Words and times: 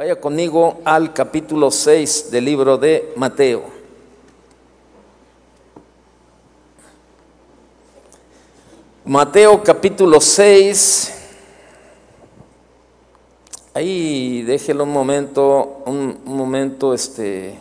Vaya 0.00 0.18
conmigo 0.18 0.80
al 0.82 1.12
capítulo 1.12 1.70
6 1.70 2.30
del 2.30 2.46
libro 2.46 2.78
de 2.78 3.12
Mateo. 3.16 3.64
Mateo 9.04 9.62
capítulo 9.62 10.18
6. 10.18 11.12
Ahí 13.74 14.40
déjelo 14.40 14.84
un 14.84 14.90
momento, 14.90 15.82
un, 15.84 16.18
momento, 16.24 16.94
este. 16.94 17.58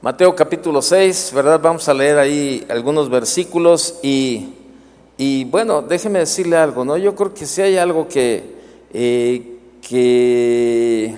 Mateo 0.00 0.34
capítulo 0.34 0.80
6, 0.80 1.32
¿verdad? 1.34 1.60
Vamos 1.62 1.86
a 1.90 1.92
leer 1.92 2.16
ahí 2.16 2.66
algunos 2.70 3.10
versículos 3.10 3.98
y, 4.02 4.55
y 5.18 5.44
bueno, 5.44 5.82
déjeme 5.82 6.18
decirle 6.18 6.56
algo, 6.56 6.84
¿no? 6.84 6.96
Yo 6.96 7.14
creo 7.14 7.32
que 7.32 7.46
si 7.46 7.62
hay 7.62 7.78
algo 7.78 8.06
que, 8.06 8.54
eh, 8.92 9.58
que, 9.80 11.16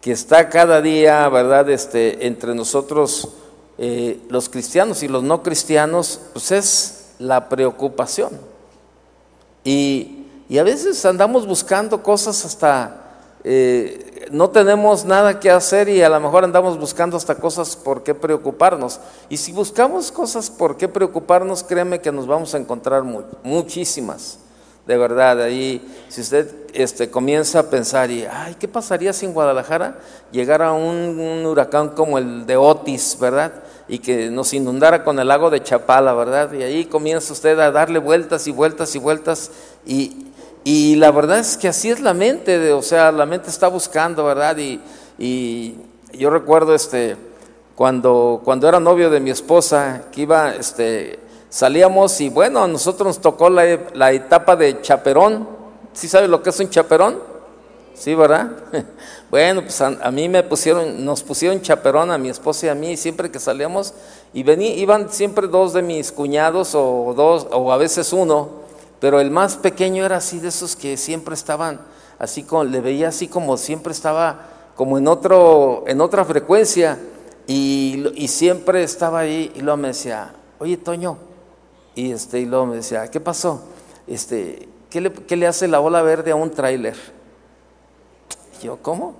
que 0.00 0.12
está 0.12 0.48
cada 0.50 0.82
día, 0.82 1.28
¿verdad? 1.30 1.70
Este, 1.70 2.26
entre 2.26 2.54
nosotros, 2.54 3.30
eh, 3.78 4.20
los 4.28 4.50
cristianos 4.50 5.02
y 5.02 5.08
los 5.08 5.22
no 5.22 5.42
cristianos, 5.42 6.20
pues 6.34 6.50
es 6.52 7.14
la 7.18 7.48
preocupación. 7.48 8.32
Y, 9.64 10.26
y 10.48 10.58
a 10.58 10.62
veces 10.62 11.04
andamos 11.06 11.46
buscando 11.46 12.02
cosas 12.02 12.44
hasta... 12.44 12.98
Eh, 13.44 14.11
no 14.30 14.50
tenemos 14.50 15.04
nada 15.04 15.40
que 15.40 15.50
hacer 15.50 15.88
y 15.88 16.02
a 16.02 16.08
lo 16.08 16.20
mejor 16.20 16.44
andamos 16.44 16.78
buscando 16.78 17.16
hasta 17.16 17.34
cosas 17.34 17.76
por 17.76 18.02
qué 18.02 18.14
preocuparnos. 18.14 19.00
Y 19.28 19.36
si 19.36 19.52
buscamos 19.52 20.12
cosas 20.12 20.50
por 20.50 20.76
qué 20.76 20.88
preocuparnos, 20.88 21.62
créeme 21.62 22.00
que 22.00 22.12
nos 22.12 22.26
vamos 22.26 22.54
a 22.54 22.58
encontrar 22.58 23.02
muchísimas. 23.42 24.38
De 24.86 24.96
verdad, 24.96 25.40
ahí 25.40 25.80
si 26.08 26.22
usted 26.22 26.50
este, 26.74 27.08
comienza 27.08 27.60
a 27.60 27.62
pensar 27.70 28.10
y, 28.10 28.24
ay, 28.24 28.56
¿qué 28.58 28.66
pasaría 28.66 29.12
si 29.12 29.26
en 29.26 29.32
Guadalajara 29.32 29.98
llegara 30.32 30.72
un, 30.72 31.20
un 31.20 31.46
huracán 31.46 31.90
como 31.90 32.18
el 32.18 32.46
de 32.46 32.56
Otis, 32.56 33.16
verdad? 33.20 33.52
Y 33.86 34.00
que 34.00 34.28
nos 34.28 34.52
inundara 34.52 35.04
con 35.04 35.18
el 35.20 35.28
lago 35.28 35.50
de 35.50 35.62
Chapala, 35.62 36.14
¿verdad? 36.14 36.52
Y 36.52 36.62
ahí 36.64 36.84
comienza 36.86 37.32
usted 37.32 37.58
a 37.60 37.70
darle 37.70 38.00
vueltas 38.00 38.48
y 38.48 38.50
vueltas 38.50 38.94
y 38.96 38.98
vueltas 38.98 39.50
y, 39.86 40.31
y 40.64 40.94
la 40.96 41.10
verdad 41.10 41.40
es 41.40 41.56
que 41.56 41.68
así 41.68 41.90
es 41.90 42.00
la 42.00 42.14
mente, 42.14 42.58
de, 42.58 42.72
o 42.72 42.82
sea, 42.82 43.10
la 43.10 43.26
mente 43.26 43.50
está 43.50 43.68
buscando, 43.68 44.24
¿verdad? 44.24 44.56
Y, 44.58 44.80
yo 46.14 46.28
recuerdo 46.28 46.74
este, 46.74 47.16
cuando, 47.74 48.42
cuando 48.44 48.68
era 48.68 48.78
novio 48.78 49.08
de 49.08 49.18
mi 49.18 49.30
esposa, 49.30 50.02
que 50.12 50.22
iba, 50.22 50.54
este, 50.54 51.18
salíamos 51.48 52.20
y 52.20 52.28
bueno, 52.28 52.62
a 52.62 52.68
nosotros 52.68 53.06
nos 53.06 53.20
tocó 53.20 53.48
la, 53.48 53.78
la 53.94 54.12
etapa 54.12 54.56
de 54.56 54.82
chaperón. 54.82 55.48
¿Sí 55.94 56.08
sabe 56.08 56.28
lo 56.28 56.42
que 56.42 56.50
es 56.50 56.60
un 56.60 56.68
chaperón? 56.68 57.18
Sí, 57.94 58.14
¿verdad? 58.14 58.50
Bueno, 59.30 59.62
pues 59.62 59.80
a, 59.80 59.86
a, 59.86 60.10
mí 60.10 60.28
me 60.28 60.42
pusieron, 60.42 61.06
nos 61.06 61.22
pusieron 61.22 61.62
chaperón 61.62 62.10
a 62.10 62.18
mi 62.18 62.28
esposa 62.28 62.66
y 62.66 62.68
a 62.68 62.74
mí, 62.74 62.98
siempre 62.98 63.30
que 63.30 63.38
salíamos, 63.38 63.94
y 64.34 64.42
vení, 64.42 64.74
iban 64.74 65.10
siempre 65.10 65.46
dos 65.46 65.72
de 65.72 65.80
mis 65.80 66.12
cuñados 66.12 66.74
o 66.74 67.14
dos, 67.16 67.46
o 67.50 67.72
a 67.72 67.78
veces 67.78 68.12
uno, 68.12 68.61
pero 69.02 69.18
el 69.18 69.32
más 69.32 69.56
pequeño 69.56 70.04
era 70.04 70.18
así 70.18 70.38
de 70.38 70.46
esos 70.46 70.76
que 70.76 70.96
siempre 70.96 71.34
estaban, 71.34 71.80
así 72.20 72.44
como, 72.44 72.62
le 72.62 72.80
veía 72.80 73.08
así 73.08 73.26
como 73.26 73.56
siempre 73.56 73.92
estaba 73.92 74.46
como 74.76 74.96
en, 74.96 75.08
otro, 75.08 75.82
en 75.88 76.00
otra 76.00 76.24
frecuencia 76.24 77.00
y, 77.48 78.28
siempre 78.28 78.84
estaba 78.84 79.18
ahí 79.18 79.50
y 79.56 79.60
luego 79.60 79.76
me 79.76 79.88
decía, 79.88 80.32
oye 80.60 80.76
Toño, 80.76 81.18
y, 81.96 82.12
este, 82.12 82.38
y 82.38 82.46
luego 82.46 82.66
me 82.66 82.76
decía, 82.76 83.10
¿qué 83.10 83.18
pasó? 83.18 83.64
Este, 84.06 84.68
¿qué, 84.88 85.00
le, 85.00 85.12
¿Qué 85.12 85.34
le 85.34 85.48
hace 85.48 85.66
la 85.66 85.80
ola 85.80 86.00
verde 86.02 86.30
a 86.30 86.36
un 86.36 86.52
tráiler? 86.52 86.94
Yo, 88.62 88.76
¿cómo? 88.80 89.16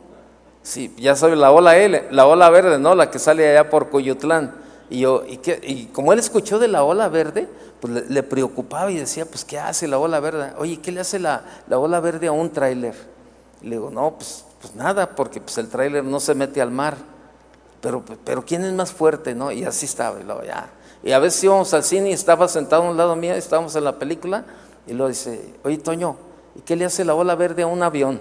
Sí, 0.63 0.95
ya 0.97 1.17
sabe 1.17 1.35
la 1.35 1.51
ola 1.51 1.77
L, 1.77 2.05
la 2.13 2.29
ola 2.29 2.49
verde, 2.51 2.79
¿no? 2.79 2.95
La 2.95 3.11
que 3.11 3.19
sale 3.19 3.51
allá 3.51 3.69
por 3.69 3.91
Coyotlán. 3.91 4.62
Y 4.93 5.01
yo, 5.01 5.25
¿y, 5.27 5.41
y 5.63 5.87
como 5.87 6.13
él 6.13 6.19
escuchó 6.19 6.59
de 6.59 6.69
la 6.69 6.85
ola 6.85 7.09
verde, 7.09 7.49
pues 7.81 7.95
le, 7.95 8.11
le, 8.11 8.23
preocupaba 8.23 8.91
y 8.91 8.99
decía, 8.99 9.25
pues, 9.25 9.43
¿qué 9.43 9.59
hace 9.59 9.89
la 9.89 9.99
ola 9.99 10.21
verde? 10.21 10.53
Oye, 10.59 10.81
¿qué 10.83 10.93
le 10.93 11.01
hace 11.01 11.19
la, 11.19 11.45
la 11.67 11.79
ola 11.79 11.99
verde 11.99 12.27
a 12.27 12.33
un 12.33 12.51
tráiler? 12.51 12.95
Le 13.63 13.71
digo, 13.71 13.91
no, 13.91 14.11
pues, 14.19 14.45
pues 14.61 14.75
nada, 14.75 15.17
porque 15.17 15.41
pues, 15.41 15.57
el 15.57 15.69
tráiler 15.69 16.05
no 16.05 16.21
se 16.21 16.35
mete 16.35 16.61
al 16.61 16.71
mar. 16.71 16.99
Pero, 17.81 18.05
pero 18.23 18.45
¿quién 18.45 18.65
es 18.65 18.73
más 18.75 18.93
fuerte? 18.93 19.35
no 19.35 19.51
Y 19.51 19.65
así 19.65 19.87
estaba. 19.87 20.21
Y, 20.21 20.25
luego, 20.25 20.43
ya. 20.43 20.69
y 21.03 21.13
a 21.13 21.19
veces 21.19 21.43
íbamos 21.43 21.73
al 21.73 21.85
cine 21.85 22.11
y 22.11 22.13
estaba 22.13 22.47
sentado 22.47 22.83
a 22.83 22.91
un 22.91 22.99
lado 22.99 23.17
mío, 23.17 23.33
estábamos 23.33 23.75
en 23.75 23.85
la 23.85 23.99
película, 23.99 24.45
y 24.87 24.93
luego 24.93 25.09
dice, 25.09 25.55
oye, 25.65 25.79
Toño, 25.79 26.17
¿y 26.55 26.61
qué 26.61 26.77
le 26.77 26.85
hace 26.85 27.03
la 27.03 27.15
ola 27.15 27.35
verde 27.35 27.63
a 27.63 27.67
un 27.67 27.83
avión? 27.83 28.21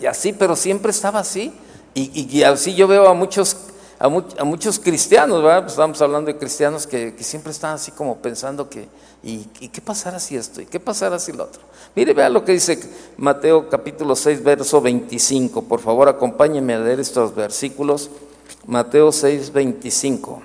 Y 0.00 0.06
así, 0.06 0.32
pero 0.32 0.56
siempre 0.56 0.90
estaba 0.90 1.18
así. 1.18 1.52
Y, 1.92 2.10
y, 2.18 2.38
y 2.38 2.44
así 2.44 2.74
yo 2.74 2.88
veo 2.88 3.08
a 3.08 3.12
muchos 3.12 3.54
a, 4.00 4.08
mu 4.08 4.22
a, 4.38 4.44
muchos 4.44 4.78
cristianos, 4.78 5.42
¿verdad? 5.42 5.60
Pues 5.60 5.72
estamos 5.74 6.00
hablando 6.00 6.32
de 6.32 6.38
cristianos 6.38 6.86
que, 6.86 7.14
siempre 7.20 7.52
están 7.52 7.74
así 7.74 7.92
como 7.92 8.16
pensando 8.16 8.68
que, 8.70 8.88
¿y, 9.22 9.46
¿y, 9.60 9.68
qué 9.68 9.82
pasará 9.82 10.18
si 10.18 10.36
esto? 10.36 10.62
¿Y 10.62 10.66
qué 10.66 10.80
pasará 10.80 11.18
si 11.18 11.32
lo 11.32 11.44
otro? 11.44 11.60
Mire, 11.94 12.14
vea 12.14 12.30
lo 12.30 12.42
que 12.42 12.52
dice 12.52 12.80
Mateo 13.18 13.68
capítulo 13.68 14.16
6, 14.16 14.42
verso 14.42 14.80
25. 14.80 15.62
Por 15.64 15.80
favor, 15.80 16.08
acompáñenme 16.08 16.72
a 16.74 16.78
leer 16.78 16.98
estos 16.98 17.34
versículos. 17.34 18.08
Mateo 18.66 19.12
6, 19.12 19.52
25. 19.52 20.42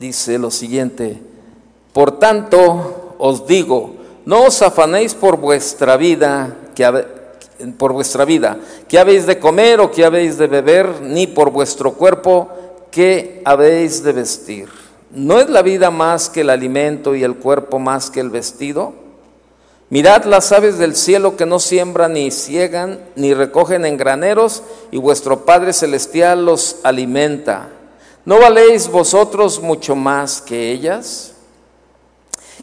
Dice 0.00 0.36
lo 0.40 0.50
siguiente, 0.50 1.22
por 1.92 2.18
tanto 2.18 3.14
os 3.18 3.46
digo, 3.46 3.94
no 4.26 4.46
os 4.46 4.60
afanéis 4.60 5.14
por 5.14 5.36
vuestra 5.36 5.96
vida, 5.96 6.56
que 6.74 6.84
por 7.78 7.92
vuestra 7.92 8.24
vida, 8.24 8.58
qué 8.88 8.98
habéis 8.98 9.26
de 9.26 9.38
comer 9.38 9.80
o 9.80 9.90
qué 9.90 10.04
habéis 10.04 10.38
de 10.38 10.46
beber, 10.46 11.00
ni 11.02 11.26
por 11.26 11.50
vuestro 11.50 11.94
cuerpo, 11.94 12.48
qué 12.90 13.42
habéis 13.44 14.02
de 14.02 14.12
vestir. 14.12 14.68
¿No 15.10 15.38
es 15.38 15.50
la 15.50 15.62
vida 15.62 15.90
más 15.90 16.30
que 16.30 16.40
el 16.40 16.50
alimento 16.50 17.14
y 17.14 17.22
el 17.22 17.36
cuerpo 17.36 17.78
más 17.78 18.10
que 18.10 18.20
el 18.20 18.30
vestido? 18.30 18.94
Mirad 19.90 20.24
las 20.24 20.52
aves 20.52 20.78
del 20.78 20.96
cielo 20.96 21.36
que 21.36 21.44
no 21.44 21.58
siembran 21.58 22.14
ni 22.14 22.30
ciegan 22.30 22.98
ni 23.14 23.34
recogen 23.34 23.84
en 23.84 23.98
graneros, 23.98 24.62
y 24.90 24.96
vuestro 24.96 25.44
Padre 25.44 25.74
Celestial 25.74 26.46
los 26.46 26.76
alimenta. 26.82 27.68
¿No 28.24 28.38
valéis 28.38 28.88
vosotros 28.88 29.60
mucho 29.60 29.94
más 29.94 30.40
que 30.40 30.70
ellas? 30.70 31.34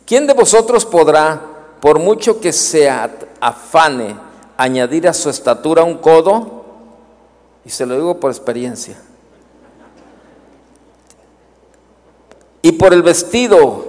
¿Quién 0.08 0.26
de 0.26 0.34
vosotros 0.34 0.86
podrá, 0.86 1.40
por 1.82 2.00
mucho 2.00 2.42
que 2.42 2.52
se 2.52 2.90
afane, 2.90 4.16
añadir 4.60 5.08
a 5.08 5.14
su 5.14 5.30
estatura 5.30 5.84
un 5.84 5.98
codo? 5.98 6.66
Y 7.66 7.70
se 7.70 7.86
lo 7.86 7.96
digo 7.96 8.20
por 8.20 8.30
experiencia. 8.30 8.98
Y 12.62 12.74
por 12.74 12.94
el 12.94 13.02
vestido, 13.02 13.86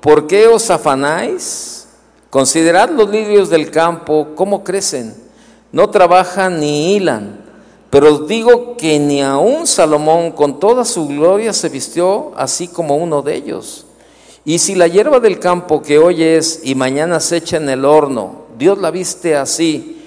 ¿por 0.00 0.28
qué 0.28 0.46
os 0.46 0.70
afanáis? 0.70 1.88
Considerad 2.30 2.90
los 2.90 3.10
lirios 3.10 3.50
del 3.50 3.72
campo, 3.72 4.28
cómo 4.36 4.62
crecen. 4.62 5.14
No 5.72 5.90
trabajan 5.90 6.60
ni 6.60 6.94
hilan. 6.94 7.44
Pero 7.90 8.12
os 8.12 8.28
digo 8.28 8.76
que 8.76 8.98
ni 9.00 9.20
aun 9.20 9.66
Salomón 9.66 10.30
con 10.30 10.60
toda 10.60 10.84
su 10.84 11.08
gloria 11.08 11.52
se 11.52 11.68
vistió 11.68 12.32
así 12.36 12.68
como 12.68 12.96
uno 12.96 13.20
de 13.22 13.34
ellos. 13.34 13.86
Y 14.44 14.58
si 14.58 14.76
la 14.76 14.86
hierba 14.86 15.18
del 15.18 15.40
campo 15.40 15.82
que 15.82 15.98
hoy 15.98 16.22
es 16.22 16.60
y 16.62 16.74
mañana 16.74 17.18
se 17.18 17.38
echa 17.38 17.56
en 17.56 17.68
el 17.68 17.84
horno, 17.84 18.44
Dios 18.58 18.78
la 18.78 18.90
viste 18.90 19.36
así, 19.36 20.03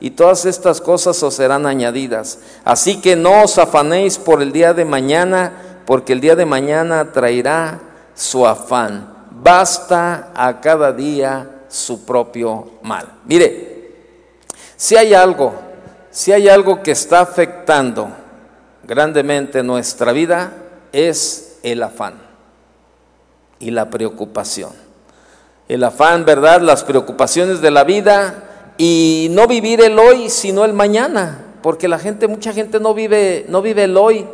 y 0.00 0.10
todas 0.10 0.46
estas 0.46 0.80
cosas 0.80 1.22
os 1.22 1.34
serán 1.34 1.66
añadidas. 1.66 2.38
Así 2.64 3.00
que 3.00 3.16
no 3.16 3.42
os 3.42 3.58
afanéis 3.58 4.18
por 4.18 4.42
el 4.42 4.50
día 4.50 4.72
de 4.72 4.84
mañana, 4.84 5.52
porque 5.86 6.14
el 6.14 6.20
día 6.20 6.34
de 6.34 6.46
mañana 6.46 7.12
traerá 7.12 7.80
su 8.14 8.46
afán. 8.46 9.28
Basta 9.30 10.30
a 10.34 10.60
cada 10.60 10.92
día 10.92 11.64
su 11.68 12.04
propio 12.04 12.70
mal. 12.82 13.06
Mire, 13.26 13.92
si 14.76 14.96
hay 14.96 15.14
algo, 15.14 15.52
si 16.10 16.32
hay 16.32 16.48
algo 16.48 16.82
que 16.82 16.92
está 16.92 17.20
afectando 17.20 18.08
grandemente 18.82 19.62
nuestra 19.62 20.12
vida 20.12 20.52
es 20.92 21.58
el 21.62 21.82
afán 21.82 22.14
y 23.58 23.70
la 23.70 23.90
preocupación. 23.90 24.72
el 25.68 25.84
afán, 25.84 26.24
¿verdad? 26.24 26.62
Las 26.62 26.82
preocupaciones 26.82 27.60
de 27.60 27.70
la 27.70 27.84
vida 27.84 28.49
y 28.82 29.28
no 29.32 29.46
vivir 29.46 29.82
el 29.82 29.98
hoy, 29.98 30.30
sino 30.30 30.64
el 30.64 30.72
mañana, 30.72 31.44
porque 31.62 31.86
la 31.86 31.98
gente, 31.98 32.28
mucha 32.28 32.54
gente 32.54 32.80
no 32.80 32.94
vive, 32.94 33.44
no 33.50 33.60
vive 33.60 33.84
el 33.84 33.94
hoy, 33.94 34.24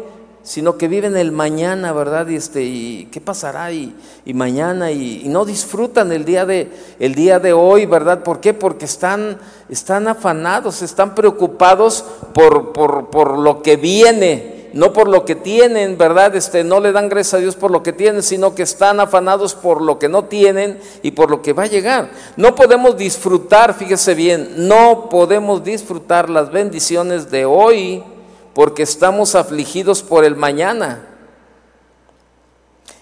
sino 0.44 0.78
que 0.78 0.86
viven 0.86 1.16
el 1.16 1.32
mañana, 1.32 1.92
¿verdad? 1.92 2.28
Y, 2.28 2.36
este, 2.36 2.62
y 2.62 3.08
qué 3.10 3.20
pasará 3.20 3.72
y, 3.72 3.92
mañana 4.34 4.92
y, 4.92 5.24
no 5.26 5.44
disfrutan 5.44 6.12
el 6.12 6.24
día, 6.24 6.46
de, 6.46 6.70
el 7.00 7.16
día 7.16 7.40
de 7.40 7.52
hoy, 7.54 7.86
¿verdad? 7.86 8.22
¿Por 8.22 8.38
qué? 8.38 8.54
Porque 8.54 8.84
están, 8.84 9.36
están 9.68 10.06
afanados, 10.06 10.80
están 10.80 11.16
preocupados 11.16 12.04
por, 12.32 12.72
por, 12.72 13.10
por 13.10 13.38
lo 13.38 13.62
que 13.62 13.76
viene, 13.76 14.55
no 14.76 14.92
por 14.92 15.08
lo 15.08 15.24
que 15.24 15.34
tienen, 15.34 15.96
¿verdad? 15.96 16.36
Este, 16.36 16.62
no 16.62 16.80
le 16.80 16.92
dan 16.92 17.08
gracias 17.08 17.34
a 17.34 17.38
Dios 17.38 17.56
por 17.56 17.70
lo 17.70 17.82
que 17.82 17.94
tienen, 17.94 18.22
sino 18.22 18.54
que 18.54 18.62
están 18.62 19.00
afanados 19.00 19.54
por 19.54 19.80
lo 19.80 19.98
que 19.98 20.06
no 20.06 20.26
tienen 20.26 20.78
y 21.02 21.12
por 21.12 21.30
lo 21.30 21.40
que 21.40 21.54
va 21.54 21.62
a 21.62 21.66
llegar. 21.66 22.10
No 22.36 22.54
podemos 22.54 22.94
disfrutar, 22.98 23.72
fíjese 23.72 24.14
bien, 24.14 24.68
no 24.68 25.08
podemos 25.08 25.64
disfrutar 25.64 26.28
las 26.28 26.52
bendiciones 26.52 27.30
de 27.30 27.46
hoy 27.46 28.04
porque 28.52 28.82
estamos 28.82 29.34
afligidos 29.34 30.02
por 30.02 30.26
el 30.26 30.36
mañana. 30.36 31.06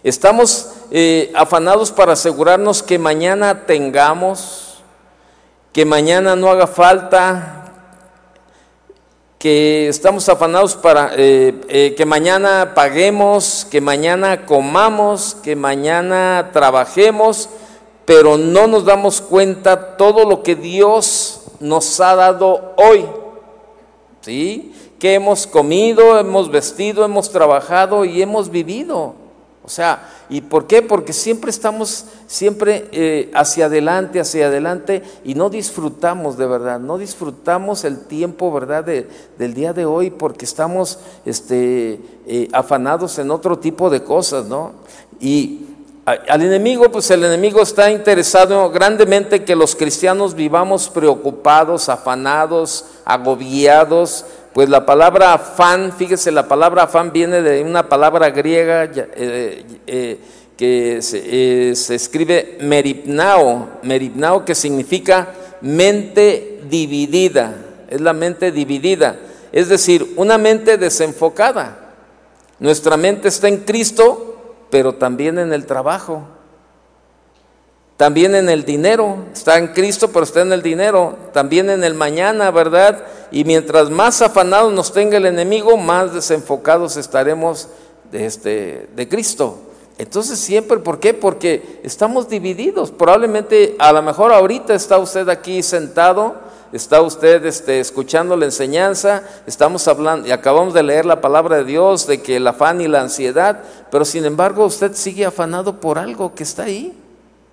Estamos 0.05 0.75
eh, 0.93 1.33
afanados 1.35 1.91
para 1.91 2.13
asegurarnos 2.13 2.85
que 2.85 3.01
mañana 3.01 3.67
tengamos, 3.67 4.81
que 5.73 5.85
mañana 5.85 6.37
no 6.37 6.51
haga 6.51 6.69
falta, 6.69 7.64
que 9.45 9.89
estamos 9.89 10.27
afanados 10.31 10.75
para 10.75 11.11
eh, 11.19 11.55
eh, 11.69 11.95
que 11.95 12.07
mañana 12.07 12.73
paguemos, 12.75 13.67
que 13.71 13.83
mañana 13.83 14.47
comamos, 14.47 15.37
que 15.43 15.55
mañana 15.55 16.49
trabajemos, 16.55 17.51
pero 18.07 18.39
no 18.39 18.67
nos 18.67 18.87
damos 18.87 19.21
cuenta 19.21 19.99
todo 19.99 20.25
lo 20.25 20.43
que 20.43 20.55
Dios 20.57 21.43
nos 21.61 22.01
ha 22.01 22.17
dado 22.17 22.73
hoy. 22.79 23.05
¿Sí? 24.23 24.75
Que 24.99 25.13
hemos 25.13 25.47
comido, 25.47 26.19
hemos 26.19 26.51
vestido, 26.51 27.05
hemos 27.05 27.31
trabajado 27.31 28.07
y 28.07 28.23
hemos 28.23 28.49
vivido. 28.49 29.15
O 29.63 29.69
sea, 29.69 30.09
¿y 30.29 30.41
por 30.41 30.67
qué? 30.67 30.83
Porque 30.83 31.13
siempre 31.13 31.51
estamos, 31.51 32.07
siempre 32.27 32.89
eh, 32.93 33.31
hacia 33.35 33.67
adelante, 33.67 34.21
hacia 34.21 34.47
adelante 34.47 35.03
y 35.25 35.35
no 35.35 35.51
disfrutamos 35.51 36.37
de 36.37 36.47
verdad, 36.47 36.81
no 36.81 36.99
disfrutamos 36.99 37.85
el 37.85 38.07
tiempo, 38.07 38.53
¿verdad? 38.53 38.85
del 38.85 39.55
día 39.55 39.73
de 39.73 39.85
hoy 39.85 40.11
porque 40.11 40.45
estamos 40.45 40.99
este, 41.25 42.01
eh, 42.27 42.49
afanados 42.53 43.19
en 43.19 43.31
otro 43.31 43.59
tipo 43.59 43.91
de 43.91 44.03
cosas, 44.03 44.47
¿no? 44.47 44.73
Y 45.21 45.67
al 46.07 46.43
enemigo, 46.43 46.91
pues 46.91 47.11
el 47.11 47.25
enemigo 47.25 47.63
está 47.63 47.91
interesado 47.91 48.71
grandemente 48.71 49.43
que 49.45 49.57
los 49.57 49.75
cristianos 49.75 50.35
vivamos 50.35 50.91
preocupados, 50.91 51.89
afanados, 51.89 52.85
agobiados, 53.07 54.27
pues 54.55 54.69
la 54.69 54.87
palabra 54.87 55.35
afán, 55.35 55.93
fíjese, 55.93 56.31
la 56.31 56.47
palabra 56.47 56.85
afán 56.85 57.13
viene 57.13 57.43
de 57.43 57.61
una 57.61 57.89
palabra 57.89 58.31
griega 58.31 58.85
eh, 58.85 59.65
eh, 59.85 60.19
que 60.57 61.03
se, 61.03 61.71
eh, 61.71 61.75
se, 61.75 61.97
escribe 61.97 62.59
meripnao, 62.61 63.81
meripnao 63.83 64.45
que 64.45 64.55
significa 64.55 65.35
mente 65.61 66.61
dividida, 66.71 67.53
es 67.91 68.01
la 68.01 68.13
mente 68.13 68.53
dividida, 68.53 69.17
es 69.51 69.69
decir, 69.69 70.15
una 70.15 70.39
mente 70.39 70.79
desenfocada. 70.79 71.81
Nuestra 72.61 72.97
mente 72.97 73.27
está 73.27 73.49
en 73.49 73.59
Cristo, 73.59 74.55
pero 74.71 74.95
también 74.95 75.41
en 75.41 75.53
el 75.53 75.67
trabajo. 75.67 76.29
También 78.05 78.35
en 78.35 78.51
el 78.51 78.67
dinero, 78.67 79.17
está 79.33 79.57
en 79.57 79.69
Cristo, 79.69 80.09
pero 80.09 80.25
está 80.25 80.43
en 80.43 80.53
el 80.53 80.61
dinero. 80.61 81.17
También 81.33 81.71
en 81.71 81.83
el 81.85 81.95
mañana, 81.95 82.51
¿verdad? 82.51 83.03
Y 83.33 83.45
mientras 83.45 83.89
más 83.89 84.21
afanados 84.21 84.75
nos 84.75 84.93
tenga 84.93 85.17
el 85.17 85.25
enemigo, 85.25 85.79
más 85.79 86.13
desenfocados 86.13 86.99
estaremos 86.99 87.67
de, 88.13 88.27
este, 88.27 88.91
de 88.95 89.09
Cristo. 89.09 89.57
Entonces 89.97 90.39
siempre, 90.39 90.81
¿por 90.81 91.01
qué? 91.01 91.15
Porque 91.15 91.81
estamos 91.83 92.29
divididos. 92.29 92.91
Probablemente, 92.91 93.75
a 93.79 93.91
lo 93.91 94.03
mejor 94.03 94.35
ahorita 94.35 94.75
está 94.75 94.99
usted 94.99 95.27
aquí 95.31 95.63
sentado, 95.63 96.35
está 96.75 97.01
usted 97.01 97.47
este, 97.47 97.81
escuchando 97.81 98.37
la 98.37 98.45
enseñanza, 98.45 99.23
estamos 99.47 99.89
hablando 99.89 100.29
y 100.29 100.31
acabamos 100.31 100.75
de 100.75 100.83
leer 100.83 101.07
la 101.07 101.23
palabra 101.23 101.57
de 101.57 101.65
Dios 101.65 102.07
de 102.07 102.21
que 102.21 102.37
el 102.37 102.47
afán 102.47 102.83
y 102.83 102.87
la 102.87 103.01
ansiedad, 103.01 103.63
pero 103.91 104.05
sin 104.05 104.27
embargo 104.27 104.67
usted 104.67 104.93
sigue 104.93 105.25
afanado 105.25 105.81
por 105.81 105.99
algo 105.99 106.35
que 106.35 106.43
está 106.43 106.65
ahí 106.65 107.01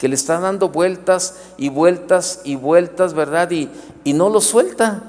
que 0.01 0.07
le 0.07 0.15
está 0.15 0.39
dando 0.39 0.69
vueltas 0.69 1.35
y 1.57 1.69
vueltas 1.69 2.41
y 2.43 2.55
vueltas, 2.55 3.13
¿verdad? 3.13 3.51
Y, 3.51 3.69
y 4.03 4.13
no 4.13 4.31
lo 4.31 4.41
suelta. 4.41 5.03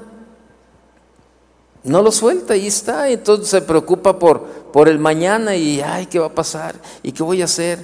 No 1.81 2.03
lo 2.03 2.11
suelta, 2.11 2.55
y 2.55 2.67
está, 2.67 3.09
entonces 3.09 3.47
se 3.49 3.63
preocupa 3.63 4.19
por, 4.19 4.41
por 4.71 4.87
el 4.87 4.99
mañana 4.99 5.55
y, 5.55 5.81
ay, 5.81 6.05
¿qué 6.05 6.19
va 6.19 6.27
a 6.27 6.35
pasar? 6.35 6.75
¿Y 7.01 7.11
qué 7.11 7.23
voy 7.23 7.41
a 7.41 7.45
hacer? 7.45 7.83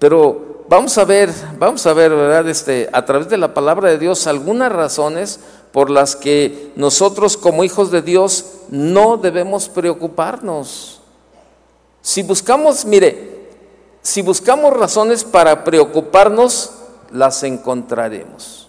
Pero 0.00 0.64
vamos 0.68 0.98
a 0.98 1.04
ver, 1.04 1.32
vamos 1.60 1.86
a 1.86 1.92
ver, 1.92 2.10
¿verdad? 2.10 2.48
Este, 2.48 2.88
a 2.92 3.04
través 3.04 3.28
de 3.28 3.36
la 3.36 3.54
palabra 3.54 3.90
de 3.90 3.98
Dios, 3.98 4.26
algunas 4.26 4.72
razones 4.72 5.38
por 5.70 5.90
las 5.90 6.16
que 6.16 6.72
nosotros 6.74 7.36
como 7.36 7.62
hijos 7.62 7.92
de 7.92 8.02
Dios 8.02 8.46
no 8.68 9.16
debemos 9.16 9.68
preocuparnos. 9.68 11.02
Si 12.02 12.24
buscamos, 12.24 12.84
mire, 12.84 13.37
si 14.02 14.22
buscamos 14.22 14.74
razones 14.76 15.24
para 15.24 15.64
preocuparnos, 15.64 16.72
las 17.10 17.42
encontraremos. 17.42 18.68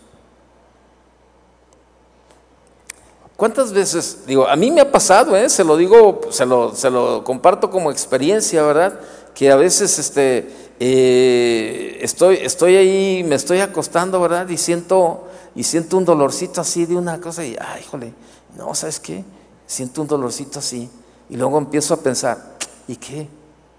¿Cuántas 3.39 3.71
veces, 3.71 4.25
digo, 4.27 4.49
a 4.49 4.57
mí 4.57 4.69
me 4.69 4.81
ha 4.81 4.91
pasado, 4.91 5.37
eh, 5.37 5.49
se 5.49 5.63
lo 5.63 5.77
digo, 5.77 6.19
se 6.29 6.45
lo, 6.45 7.23
comparto 7.23 7.71
como 7.71 7.89
experiencia, 7.89 8.61
¿verdad? 8.63 8.99
Que 9.33 9.49
a 9.49 9.55
veces 9.55 9.97
este, 9.97 10.51
eh, 10.77 11.99
estoy, 12.01 12.39
estoy 12.41 12.75
ahí, 12.75 13.23
me 13.23 13.35
estoy 13.35 13.61
acostando, 13.61 14.19
¿verdad? 14.19 14.49
Y 14.49 14.57
siento, 14.57 15.29
y 15.55 15.63
siento 15.63 15.95
un 15.95 16.03
dolorcito 16.03 16.59
así 16.59 16.85
de 16.85 16.97
una 16.97 17.21
cosa 17.21 17.45
y, 17.45 17.55
ay, 17.57 17.79
híjole, 17.79 18.13
no, 18.57 18.75
¿sabes 18.75 18.99
qué? 18.99 19.23
Siento 19.65 20.01
un 20.01 20.07
dolorcito 20.09 20.59
así. 20.59 20.89
Y 21.29 21.37
luego 21.37 21.59
empiezo 21.59 21.93
a 21.93 21.97
pensar, 21.97 22.57
¿y 22.89 22.97
qué? 22.97 23.29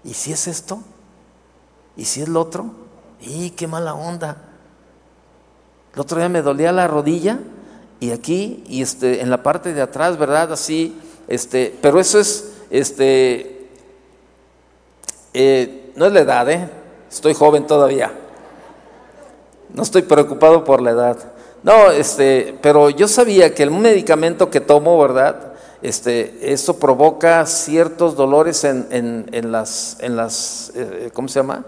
¿Y 0.03 0.15
si 0.15 0.31
es 0.31 0.47
esto? 0.47 0.81
¿Y 1.97 2.05
si 2.05 2.21
es 2.21 2.27
el 2.27 2.37
otro? 2.37 2.71
¡Y 3.19 3.51
qué 3.51 3.67
mala 3.67 3.93
onda! 3.93 4.37
El 5.93 5.99
otro 5.99 6.17
día 6.17 6.29
me 6.29 6.41
dolía 6.41 6.71
la 6.71 6.87
rodilla 6.87 7.39
y 7.99 8.11
aquí 8.11 8.63
y 8.67 8.81
este 8.81 9.21
en 9.21 9.29
la 9.29 9.43
parte 9.43 9.73
de 9.73 9.81
atrás, 9.81 10.17
¿verdad? 10.17 10.53
Así, 10.53 10.97
este, 11.27 11.77
pero 11.81 11.99
eso 11.99 12.19
es, 12.19 12.53
este, 12.69 13.69
eh, 15.33 15.91
no 15.95 16.05
es 16.05 16.13
la 16.13 16.21
edad, 16.21 16.49
¿eh? 16.49 16.69
Estoy 17.09 17.33
joven 17.33 17.67
todavía. 17.67 18.11
No 19.73 19.83
estoy 19.83 20.01
preocupado 20.01 20.63
por 20.63 20.81
la 20.81 20.91
edad. 20.91 21.17
No, 21.63 21.91
este, 21.91 22.57
pero 22.61 22.89
yo 22.89 23.07
sabía 23.07 23.53
que 23.53 23.63
el 23.63 23.71
medicamento 23.71 24.49
que 24.49 24.61
tomo, 24.61 24.99
¿verdad? 24.99 25.53
Este, 25.81 26.53
eso 26.53 26.79
provoca 26.79 27.45
ciertos 27.45 28.15
dolores 28.15 28.63
en, 28.63 29.27
en, 29.31 29.51
las, 29.51 29.97
en 29.99 30.15
las, 30.15 30.71
eh, 30.75 31.11
¿cómo 31.13 31.27
se 31.27 31.39
llama? 31.39 31.65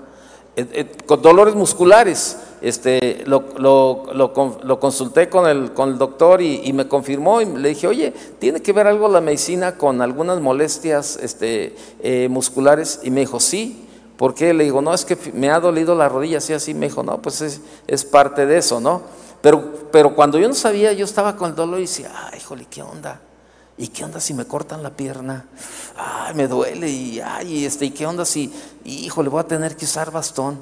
Eh, 0.56 0.68
eh, 0.72 0.92
con 1.06 1.22
dolores 1.22 1.56
musculares. 1.56 2.38
Este, 2.62 3.24
lo, 3.26 3.44
lo, 3.58 4.80
consulté 4.80 5.28
con 5.28 5.48
el, 5.48 5.74
con 5.74 5.90
el 5.90 5.98
doctor 5.98 6.42
y, 6.42 6.72
me 6.72 6.88
confirmó 6.88 7.42
y 7.42 7.46
le 7.46 7.70
dije, 7.70 7.88
oye, 7.88 8.14
¿tiene 8.40 8.62
que 8.62 8.72
ver 8.72 8.88
algo 8.88 9.10
la 9.10 9.20
medicina 9.20 9.78
con 9.78 10.02
algunas 10.02 10.40
molestias 10.40 11.20
este, 11.22 11.76
eh, 12.02 12.30
musculares? 12.30 13.02
Y 13.04 13.12
me 13.12 13.22
dijo, 13.22 13.40
sí. 13.40 13.88
¿Por 14.16 14.34
qué? 14.36 14.54
Le 14.54 14.64
digo, 14.64 14.82
no, 14.82 14.94
es 14.94 15.04
que 15.04 15.18
me 15.34 15.50
ha 15.50 15.60
dolido 15.60 15.96
la 15.96 16.08
rodilla, 16.08 16.38
así, 16.38 16.54
así. 16.54 16.74
Me 16.74 16.88
dijo, 16.88 17.04
no, 17.04 17.22
pues 17.22 17.42
es, 17.42 17.60
es 17.88 18.06
parte 18.06 18.46
de 18.46 18.60
eso, 18.60 18.80
¿no? 18.80 19.02
Pero, 19.42 19.90
pero 19.92 20.16
cuando 20.16 20.40
yo 20.40 20.48
no 20.48 20.54
sabía, 20.54 20.94
yo 20.94 21.04
estaba 21.04 21.36
con 21.36 21.50
el 21.50 21.56
dolor 21.56 21.80
y 21.80 21.82
decía, 21.82 22.12
ay, 22.32 22.38
híjole, 22.38 22.66
¿qué 22.70 22.82
onda? 22.82 23.20
¿Y 23.78 23.88
qué 23.88 24.06
onda 24.06 24.20
si 24.20 24.34
me 24.34 24.46
cortan 24.46 24.84
la 24.84 24.92
pierna? 24.92 25.48
Ay, 25.98 26.36
me 26.36 26.48
duele 26.48 26.90
y 26.90 27.20
ay, 27.20 27.66
este, 27.66 27.86
¿y 27.86 27.92
qué 27.92 28.06
onda 28.06 28.24
si, 28.24 28.54
hijo, 28.86 29.24
le 29.24 29.30
voy 29.30 29.40
a 29.40 29.48
tener 29.48 29.76
que 29.76 29.86
usar 29.86 30.12
bastón? 30.12 30.60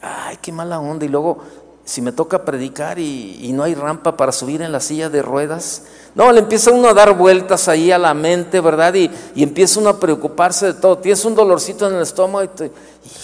Ay, 0.00 0.38
qué 0.40 0.52
mala 0.52 0.78
onda. 0.78 1.04
Y 1.04 1.08
luego, 1.08 1.38
si 1.84 2.00
me 2.00 2.12
toca 2.12 2.44
predicar 2.44 3.00
y, 3.00 3.50
no 3.52 3.64
hay 3.64 3.74
rampa 3.74 4.16
para 4.16 4.30
subir 4.30 4.62
en 4.62 4.70
la 4.70 4.78
silla 4.78 5.10
de 5.10 5.20
ruedas, 5.20 5.82
no, 6.14 6.30
le 6.30 6.40
empieza 6.40 6.70
uno 6.70 6.88
a 6.88 6.94
dar 6.94 7.16
vueltas 7.16 7.66
ahí 7.66 7.90
a 7.90 7.98
la 7.98 8.14
mente, 8.14 8.60
¿verdad? 8.60 8.94
Y, 8.94 9.10
empieza 9.34 9.80
uno 9.80 9.90
a 9.90 9.98
preocuparse 9.98 10.66
de 10.66 10.74
todo. 10.74 10.98
Tienes 10.98 11.24
un 11.24 11.34
dolorcito 11.34 11.88
en 11.88 11.96
el 11.96 12.02
estómago 12.02 12.44
y 12.44 12.48
te, 12.48 12.72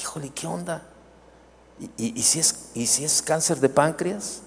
híjole, 0.00 0.30
¿qué 0.30 0.46
onda? 0.48 0.82
¿Y, 1.96 2.20
si 2.22 2.40
es, 2.40 2.70
¿Y 2.74 2.86
si 2.86 3.04
es 3.04 3.22
cáncer 3.22 3.60
de 3.60 3.68
páncreas? 3.68 4.40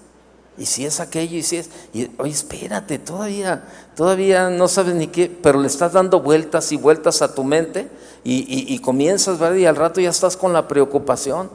Y 0.58 0.66
si 0.66 0.84
es 0.84 1.00
aquello, 1.00 1.36
y 1.36 1.42
si 1.42 1.56
es, 1.56 1.70
y, 1.94 2.10
oye, 2.18 2.32
espérate, 2.32 2.98
todavía, 2.98 3.64
todavía 3.96 4.50
no 4.50 4.68
sabes 4.68 4.94
ni 4.94 5.06
qué, 5.06 5.34
pero 5.42 5.58
le 5.58 5.66
estás 5.66 5.94
dando 5.94 6.20
vueltas 6.20 6.72
y 6.72 6.76
vueltas 6.76 7.22
a 7.22 7.34
tu 7.34 7.42
mente 7.42 7.88
y, 8.24 8.78
comienzas, 8.80 9.38
¿verdad? 9.38 9.56
Y 9.56 9.66
al 9.66 9.76
rato 9.76 10.00
ya 10.00 10.10
estás 10.10 10.36
con 10.36 10.52
la 10.52 10.68
preocupación. 10.68 11.50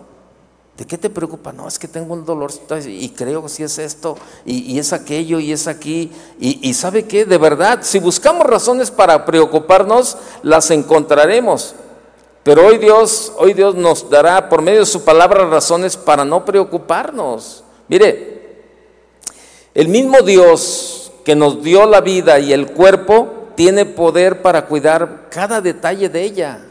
¿De 0.77 0.85
qué 0.85 0.97
te 0.97 1.09
preocupa? 1.09 1.51
No, 1.51 1.67
es 1.67 1.79
que 1.79 1.87
tengo 1.87 2.13
un 2.13 2.23
dolor 2.23 2.51
y 2.85 3.09
creo 3.09 3.41
que 3.41 3.49
si 3.49 3.63
es 3.63 3.79
esto 3.79 4.15
y, 4.45 4.77
es 4.77 4.93
aquello 4.93 5.39
y 5.39 5.51
es 5.51 5.67
aquí. 5.67 6.11
Y, 6.39 6.67
y 6.67 6.73
sabe 6.73 7.05
qué, 7.05 7.25
de 7.25 7.37
verdad, 7.37 7.79
si 7.81 7.99
buscamos 7.99 8.45
razones 8.45 8.91
para 8.91 9.25
preocuparnos, 9.25 10.17
las 10.43 10.69
encontraremos. 10.71 11.75
Pero 12.43 12.65
hoy 12.65 12.77
Dios, 12.77 13.33
hoy 13.37 13.53
Dios 13.53 13.75
nos 13.75 14.09
dará 14.09 14.49
por 14.49 14.61
medio 14.61 14.81
de 14.81 14.85
su 14.85 15.03
palabra 15.03 15.45
razones 15.45 15.97
para 15.97 16.23
no 16.23 16.45
preocuparnos. 16.45 17.63
Mire, 17.87 18.36
el 19.77 19.89
mismo 19.89 20.21
Dios 20.23 21.11
que 21.23 21.35
nos 21.35 21.61
dio 21.61 21.85
la 21.85 22.01
vida 22.01 22.39
y 22.39 22.51
el 22.51 22.65
cuerpo 22.65 23.51
tiene 23.53 23.85
poder 23.85 24.41
para 24.41 24.65
cuidar 24.65 25.27
cada 25.29 25.61
detalle 25.61 26.09
de 26.09 26.23
ella. 26.23 26.65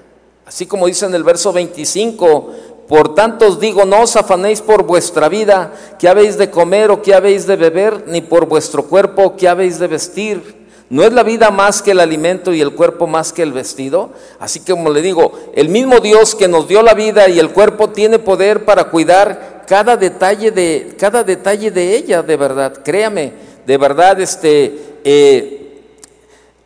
Así 0.44 0.66
como 0.66 0.88
dice 0.88 1.06
en 1.06 1.14
el 1.14 1.22
verso 1.22 1.52
25, 1.52 2.50
por 2.88 3.14
tanto 3.14 3.46
os 3.46 3.60
digo, 3.60 3.84
no 3.84 4.00
os 4.00 4.16
afanéis 4.16 4.60
por 4.60 4.82
vuestra 4.82 5.28
vida, 5.28 5.72
que 6.00 6.08
habéis 6.08 6.36
de 6.36 6.50
comer 6.50 6.90
o 6.90 7.00
que 7.00 7.14
habéis 7.14 7.46
de 7.46 7.54
beber, 7.54 8.08
ni 8.08 8.22
por 8.22 8.46
vuestro 8.46 8.86
cuerpo, 8.86 9.36
que 9.36 9.48
habéis 9.48 9.78
de 9.78 9.86
vestir. 9.86 10.66
¿No 10.90 11.04
es 11.04 11.12
la 11.12 11.22
vida 11.22 11.52
más 11.52 11.82
que 11.82 11.92
el 11.92 12.00
alimento 12.00 12.52
y 12.52 12.60
el 12.60 12.74
cuerpo 12.74 13.06
más 13.06 13.32
que 13.32 13.42
el 13.42 13.52
vestido? 13.52 14.10
Así 14.40 14.58
que 14.58 14.72
como 14.72 14.90
le 14.90 15.00
digo, 15.00 15.30
el 15.54 15.68
mismo 15.68 16.00
Dios 16.00 16.34
que 16.34 16.48
nos 16.48 16.66
dio 16.66 16.82
la 16.82 16.94
vida 16.94 17.28
y 17.28 17.38
el 17.38 17.50
cuerpo 17.50 17.90
tiene 17.90 18.18
poder 18.18 18.64
para 18.64 18.90
cuidar 18.90 19.55
cada 19.66 19.96
detalle 19.96 20.50
de, 20.50 20.94
cada 20.98 21.24
detalle 21.24 21.70
de 21.70 21.96
ella, 21.96 22.22
de 22.22 22.36
verdad. 22.36 22.82
Créame, 22.84 23.32
de 23.66 23.76
verdad, 23.76 24.20
este, 24.20 24.78
eh, 25.04 25.82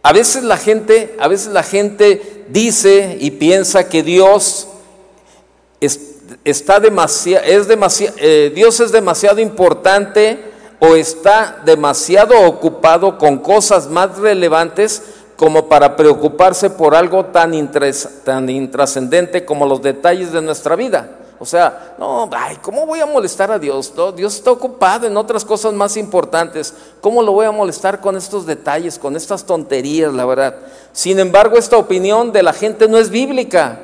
a 0.02 0.12
veces 0.12 0.44
la 0.44 0.56
gente, 0.56 1.16
a 1.18 1.28
veces 1.28 1.52
la 1.52 1.62
gente 1.62 2.44
dice 2.48 3.16
y 3.20 3.32
piensa 3.32 3.88
que 3.88 4.02
Dios 4.02 4.68
está 6.44 6.80
demasiado, 6.80 7.44
es 7.44 7.68
demasiado, 7.68 8.16
eh, 8.18 8.52
Dios 8.54 8.80
es 8.80 8.92
demasiado 8.92 9.40
importante 9.40 10.38
o 10.78 10.94
está 10.94 11.60
demasiado 11.64 12.38
ocupado 12.46 13.18
con 13.18 13.38
cosas 13.38 13.88
más 13.88 14.18
relevantes 14.18 15.02
como 15.36 15.68
para 15.68 15.96
preocuparse 15.96 16.68
por 16.70 16.94
algo 16.94 17.26
tan, 17.26 17.52
tan 18.24 18.50
intrascendente 18.50 19.44
como 19.44 19.66
los 19.66 19.80
detalles 19.80 20.32
de 20.32 20.42
nuestra 20.42 20.76
vida. 20.76 21.19
O 21.42 21.46
sea, 21.46 21.94
no, 21.98 22.28
ay, 22.32 22.58
¿cómo 22.60 22.84
voy 22.84 23.00
a 23.00 23.06
molestar 23.06 23.50
a 23.50 23.58
Dios? 23.58 23.94
Dios 24.14 24.36
está 24.36 24.50
ocupado 24.50 25.06
en 25.06 25.16
otras 25.16 25.42
cosas 25.42 25.72
más 25.72 25.96
importantes. 25.96 26.74
¿Cómo 27.00 27.22
lo 27.22 27.32
voy 27.32 27.46
a 27.46 27.50
molestar 27.50 27.98
con 28.02 28.14
estos 28.14 28.44
detalles, 28.44 28.98
con 28.98 29.16
estas 29.16 29.44
tonterías, 29.44 30.12
la 30.12 30.26
verdad? 30.26 30.56
Sin 30.92 31.18
embargo, 31.18 31.56
esta 31.56 31.78
opinión 31.78 32.30
de 32.30 32.42
la 32.42 32.52
gente 32.52 32.86
no 32.88 32.98
es 32.98 33.08
bíblica, 33.08 33.80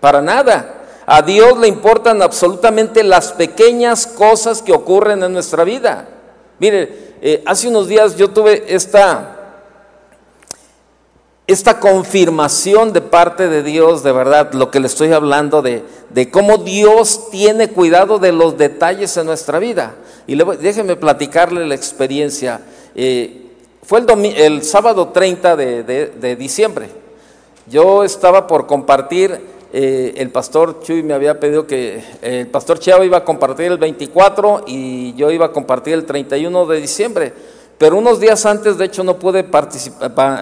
para 0.00 0.20
nada. 0.20 0.74
A 1.06 1.22
Dios 1.22 1.58
le 1.58 1.68
importan 1.68 2.20
absolutamente 2.20 3.02
las 3.02 3.32
pequeñas 3.32 4.06
cosas 4.06 4.60
que 4.60 4.74
ocurren 4.74 5.22
en 5.22 5.32
nuestra 5.32 5.64
vida. 5.64 6.06
Mire, 6.58 7.16
eh, 7.22 7.42
hace 7.46 7.68
unos 7.68 7.88
días 7.88 8.16
yo 8.16 8.28
tuve 8.28 8.64
esta, 8.68 9.37
esta 11.48 11.80
confirmación 11.80 12.92
de 12.92 13.00
parte 13.00 13.48
de 13.48 13.64
Dios, 13.64 14.04
de 14.04 14.12
verdad, 14.12 14.52
lo 14.52 14.70
que 14.70 14.78
le 14.78 14.86
estoy 14.86 15.12
hablando 15.12 15.62
de, 15.62 15.82
cómo 16.30 16.58
Dios 16.58 17.30
tiene 17.30 17.70
cuidado 17.70 18.20
de 18.20 18.30
los 18.30 18.56
detalles 18.56 19.16
en 19.16 19.26
nuestra 19.26 19.58
vida. 19.58 19.96
Y 20.26 20.36
le 20.36 20.44
déjeme 20.44 20.94
platicarle 20.94 21.66
la 21.66 21.74
experiencia. 21.74 22.60
Eh, 22.94 23.46
fue 23.82 24.00
el, 24.00 24.24
el, 24.36 24.62
sábado 24.62 25.08
30 25.08 25.56
de, 25.56 25.82
de 25.82 26.36
diciembre. 26.36 26.90
Yo 27.66 28.04
estaba 28.04 28.46
por 28.46 28.66
compartir 28.66 29.40
eh, 29.70 30.14
el 30.16 30.30
pastor 30.30 30.80
Chuy 30.80 31.02
me 31.02 31.12
había 31.12 31.38
pedido 31.38 31.66
que 31.66 32.02
el 32.22 32.46
pastor 32.46 32.78
Chiao 32.78 33.04
iba 33.04 33.18
a 33.18 33.24
compartir 33.24 33.66
el 33.66 33.76
24 33.76 34.64
y 34.66 35.14
yo 35.14 35.30
iba 35.30 35.46
a 35.46 35.52
compartir 35.52 35.92
el 35.92 36.06
31 36.06 36.66
de 36.66 36.80
diciembre. 36.80 37.32
Pero 37.78 37.96
unos 37.96 38.18
días 38.18 38.44
antes, 38.44 38.76
de 38.76 38.86
hecho, 38.86 39.04
no 39.04 39.20
pude 39.20 39.46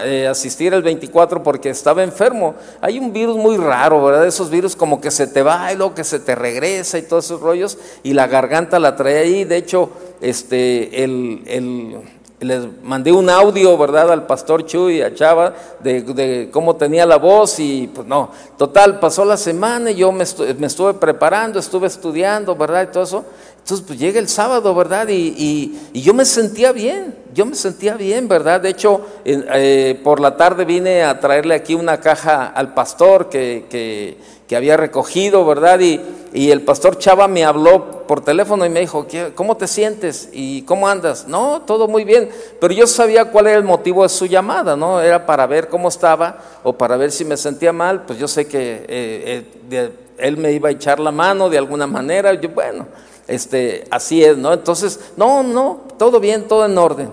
eh, 0.05 0.27
asistir 0.27 0.73
el 0.73 0.83
24 0.83 1.43
porque 1.43 1.69
estaba 1.69 2.03
enfermo. 2.03 2.55
Hay 2.81 2.99
un 2.99 3.13
virus 3.13 3.37
muy 3.37 3.59
raro, 3.59 4.03
¿verdad? 4.03 4.27
Esos 4.27 4.49
virus 4.49 4.75
como 4.75 5.03
que 5.03 5.11
se 5.11 5.27
te 5.27 5.43
va 5.43 5.71
y 5.71 5.77
luego 5.77 5.95
que 5.95 6.03
se 6.03 6.19
te 6.19 6.35
regresa 6.35 6.97
y 6.97 7.03
todos 7.03 7.27
esos 7.27 7.43
rollos. 7.43 7.77
Y 8.03 8.15
la 8.15 8.27
garganta 8.27 8.79
la 8.79 8.97
trae 8.97 9.19
ahí. 9.19 9.45
De 9.45 9.59
hecho, 9.59 9.91
este, 10.23 11.05
el, 11.05 11.43
el 11.47 11.97
les 12.41 12.83
mandé 12.83 13.13
un 13.13 13.31
audio, 13.31 13.79
¿verdad?, 13.79 14.13
al 14.13 14.27
pastor 14.27 14.67
Chuy, 14.67 15.01
a 15.01 15.15
Chava, 15.15 15.55
de, 15.81 16.51
cómo 16.53 16.77
tenía 16.77 17.07
la 17.07 17.17
voz 17.17 17.59
y 17.59 17.91
pues 17.95 18.07
no. 18.07 18.31
Total, 18.59 19.01
pasó 19.01 19.25
la 19.25 19.37
semana 19.37 19.91
y 19.91 19.97
yo 19.97 20.13
me, 20.13 20.25
estuve 20.25 20.95
preparando, 20.95 21.59
estuve 21.59 21.87
estudiando, 21.87 22.55
¿verdad?, 22.55 22.83
y 22.83 22.93
todo 22.93 23.05
eso. 23.05 23.25
Entonces, 23.67 23.85
pues 23.85 23.99
llega 23.99 24.21
el 24.21 24.29
sábado, 24.29 24.73
¿verdad? 24.77 25.09
Y, 25.11 25.77
yo 25.93 26.15
me 26.15 26.25
sentía 26.25 26.71
bien, 26.71 27.17
yo 27.35 27.45
me 27.47 27.57
sentía 27.57 27.97
bien, 27.97 28.29
¿verdad? 28.29 28.61
De 28.61 28.69
hecho, 28.69 29.01
eh, 29.25 30.01
por 30.05 30.21
la 30.21 30.37
tarde 30.37 30.65
vine 30.65 31.03
a 31.03 31.19
traerle 31.19 31.57
aquí 31.57 31.75
una 31.75 31.99
caja 31.99 32.47
al 32.47 32.75
pastor 32.75 33.29
que, 33.29 33.67
que 33.69 34.19
que 34.47 34.57
había 34.57 34.77
recogido, 34.77 35.45
¿verdad? 35.45 35.81
Y, 35.81 36.01
y, 36.33 36.51
el 36.51 36.63
pastor 36.63 36.99
Chava 36.99 37.27
me 37.27 37.45
habló 37.45 38.07
por 38.07 38.23
teléfono 38.23 38.65
y 38.65 38.69
me 38.69 38.81
dijo, 38.81 39.07
¿cómo 39.35 39.57
te 39.57 39.67
sientes? 39.67 40.29
¿Y 40.33 40.63
cómo 40.63 40.89
andas? 40.89 41.27
No, 41.27 41.63
todo 41.63 41.89
muy 41.89 42.05
bien, 42.05 42.31
pero 42.61 42.73
yo 42.73 42.87
sabía 42.87 43.25
cuál 43.27 43.49
era 43.49 43.57
el 43.57 43.65
motivo 43.65 44.05
de 44.05 44.09
su 44.09 44.27
llamada, 44.27 44.77
¿no? 44.77 45.01
Era 45.01 45.27
para 45.27 45.47
ver 45.47 45.69
cómo 45.69 45.89
estaba 45.89 46.39
o 46.63 46.73
para 46.73 46.97
ver 46.97 47.11
si 47.11 47.25
me 47.25 47.37
sentía 47.37 47.73
mal, 47.73 48.05
pues 48.05 48.19
yo 48.19 48.29
sé 48.29 48.47
que 48.47 48.85
eh, 48.89 49.45
eh, 49.71 49.93
él 50.19 50.37
me 50.37 50.53
iba 50.53 50.69
a 50.69 50.73
echar 50.73 51.01
la 51.01 51.11
mano 51.11 51.51
de 51.51 51.59
alguna 51.59 51.89
manera, 51.89 52.33
yo, 52.35 52.49
bueno, 52.51 52.87
este, 53.27 53.85
así 53.91 54.23
es, 54.23 54.37
¿no? 54.37 54.53
Entonces, 54.53 55.01
no, 55.17 55.43
no, 55.43 55.81
todo 55.99 56.21
bien, 56.21 56.47
todo 56.49 56.67
en 56.67 56.79
orden. 56.79 57.11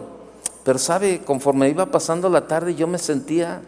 Pero 0.63 0.79
sabe, 0.79 1.21
conforme 1.25 1.69
iba 1.69 1.87
pasando 1.87 2.29
la 2.29 2.47
tarde 2.47 2.75
yo 2.75 2.87
me 2.87 2.97
sentía, 2.97 3.61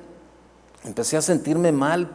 empecé 0.84 1.18
a 1.18 1.22
sentirme 1.22 1.72
mal, 1.72 2.10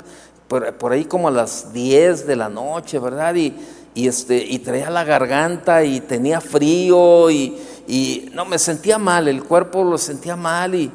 por, 0.49 0.93
ahí 0.93 1.05
como 1.05 1.29
a 1.29 1.31
las 1.31 1.73
10 1.73 2.27
de 2.27 2.35
la 2.35 2.49
noche, 2.49 2.99
¿verdad? 2.99 3.35
Y, 3.37 3.55
y, 3.95 4.09
este, 4.09 4.37
y 4.37 4.59
traía 4.59 4.91
la 4.91 5.05
garganta 5.05 5.85
y 5.85 6.01
tenía 6.01 6.41
frío 6.41 7.31
y, 7.31 7.57
y, 7.87 8.31
no, 8.33 8.45
me 8.45 8.59
sentía 8.59 8.99
mal, 8.99 9.29
el 9.29 9.45
cuerpo 9.45 9.85
lo 9.85 9.97
sentía 9.97 10.35
mal 10.35 10.75
y, 10.75 10.91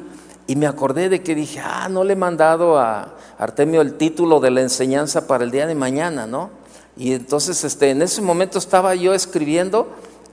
y 0.46 0.56
me 0.56 0.66
acordé 0.66 1.08
de 1.08 1.22
que 1.22 1.34
dije, 1.34 1.60
ah, 1.64 1.88
no 1.88 2.04
le 2.04 2.12
he 2.12 2.16
mandado 2.16 2.78
a 2.78 3.14
Artemio 3.38 3.80
el 3.80 3.94
título 3.94 4.40
de 4.40 4.50
la 4.50 4.60
enseñanza 4.60 5.26
para 5.26 5.44
el 5.44 5.50
día 5.50 5.66
de 5.66 5.74
mañana, 5.74 6.26
¿no? 6.26 6.50
Y 6.96 7.12
entonces 7.12 7.62
este, 7.64 7.90
en 7.90 8.02
ese 8.02 8.22
momento 8.22 8.58
estaba 8.58 8.94
yo 8.94 9.14
escribiendo 9.14 9.88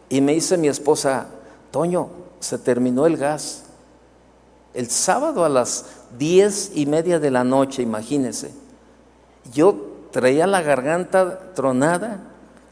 y 0.09 0.21
me 0.21 0.33
dice 0.33 0.57
mi 0.57 0.67
esposa, 0.67 1.27
Toño, 1.71 2.09
se 2.39 2.57
terminó 2.57 3.05
el 3.05 3.17
gas. 3.17 3.63
El 4.73 4.89
sábado 4.89 5.45
a 5.45 5.49
las 5.49 5.85
diez 6.17 6.71
y 6.73 6.85
media 6.85 7.19
de 7.19 7.31
la 7.31 7.43
noche, 7.43 7.81
imagínense 7.81 8.63
yo 9.51 9.75
traía 10.11 10.47
la 10.47 10.61
garganta 10.61 11.53
tronada 11.53 12.21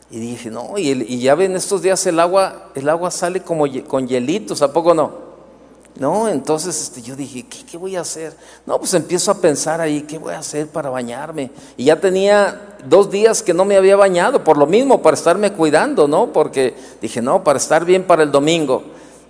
y 0.09 0.19
dije, 0.19 0.51
no, 0.51 0.77
y, 0.77 1.19
ya 1.19 1.35
ven, 1.35 1.55
estos 1.55 1.81
días 1.81 2.05
el 2.05 2.19
agua, 2.19 2.71
el 2.75 2.89
agua 2.89 3.11
sale 3.11 3.41
como 3.41 3.65
con 3.87 4.07
hielitos, 4.07 4.61
¿a 4.61 4.73
poco 4.73 4.93
no? 4.93 5.30
No, 5.99 6.27
entonces 6.27 6.81
este, 6.81 7.01
yo 7.01 7.15
dije, 7.15 7.45
¿qué, 7.47 7.65
¿qué, 7.65 7.77
voy 7.77 7.95
a 7.95 8.01
hacer? 8.01 8.35
No, 8.65 8.79
pues 8.79 8.93
empiezo 8.93 9.29
a 9.31 9.35
pensar 9.35 9.81
ahí, 9.81 10.01
¿qué 10.03 10.17
voy 10.17 10.33
a 10.33 10.39
hacer 10.39 10.67
para 10.67 10.89
bañarme? 10.89 11.51
Y 11.77 11.85
ya 11.85 11.99
tenía 11.99 12.77
dos 12.87 13.11
días 13.11 13.43
que 13.43 13.53
no 13.53 13.65
me 13.65 13.77
había 13.77 13.95
bañado, 13.95 14.43
por 14.43 14.57
lo 14.57 14.65
mismo, 14.65 15.01
para 15.01 15.15
estarme 15.15 15.53
cuidando, 15.53 16.07
¿no? 16.07 16.31
Porque 16.31 16.75
dije, 17.01 17.21
no, 17.21 17.43
para 17.43 17.57
estar 17.57 17.85
bien 17.85 18.05
para 18.05 18.23
el 18.23 18.31
domingo. 18.31 18.83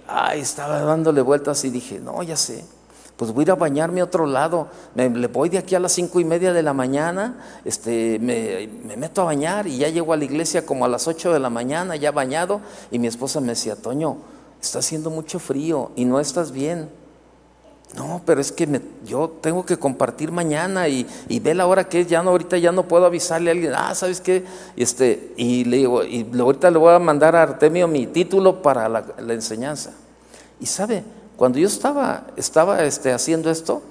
Ay, 0.08 0.42
estaba 0.42 0.82
dándole 0.82 1.22
vueltas 1.22 1.64
y 1.66 1.70
dije, 1.70 2.00
no, 2.00 2.22
ya 2.24 2.38
sé 2.38 2.64
pues 3.22 3.34
voy 3.34 3.44
a 3.44 3.44
ir 3.44 3.52
a 3.52 3.56
bañarme 3.56 4.02
a 4.02 4.06
otro 4.06 4.26
lado, 4.26 4.68
me, 4.96 5.08
le 5.08 5.28
voy 5.28 5.48
de 5.48 5.60
aquí 5.60 5.76
a 5.76 5.80
las 5.80 5.92
cinco 5.92 6.20
y 6.20 6.26
media 6.26 6.54
de 6.54 6.64
la 6.64 6.74
mañana, 6.74 7.36
este, 7.64 8.18
me, 8.18 8.68
meto 8.98 9.22
a 9.22 9.26
bañar 9.26 9.68
y 9.68 9.78
ya 9.78 9.90
llego 9.90 10.12
a 10.14 10.18
la 10.18 10.26
iglesia 10.26 10.66
como 10.66 10.86
a 10.86 10.88
las 10.88 11.08
ocho 11.08 11.32
de 11.32 11.40
la 11.40 11.52
mañana, 11.52 11.96
ya 11.96 12.12
bañado, 12.12 12.62
y 12.90 12.98
mi 12.98 13.06
esposa 13.06 13.40
me 13.40 13.50
decía, 13.50 13.76
Toño, 13.76 14.18
está 14.62 14.80
haciendo 14.80 15.10
mucho 15.10 15.40
frío 15.40 15.92
y 15.96 16.06
no 16.06 16.20
estás 16.20 16.52
bien. 16.52 16.90
No, 17.96 18.22
pero 18.26 18.40
es 18.40 18.54
que 18.54 18.82
yo 19.04 19.30
tengo 19.42 19.66
que 19.66 19.78
compartir 19.78 20.32
mañana 20.32 20.88
y, 20.88 21.06
ve 21.42 21.54
la 21.54 21.68
hora 21.68 21.90
que 21.90 22.02
es, 22.02 22.08
ya 22.08 22.24
no, 22.24 22.30
ahorita 22.30 22.58
ya 22.58 22.72
no 22.72 22.88
puedo 22.88 23.06
avisarle 23.06 23.50
a 23.50 23.54
alguien, 23.54 23.74
ah, 23.76 23.94
¿sabes 23.96 24.22
qué? 24.22 24.46
Este, 24.78 25.34
y 25.36 25.66
le 25.66 25.78
digo, 25.78 26.04
y 26.06 26.26
ahorita 26.40 26.72
le 26.72 26.78
voy 26.78 26.94
a 26.94 27.00
mandar 27.00 27.36
a 27.36 27.44
Artemio 27.44 27.90
mi 27.90 28.08
título 28.08 28.62
para 28.62 28.88
la, 28.88 29.34
enseñanza. 29.34 29.92
Y 30.62 30.68
sabe, 30.68 31.04
cuando 31.36 31.60
yo 31.60 31.68
estaba, 31.68 32.28
estaba 32.38 32.86
este, 32.86 33.12
haciendo 33.12 33.50
esto, 33.50 33.82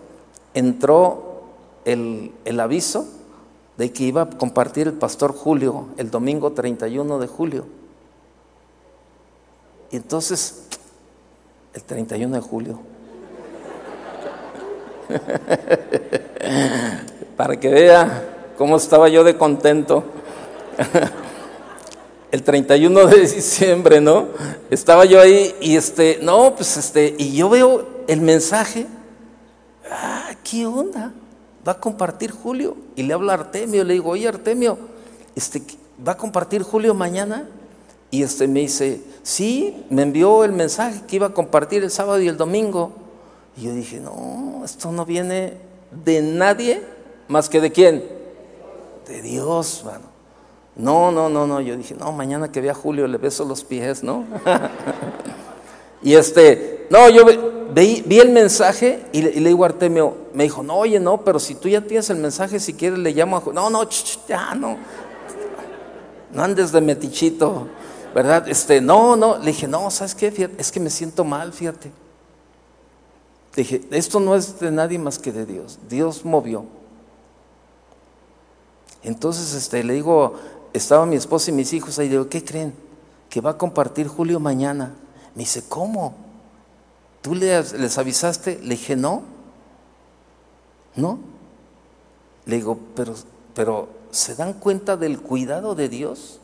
entró 0.55 1.43
el 1.85 2.61
aviso 2.61 3.07
de 3.77 3.93
que 3.93 4.05
iba 4.05 4.23
a 4.23 4.31
compartir 4.31 4.89
el 4.89 4.93
pastor 4.95 5.35
Julio 5.35 5.89
el 5.97 6.11
domingo 6.11 6.53
31 6.53 7.19
de 7.19 7.27
julio. 7.27 7.80
Y 9.91 9.97
entonces, 9.97 10.67
el 11.75 11.83
31 11.83 12.37
de 12.37 12.41
julio, 12.41 12.81
para 17.37 17.59
que 17.59 17.69
vea 17.69 18.53
cómo 18.57 18.77
estaba 18.77 19.09
yo 19.09 19.25
de 19.25 19.37
contento. 19.37 20.05
el 22.31 22.43
31 22.43 23.07
de 23.07 23.21
diciembre, 23.21 24.01
¿no? 24.01 24.29
Estaba 24.71 25.05
yo 25.05 25.21
ahí 25.21 25.55
y 25.61 25.77
este, 25.77 26.19
no, 26.23 26.55
pues 26.55 26.77
este, 26.77 27.15
y 27.19 27.35
yo 27.35 27.49
veo 27.49 28.05
el 28.07 28.21
mensaje, 28.21 28.87
ah, 29.91 30.31
¿qué 30.45 30.67
onda? 30.67 31.13
Va 31.67 31.73
a 31.73 31.81
compartir 31.81 32.31
Julio. 32.31 32.77
Y 32.97 33.03
le 33.03 33.15
hablo 33.15 33.31
a 33.31 33.35
Artemio, 33.35 33.85
le 33.85 33.95
digo, 33.95 34.11
oye 34.11 34.29
Artemio, 34.29 34.79
este, 35.35 35.63
¿va 36.07 36.13
a 36.13 36.17
compartir 36.17 36.63
Julio 36.63 36.95
mañana? 36.95 37.49
Y 38.11 38.23
este 38.23 38.49
me 38.49 38.61
dice, 38.61 39.01
sí, 39.23 39.85
me 39.89 40.03
envió 40.03 40.45
el 40.45 40.53
mensaje 40.53 41.03
que 41.07 41.17
iba 41.17 41.29
a 41.29 41.35
compartir 41.35 41.85
el 41.85 41.91
sábado 41.91 42.21
y 42.21 42.29
el 42.29 42.37
domingo. 42.37 42.93
Y 43.57 43.63
yo 43.63 43.75
dije, 43.75 44.01
no, 44.01 44.63
esto 44.65 44.91
no 44.91 45.05
viene 45.05 45.55
de 46.05 46.23
nadie 46.23 46.83
más 47.29 47.49
que 47.49 47.61
de 47.61 47.71
quién? 47.71 48.05
De 49.07 49.23
Dios, 49.23 49.83
mano. 49.85 50.11
No, 50.75 51.13
no, 51.13 51.29
no, 51.29 51.47
no. 51.47 51.61
Yo 51.61 51.77
dije, 51.77 51.95
no, 51.95 52.11
mañana 52.11 52.51
que 52.51 52.61
vea 52.61 52.73
a 52.73 52.75
Julio 52.75 53.07
le 53.07 53.19
beso 53.19 53.45
los 53.45 53.63
pies, 53.63 54.03
¿no? 54.03 54.25
y 56.03 56.15
este, 56.15 56.87
no, 56.91 57.09
yo 57.09 57.25
vi, 57.25 58.19
el 58.19 58.31
mensaje 58.31 59.05
y 59.13 59.23
le, 59.23 59.31
digo 59.49 59.63
a 59.63 59.69
Artemio, 59.69 60.17
me 60.35 60.43
dijo, 60.45 60.65
no, 60.65 60.77
oye, 60.77 60.99
no, 60.99 61.25
pero 61.25 61.39
si 61.39 61.55
tú 61.55 61.69
ya 61.69 61.81
tienes 61.81 62.11
el 62.11 62.17
mensaje, 62.17 62.59
si 62.59 62.75
quieres 62.75 62.99
le 62.99 63.13
llamo 63.13 63.37
a 63.37 63.41
Julio. 63.41 63.61
No, 63.61 63.71
no, 63.71 63.89
ya, 64.27 64.55
no. 64.57 64.77
No 66.33 66.43
andes 66.43 66.73
de 66.73 66.81
metichito, 66.81 67.69
¿verdad? 68.15 68.49
Este, 68.49 68.81
no, 68.81 69.17
no. 69.17 69.39
Le 69.39 69.47
dije, 69.47 69.69
no, 69.69 69.91
¿sabes 69.91 70.15
qué? 70.15 70.51
es 70.59 70.73
que 70.73 70.81
me 70.81 70.91
siento 70.91 71.25
mal, 71.25 71.53
fíjate. 71.53 71.93
Dije, 73.57 73.83
esto 73.91 74.21
no 74.21 74.35
es 74.35 74.61
de 74.61 74.71
nadie 74.71 74.99
más 74.99 75.19
que 75.19 75.33
de 75.33 75.47
Dios. 75.47 75.79
Dios 75.89 76.25
movió. 76.25 76.65
Entonces 79.03 79.55
este, 79.55 79.83
le 79.83 79.95
digo, 79.95 80.35
estaba 80.73 81.07
mi 81.07 81.17
esposa 81.17 81.51
y 81.51 81.55
mis 81.55 81.73
hijos 81.73 81.99
ahí, 81.99 82.09
digo, 82.09 82.29
¿qué 82.29 82.45
creen? 82.45 82.75
Que 83.29 83.41
va 83.41 83.51
a 83.51 83.59
compartir 83.59 84.07
Julio 84.09 84.39
mañana. 84.39 84.95
Me 85.35 85.41
dice, 85.41 85.65
¿cómo? 85.69 86.15
¿Tú 87.23 87.35
les, 87.35 87.73
les 87.73 87.99
avisaste? 87.99 88.61
Le 88.63 88.71
dije, 88.71 88.97
no. 88.97 89.23
¿No? 90.97 91.19
Le 92.47 92.57
digo, 92.57 92.79
pero, 92.95 93.15
pero 93.55 93.89
¿se 94.11 94.35
dan 94.35 94.55
cuenta 94.55 94.97
del 94.97 95.21
cuidado 95.21 95.75
de 95.75 95.89
Dios? 95.89 96.41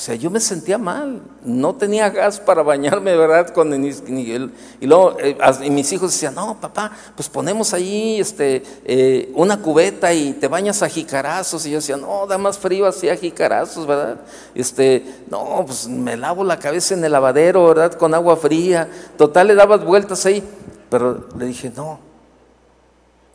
O 0.00 0.02
sea, 0.02 0.14
yo 0.14 0.30
me 0.30 0.40
sentía 0.40 0.78
mal, 0.78 1.20
no 1.44 1.74
tenía 1.74 2.08
gas 2.08 2.40
para 2.40 2.62
bañarme, 2.62 3.14
¿verdad? 3.14 3.50
Con 3.50 3.84
y 3.84 4.86
luego 4.86 5.18
eh, 5.20 5.36
y 5.62 5.68
mis 5.68 5.92
hijos 5.92 6.12
decían, 6.12 6.34
no, 6.36 6.58
papá, 6.58 6.90
pues 7.14 7.28
ponemos 7.28 7.74
ahí 7.74 8.18
este, 8.18 8.62
eh, 8.86 9.30
una 9.34 9.60
cubeta 9.60 10.10
y 10.14 10.32
te 10.32 10.48
bañas 10.48 10.82
a 10.82 10.88
jicarazos. 10.88 11.66
Y 11.66 11.72
yo 11.72 11.80
decía, 11.80 11.98
no, 11.98 12.26
da 12.26 12.38
más 12.38 12.56
frío 12.56 12.86
así 12.86 13.10
a 13.10 13.16
jicarazos, 13.16 13.86
¿verdad? 13.86 14.16
Este, 14.54 15.04
no, 15.28 15.64
pues 15.66 15.86
me 15.86 16.16
lavo 16.16 16.44
la 16.44 16.58
cabeza 16.58 16.94
en 16.94 17.04
el 17.04 17.12
lavadero, 17.12 17.66
¿verdad? 17.66 17.92
Con 17.92 18.14
agua 18.14 18.38
fría. 18.38 18.88
Total, 19.18 19.48
le 19.48 19.54
dabas 19.54 19.84
vueltas 19.84 20.24
ahí. 20.24 20.42
Pero 20.88 21.28
le 21.36 21.44
dije, 21.44 21.70
no. 21.76 22.00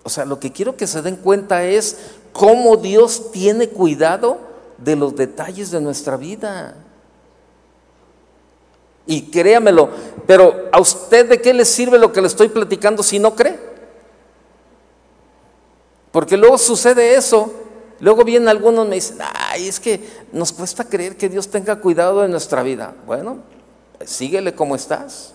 O 0.02 0.10
sea, 0.10 0.26
lo 0.26 0.40
que 0.40 0.52
quiero 0.52 0.76
que 0.76 0.88
se 0.88 1.04
den 1.04 1.18
cuenta 1.18 1.64
es 1.64 1.96
cómo 2.34 2.76
Dios 2.76 3.32
tiene 3.32 3.70
cuidado 3.70 4.55
de 4.78 4.96
los 4.96 5.16
detalles 5.16 5.72
de 5.72 5.82
nuestra 5.82 6.18
vida. 6.18 6.76
Y 9.08 9.24
créamelo, 9.30 9.90
pero 10.26 10.70
¿a 10.72 10.80
usted 10.80 11.30
de 11.30 11.40
qué 11.40 11.54
le 11.54 11.64
sirve 11.64 12.00
lo 12.00 12.12
que 12.12 12.22
le 12.22 12.28
estoy 12.28 12.50
platicando 12.50 13.04
si 13.04 13.20
no 13.20 13.36
cree? 13.36 13.60
Porque 16.12 16.38
luego 16.38 16.58
sucede 16.58 17.16
eso. 17.16 17.54
Luego 18.00 18.24
vienen 18.24 18.50
algunos 18.50 18.88
me 18.88 18.96
dicen, 18.96 19.18
ay, 19.34 19.68
es 19.68 19.80
que 19.80 20.26
nos 20.32 20.52
cuesta 20.52 20.84
creer 20.84 21.16
que 21.16 21.30
Dios 21.30 21.50
tenga 21.50 21.80
cuidado 21.80 22.22
de 22.22 22.28
nuestra 22.28 22.64
vida. 22.64 22.96
Bueno, 23.06 23.40
síguele 24.06 24.56
como 24.56 24.76
estás. 24.76 25.35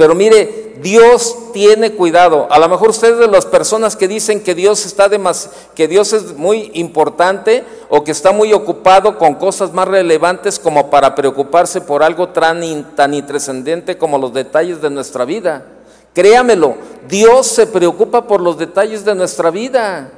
Pero 0.00 0.14
mire, 0.14 0.76
Dios 0.80 1.36
tiene 1.52 1.92
cuidado. 1.92 2.46
A 2.50 2.58
lo 2.58 2.70
mejor 2.70 2.88
ustedes 2.88 3.18
de 3.18 3.28
las 3.28 3.44
personas 3.44 3.96
que 3.96 4.08
dicen 4.08 4.42
que 4.42 4.54
Dios 4.54 4.86
está 4.86 5.10
de 5.10 5.18
más, 5.18 5.50
que 5.74 5.88
Dios 5.88 6.14
es 6.14 6.34
muy 6.38 6.70
importante 6.72 7.64
o 7.90 8.02
que 8.02 8.12
está 8.12 8.32
muy 8.32 8.54
ocupado 8.54 9.18
con 9.18 9.34
cosas 9.34 9.74
más 9.74 9.86
relevantes 9.86 10.58
como 10.58 10.88
para 10.88 11.14
preocuparse 11.14 11.82
por 11.82 12.02
algo 12.02 12.30
tan, 12.30 12.96
tan 12.96 13.12
intrascendente 13.12 13.98
como 13.98 14.16
los 14.16 14.32
detalles 14.32 14.80
de 14.80 14.88
nuestra 14.88 15.26
vida. 15.26 15.66
Créamelo, 16.14 16.76
Dios 17.06 17.46
se 17.48 17.66
preocupa 17.66 18.26
por 18.26 18.40
los 18.40 18.56
detalles 18.56 19.04
de 19.04 19.14
nuestra 19.14 19.50
vida. 19.50 20.10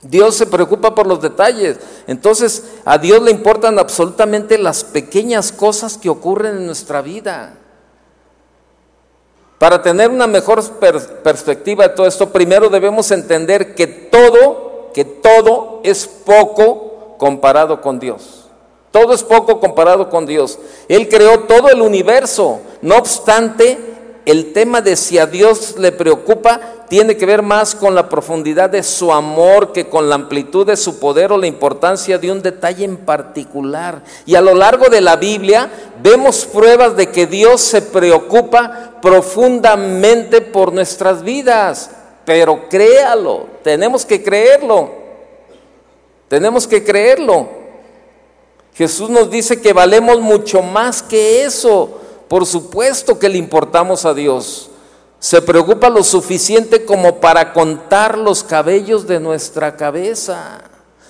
Dios 0.00 0.36
se 0.36 0.46
preocupa 0.46 0.94
por 0.94 1.06
los 1.06 1.20
detalles. 1.20 1.76
Entonces, 2.06 2.64
a 2.86 2.96
Dios 2.96 3.20
le 3.20 3.30
importan 3.30 3.78
absolutamente 3.78 4.56
las 4.56 4.84
pequeñas 4.84 5.52
cosas 5.52 5.98
que 5.98 6.08
ocurren 6.08 6.56
en 6.56 6.64
nuestra 6.64 7.02
vida. 7.02 7.58
Para 9.62 9.80
tener 9.80 10.10
una 10.10 10.26
mejor 10.26 10.60
perspectiva 11.22 11.86
de 11.86 11.94
todo 11.94 12.08
esto, 12.08 12.30
primero 12.30 12.68
debemos 12.68 13.12
entender 13.12 13.76
que 13.76 13.86
todo, 13.86 14.90
que 14.92 15.04
todo 15.04 15.78
es 15.84 16.04
poco 16.04 17.14
comparado 17.16 17.80
con 17.80 18.00
Dios. 18.00 18.46
Todo 18.90 19.14
es 19.14 19.22
poco 19.22 19.60
comparado 19.60 20.10
con 20.10 20.26
Dios. 20.26 20.58
Él 20.88 21.08
creó 21.08 21.44
todo 21.44 21.68
el 21.68 21.80
universo. 21.80 22.58
No 22.80 22.96
obstante, 22.96 23.78
el 24.24 24.52
tema 24.52 24.80
de 24.80 24.96
si 24.96 25.18
a 25.18 25.26
Dios 25.26 25.76
le 25.78 25.90
preocupa 25.90 26.60
tiene 26.88 27.16
que 27.16 27.26
ver 27.26 27.42
más 27.42 27.74
con 27.74 27.94
la 27.94 28.08
profundidad 28.08 28.68
de 28.70 28.82
su 28.82 29.12
amor 29.12 29.72
que 29.72 29.88
con 29.88 30.08
la 30.08 30.14
amplitud 30.14 30.66
de 30.66 30.76
su 30.76 31.00
poder 31.00 31.32
o 31.32 31.38
la 31.38 31.46
importancia 31.46 32.18
de 32.18 32.30
un 32.30 32.42
detalle 32.42 32.84
en 32.84 32.98
particular. 32.98 34.02
Y 34.26 34.34
a 34.34 34.42
lo 34.42 34.54
largo 34.54 34.90
de 34.90 35.00
la 35.00 35.16
Biblia 35.16 35.70
vemos 36.02 36.44
pruebas 36.44 36.96
de 36.96 37.08
que 37.08 37.26
Dios 37.26 37.62
se 37.62 37.82
preocupa 37.82 38.98
profundamente 39.00 40.42
por 40.42 40.72
nuestras 40.72 41.22
vidas. 41.22 41.90
Pero 42.24 42.68
créalo, 42.68 43.46
tenemos 43.64 44.04
que 44.04 44.22
creerlo. 44.22 44.90
Tenemos 46.28 46.66
que 46.66 46.84
creerlo. 46.84 47.48
Jesús 48.74 49.10
nos 49.10 49.30
dice 49.30 49.60
que 49.60 49.72
valemos 49.72 50.20
mucho 50.20 50.62
más 50.62 51.02
que 51.02 51.44
eso. 51.44 52.01
Por 52.32 52.46
supuesto 52.46 53.18
que 53.18 53.28
le 53.28 53.36
importamos 53.36 54.06
a 54.06 54.14
Dios 54.14 54.70
se 55.18 55.42
preocupa 55.42 55.90
lo 55.90 56.02
suficiente 56.02 56.86
como 56.86 57.20
para 57.20 57.52
contar 57.52 58.16
los 58.16 58.42
cabellos 58.42 59.06
de 59.06 59.20
nuestra 59.20 59.76
cabeza. 59.76 60.62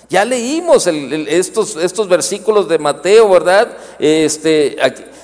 Ya 0.09 0.25
leímos 0.25 0.85
estos, 0.85 1.77
estos 1.77 2.09
versículos 2.09 2.67
de 2.67 2.77
Mateo, 2.77 3.29
¿verdad? 3.29 3.69
Este, 3.99 4.75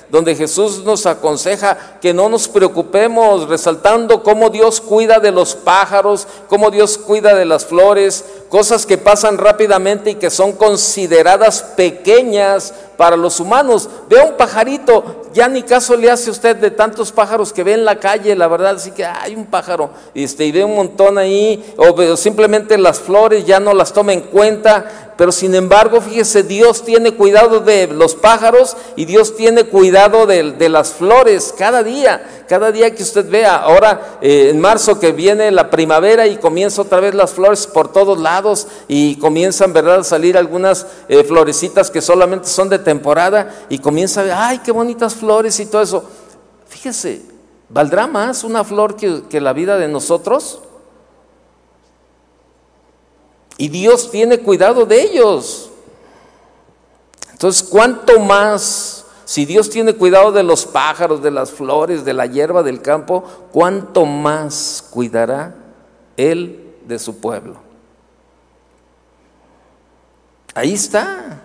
donde 0.08 0.34
Jesús 0.34 0.84
nos 0.84 1.04
aconseja 1.04 1.98
que 2.00 2.14
no 2.14 2.30
nos 2.30 2.48
preocupemos, 2.48 3.46
resaltando 3.46 4.22
cómo 4.22 4.48
Dios 4.48 4.80
cuida 4.80 5.20
de 5.20 5.32
los 5.32 5.54
pájaros, 5.54 6.26
cómo 6.48 6.70
Dios 6.70 6.96
cuida 6.96 7.34
de 7.34 7.44
las 7.44 7.66
flores, 7.66 8.24
cosas 8.50 8.84
que 8.84 8.98
pasan 8.98 9.38
rápidamente 9.38 10.10
y 10.10 10.14
que 10.16 10.28
son 10.28 10.52
consideradas 10.52 11.62
pequeñas 11.62 12.74
para 12.96 13.16
los 13.16 13.40
humanos. 13.40 13.88
Ve 14.10 14.20
un 14.20 14.36
pajarito, 14.36 15.22
ya 15.32 15.48
ni 15.48 15.62
caso 15.62 15.96
le 15.96 16.10
hace 16.10 16.30
usted 16.30 16.56
de 16.56 16.70
tantos 16.70 17.12
pájaros 17.12 17.52
que 17.52 17.62
ve 17.62 17.72
en 17.72 17.86
la 17.86 17.98
calle, 17.98 18.36
la 18.36 18.48
verdad, 18.48 18.74
así 18.74 18.90
que 18.90 19.06
hay 19.06 19.36
un 19.36 19.46
pájaro, 19.46 19.90
este, 20.14 20.44
y 20.44 20.52
ve 20.52 20.64
un 20.64 20.74
montón 20.74 21.16
ahí, 21.16 21.74
o 21.78 22.16
simplemente 22.16 22.76
las 22.76 22.98
flores 22.98 23.46
ya 23.46 23.60
no 23.60 23.72
las 23.72 23.92
toma 23.92 24.12
en 24.12 24.20
cuenta, 24.20 25.12
pero 25.16 25.32
sin 25.32 25.54
embargo, 25.54 26.00
fíjese, 26.00 26.42
Dios 26.42 26.82
tiene 26.82 27.12
cuidado 27.12 27.60
de 27.60 27.86
los 27.88 28.14
pájaros 28.14 28.76
y 28.96 29.04
Dios 29.04 29.36
tiene 29.36 29.64
cuidado 29.64 30.24
de, 30.26 30.68
las 30.70 30.94
flores 30.94 31.54
cada 31.58 31.82
día, 31.82 32.44
cada 32.48 32.72
día 32.72 32.94
que 32.94 33.02
usted 33.02 33.28
vea. 33.28 33.56
Ahora, 33.56 34.18
eh, 34.22 34.48
en 34.50 34.58
marzo 34.58 34.98
que 34.98 35.12
viene 35.12 35.50
la 35.50 35.68
primavera 35.68 36.26
y 36.26 36.38
comienza 36.38 36.80
otra 36.80 37.00
vez 37.00 37.14
las 37.14 37.32
flores 37.32 37.66
por 37.66 37.92
todos 37.92 38.18
lados 38.18 38.39
y 38.88 39.16
comienzan, 39.16 39.72
¿verdad?, 39.72 40.00
a 40.00 40.04
salir 40.04 40.36
algunas 40.36 40.86
eh, 41.08 41.24
florecitas 41.24 41.90
que 41.90 42.00
solamente 42.00 42.48
son 42.48 42.68
de 42.68 42.78
temporada 42.78 43.66
y 43.68 43.78
comienza 43.78 44.20
a 44.20 44.24
ver, 44.24 44.34
ay, 44.36 44.58
qué 44.58 44.72
bonitas 44.72 45.14
flores 45.14 45.58
y 45.60 45.66
todo 45.66 45.82
eso. 45.82 46.04
Fíjese, 46.66 47.22
¿valdrá 47.68 48.06
más 48.06 48.44
una 48.44 48.64
flor 48.64 48.96
que, 48.96 49.22
que 49.28 49.40
la 49.40 49.52
vida 49.52 49.76
de 49.76 49.88
nosotros? 49.88 50.60
Y 53.56 53.68
Dios 53.68 54.10
tiene 54.10 54.38
cuidado 54.38 54.86
de 54.86 55.02
ellos. 55.02 55.70
Entonces, 57.32 57.62
¿cuánto 57.62 58.18
más? 58.20 59.04
Si 59.24 59.46
Dios 59.46 59.70
tiene 59.70 59.94
cuidado 59.94 60.32
de 60.32 60.42
los 60.42 60.66
pájaros, 60.66 61.22
de 61.22 61.30
las 61.30 61.50
flores, 61.50 62.04
de 62.04 62.14
la 62.14 62.26
hierba 62.26 62.62
del 62.62 62.82
campo, 62.82 63.22
¿cuánto 63.52 64.04
más 64.04 64.84
cuidará 64.90 65.54
Él 66.16 66.74
de 66.86 66.98
su 66.98 67.20
pueblo? 67.20 67.69
Ahí 70.54 70.74
está, 70.74 71.42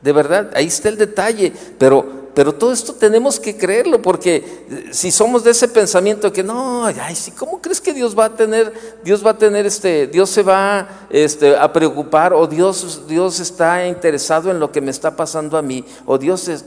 de 0.00 0.12
verdad, 0.12 0.50
ahí 0.54 0.66
está 0.66 0.88
el 0.88 0.96
detalle. 0.96 1.52
Pero 1.78 2.20
Pero 2.34 2.54
todo 2.54 2.72
esto 2.72 2.94
tenemos 2.94 3.40
que 3.40 3.56
creerlo, 3.56 4.00
porque 4.00 4.36
eh, 4.36 4.90
si 4.92 5.10
somos 5.10 5.42
de 5.42 5.50
ese 5.50 5.66
pensamiento 5.66 6.32
que 6.32 6.44
no, 6.44 6.86
ay, 6.86 7.16
¿cómo 7.36 7.60
crees 7.60 7.80
que 7.80 7.92
Dios 7.92 8.14
va 8.14 8.26
a 8.26 8.34
tener, 8.36 8.72
Dios 9.02 9.20
va 9.26 9.30
a 9.30 9.36
tener 9.36 9.66
este, 9.66 10.06
Dios 10.06 10.30
se 10.30 10.44
va 10.44 11.06
este, 11.10 11.56
a 11.56 11.72
preocupar, 11.72 12.32
o 12.32 12.46
Dios, 12.46 13.02
Dios 13.08 13.40
está 13.40 13.84
interesado 13.84 14.48
en 14.50 14.60
lo 14.60 14.70
que 14.70 14.80
me 14.80 14.92
está 14.92 15.16
pasando 15.16 15.58
a 15.58 15.62
mí, 15.62 15.84
o 16.06 16.18
Dios 16.18 16.46
es, 16.46 16.64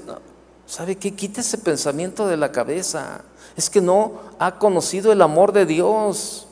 ¿sabe 0.68 0.98
qué? 0.98 1.16
Quita 1.16 1.40
ese 1.40 1.58
pensamiento 1.58 2.28
de 2.28 2.36
la 2.36 2.52
cabeza. 2.52 3.22
Es 3.56 3.70
que 3.70 3.80
no 3.80 4.20
ha 4.40 4.60
conocido 4.60 5.14
el 5.14 5.22
amor 5.22 5.54
de 5.54 5.66
Dios. 5.66 6.46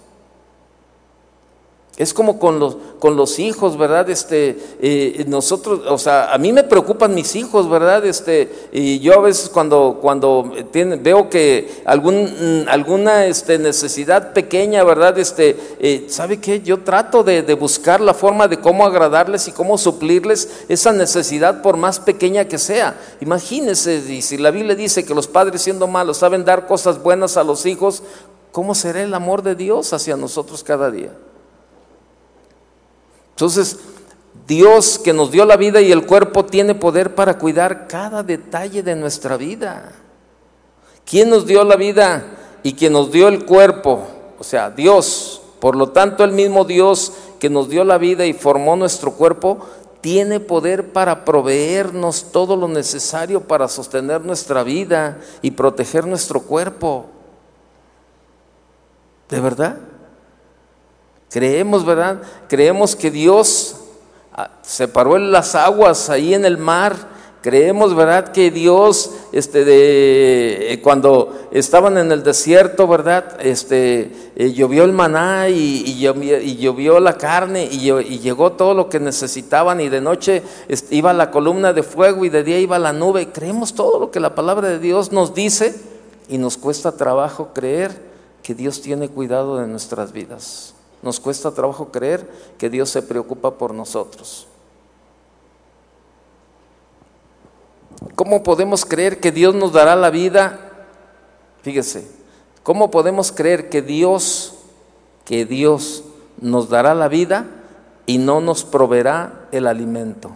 Es 1.97 2.13
como 2.13 2.39
con 2.39 2.58
los, 2.58 2.77
con 2.99 3.17
los 3.17 3.38
hijos, 3.38 3.77
¿verdad? 3.77 4.10
Este, 4.10 4.58
eh, 4.82 5.25
nosotros, 5.27 5.82
o 5.88 5.97
sea, 5.97 6.34
a 6.34 6.38
mí 6.38 6.54
me 6.54 6.63
preocupan 6.63 7.13
mis 7.13 7.36
hijos, 7.36 7.69
¿verdad? 7.69 8.06
Este, 8.06 8.49
y 8.71 8.99
yo 8.99 9.15
a 9.15 9.21
veces 9.21 9.49
cuando, 9.49 9.99
cuando 10.01 10.54
veo 10.71 11.30
que 11.30 11.82
algún, 11.86 12.65
alguna 12.69 13.25
este, 13.25 13.60
necesidad 13.60 14.32
pequeña, 14.32 14.86
¿verdad? 14.86 15.19
Este, 15.19 15.58
eh, 15.80 16.06
¿Sabe 16.08 16.39
qué? 16.39 16.62
Yo 16.62 16.80
trato 16.80 17.23
de, 17.23 17.43
de, 17.43 17.54
buscar 17.56 17.99
la 17.99 18.13
forma 18.13 18.47
de 18.47 18.60
cómo 18.60 18.86
agradarles 18.86 19.49
y 19.49 19.51
cómo 19.51 19.77
suplirles 19.77 20.63
esa 20.69 20.93
necesidad 20.93 21.62
por 21.62 21.75
más 21.75 21.99
pequeña 21.99 22.45
que 22.45 22.58
sea. 22.58 22.97
Imagínense, 23.19 24.01
y 24.08 24.21
si 24.21 24.38
la 24.38 24.49
Biblia 24.51 24.75
dice 24.75 25.04
que 25.04 25.13
los 25.13 25.27
padres 25.27 25.62
siendo 25.62 25.88
malos 25.88 26.17
saben 26.17 26.45
dar 26.45 26.67
cosas 26.67 27.04
buenas 27.04 27.36
a 27.36 27.43
los 27.43 27.65
hijos, 27.65 28.01
¿cómo 28.54 28.75
será 28.75 29.04
el 29.04 29.13
amor 29.13 29.43
de 29.43 29.56
Dios 29.56 29.91
hacia 29.91 30.15
nosotros 30.15 30.63
cada 30.63 30.89
día? 30.89 31.12
Entonces, 33.41 33.80
Dios 34.45 34.99
que 34.99 35.13
nos 35.13 35.32
dio 35.32 35.45
la 35.45 35.58
vida 35.58 35.82
y 35.82 35.91
el 35.91 36.06
cuerpo 36.06 36.45
tiene 36.45 36.75
poder 36.75 37.15
para 37.15 37.39
cuidar 37.39 37.88
cada 37.88 38.21
detalle 38.21 38.84
de 38.84 38.95
nuestra 38.95 39.36
vida. 39.36 39.93
¿Quién 41.06 41.32
nos 41.32 41.47
dio 41.47 41.63
la 41.63 41.75
vida 41.75 42.23
y 42.62 42.73
quien 42.73 42.93
nos 42.93 43.12
dio 43.12 43.27
el 43.27 43.43
cuerpo? 43.45 44.08
O 44.38 44.43
sea, 44.43 44.69
Dios. 44.69 45.41
Por 45.60 45.75
lo 45.75 45.89
tanto, 45.89 46.23
el 46.23 46.34
mismo 46.34 46.65
Dios 46.65 47.13
que 47.39 47.49
nos 47.49 47.67
dio 47.67 47.84
la 47.84 47.97
vida 47.97 48.27
y 48.27 48.34
formó 48.34 48.75
nuestro 48.75 49.13
cuerpo, 49.13 49.65
tiene 50.01 50.39
poder 50.39 50.93
para 50.93 51.25
proveernos 51.25 52.32
todo 52.32 52.56
lo 52.56 52.67
necesario 52.67 53.41
para 53.41 53.67
sostener 53.67 54.23
nuestra 54.23 54.62
vida 54.62 55.17
y 55.41 55.49
proteger 55.49 56.06
nuestro 56.06 56.41
cuerpo. 56.41 57.08
¿De 59.30 59.39
verdad? 59.39 59.80
Creemos, 61.32 61.86
¿verdad? 61.86 62.22
Creemos 62.50 62.94
que 62.94 63.10
Dios 63.10 63.78
ah, 64.34 64.52
separó 64.62 65.17
las 65.17 65.56
aguas 65.56 66.10
ahí 66.10 66.34
en 66.34 66.44
el 66.44 66.58
mar. 66.58 66.94
Creemos, 67.41 67.96
¿verdad? 67.96 68.34
Que 68.34 68.52
Dios, 68.52 69.12
este, 69.32 69.63
de, 69.63 70.74
eh, 70.74 70.82
cuando 70.82 71.48
estaban 71.52 71.98
en 71.98 72.12
el 72.12 72.22
desierto, 72.22 72.86
¿verdad? 72.86 73.38
Este, 73.39 74.12
eh, 74.36 74.52
llovió 74.52 74.84
el 74.84 74.91
maná 74.91 75.48
y, 75.48 75.98
llovió, 76.60 77.00
la 77.00 77.13
carne 77.13 77.63
y, 77.63 77.80
llegó 78.20 78.52
todo 78.52 78.74
lo 78.74 78.89
que 78.89 79.00
necesitaban 79.00 79.80
y 79.80 79.88
de 79.88 80.02
noche 80.02 80.44
este, 80.67 80.94
iba 80.96 81.13
la 81.13 81.32
columna 81.32 81.72
de 81.72 81.82
fuego 81.82 82.26
y 82.26 82.30
de 82.30 82.44
día 82.44 82.60
iba 82.60 82.78
la 82.78 82.91
nube. 82.91 83.30
Creemos 83.32 83.74
todo 83.74 84.02
lo 84.02 84.12
que 84.12 84.20
la 84.20 84.36
palabra 84.36 84.67
de 84.67 84.80
Dios 84.80 85.13
nos 85.13 85.34
dice 85.34 85.82
y 86.28 86.38
nos 86.38 86.58
cuesta 86.58 86.91
trabajo 86.91 87.52
creer 87.54 88.12
que 88.44 88.54
Dios 88.54 88.82
tiene 88.82 89.08
cuidado 89.08 89.58
de 89.60 89.67
nuestras 89.67 90.12
vidas. 90.12 90.76
Nos 91.02 91.20
cuesta 91.20 91.52
trabajo 91.52 91.92
creer 91.92 92.30
que 92.58 92.70
Dios 92.70 92.90
se 92.90 93.02
preocupa 93.02 93.52
por 93.52 93.74
nosotros. 93.74 94.48
¿Cómo 98.16 98.44
podemos 98.44 98.86
creer 98.86 99.20
que 99.20 99.32
Dios 99.32 99.56
nos 99.56 99.74
dará 99.74 99.96
la 99.96 100.10
vida? 100.10 100.60
Fíjese, 101.64 102.08
¿cómo 102.64 102.92
podemos 102.92 103.32
creer 103.32 103.70
que 103.70 103.82
Dios, 103.82 104.56
que 105.26 105.46
Dios 105.46 106.04
nos 106.40 106.70
dará 106.70 106.94
la 106.94 107.08
vida 107.08 107.46
y 108.06 108.18
no 108.18 108.42
nos 108.42 108.64
proveerá 108.64 109.48
el 109.52 109.68
alimento? 109.68 110.32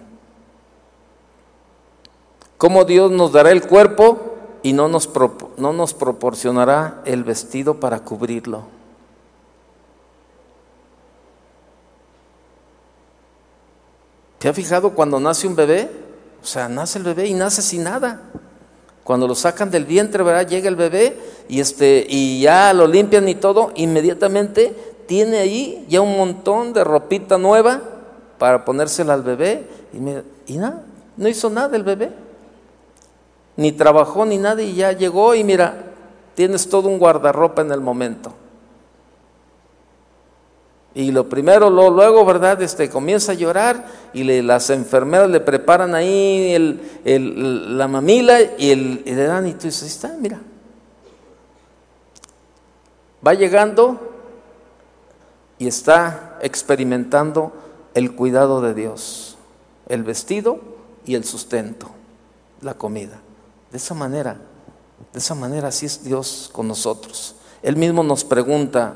¿Cómo 2.57 2.85
Dios 2.85 3.11
nos 3.11 3.31
dará 3.31 3.51
el 3.51 3.67
cuerpo 3.67 4.35
y 4.63 4.73
no 4.73 4.87
nos, 4.87 5.09
no 5.57 5.73
nos 5.73 5.93
proporcionará 5.93 7.01
el 7.05 7.23
vestido 7.23 7.79
para 7.79 7.99
cubrirlo? 7.99 8.74
¿Te 14.45 14.49
has 14.49 14.55
fijado 14.55 14.91
cuando 14.91 15.19
nace 15.19 15.47
un 15.47 15.55
bebé? 15.55 15.89
O 16.43 16.45
sea, 16.45 16.69
nace 16.69 16.99
el 16.99 17.03
bebé 17.03 17.25
y 17.25 17.33
nace 17.33 17.63
sin 17.63 17.83
nada. 17.83 18.21
Cuando 19.03 19.27
lo 19.27 19.33
sacan 19.33 19.71
del 19.71 19.85
vientre, 19.85 20.21
¿verdad? 20.21 20.47
Llega 20.47 20.69
el 20.69 20.75
bebé 20.75 21.17
y, 21.49 21.59
este, 21.59 22.05
y 22.07 22.41
ya 22.41 22.71
lo 22.71 22.85
limpian 22.85 23.27
y 23.27 23.33
todo, 23.33 23.71
inmediatamente 23.73 25.01
tiene 25.07 25.39
ahí 25.39 25.83
ya 25.89 26.01
un 26.01 26.15
montón 26.15 26.73
de 26.73 26.83
ropita 26.83 27.39
nueva 27.39 27.81
para 28.37 28.63
ponérsela 28.63 29.15
al 29.15 29.23
bebé 29.23 29.63
y, 29.91 30.53
y 30.53 30.57
nada, 30.59 30.83
no 31.17 31.27
hizo 31.27 31.49
nada 31.49 31.75
el 31.75 31.81
bebé. 31.81 32.11
Ni 33.57 33.71
trabajó 33.71 34.27
ni 34.27 34.37
nada 34.37 34.61
y 34.61 34.75
ya 34.75 34.91
llegó 34.91 35.33
y 35.33 35.43
mira, 35.43 35.73
tienes 36.35 36.69
todo 36.69 36.87
un 36.87 36.99
guardarropa 36.99 37.63
en 37.63 37.71
el 37.71 37.81
momento. 37.81 38.31
Y 40.95 41.11
lo 41.11 41.27
primero, 41.27 41.69
luego, 41.69 42.25
¿verdad? 42.25 42.61
Este, 42.61 42.89
comienza 42.89 43.33
a 43.33 43.35
llorar 43.35 43.85
y 44.13 44.23
las 44.23 44.69
enfermeras 44.69 45.29
le 45.29 45.41
preparan 45.41 45.93
ahí 45.93 46.53
el, 46.53 47.77
la 47.77 47.89
mamila 47.89 48.39
y, 48.57 48.71
el, 48.71 49.03
y 49.05 49.13
le 49.13 49.25
dan 49.25 49.45
y 49.45 49.53
tú 49.53 49.65
dices, 49.65 49.83
ahí 49.83 49.89
está, 49.89 50.17
mira. 50.17 50.39
Va 53.25 53.33
llegando 53.33 53.99
y 55.59 55.67
está 55.67 56.37
experimentando 56.41 57.51
el 57.93 58.15
cuidado 58.15 58.61
de 58.61 58.73
Dios, 58.73 59.37
el 59.89 60.03
vestido 60.03 60.59
y 61.05 61.15
el 61.15 61.25
sustento, 61.25 61.89
la 62.61 62.75
comida. 62.75 63.19
De 63.69 63.77
esa 63.77 63.93
manera, 63.93 64.37
de 65.11 65.19
esa 65.19 65.35
manera 65.35 65.67
así 65.67 65.85
es 65.87 66.05
Dios 66.05 66.49
con 66.53 66.69
nosotros. 66.69 67.35
Él 67.61 67.75
mismo 67.75 68.01
nos 68.01 68.23
pregunta, 68.23 68.95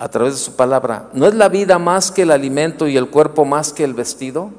a 0.00 0.08
través 0.08 0.32
de 0.32 0.40
su 0.40 0.56
palabra, 0.56 1.10
¿no 1.12 1.26
es 1.26 1.34
la 1.34 1.50
vida 1.50 1.78
más 1.78 2.10
que 2.10 2.22
el 2.22 2.30
alimento 2.30 2.88
y 2.88 2.96
el 2.96 3.10
cuerpo 3.10 3.44
más 3.44 3.70
que 3.70 3.84
el 3.84 3.92
vestido? 3.92 4.50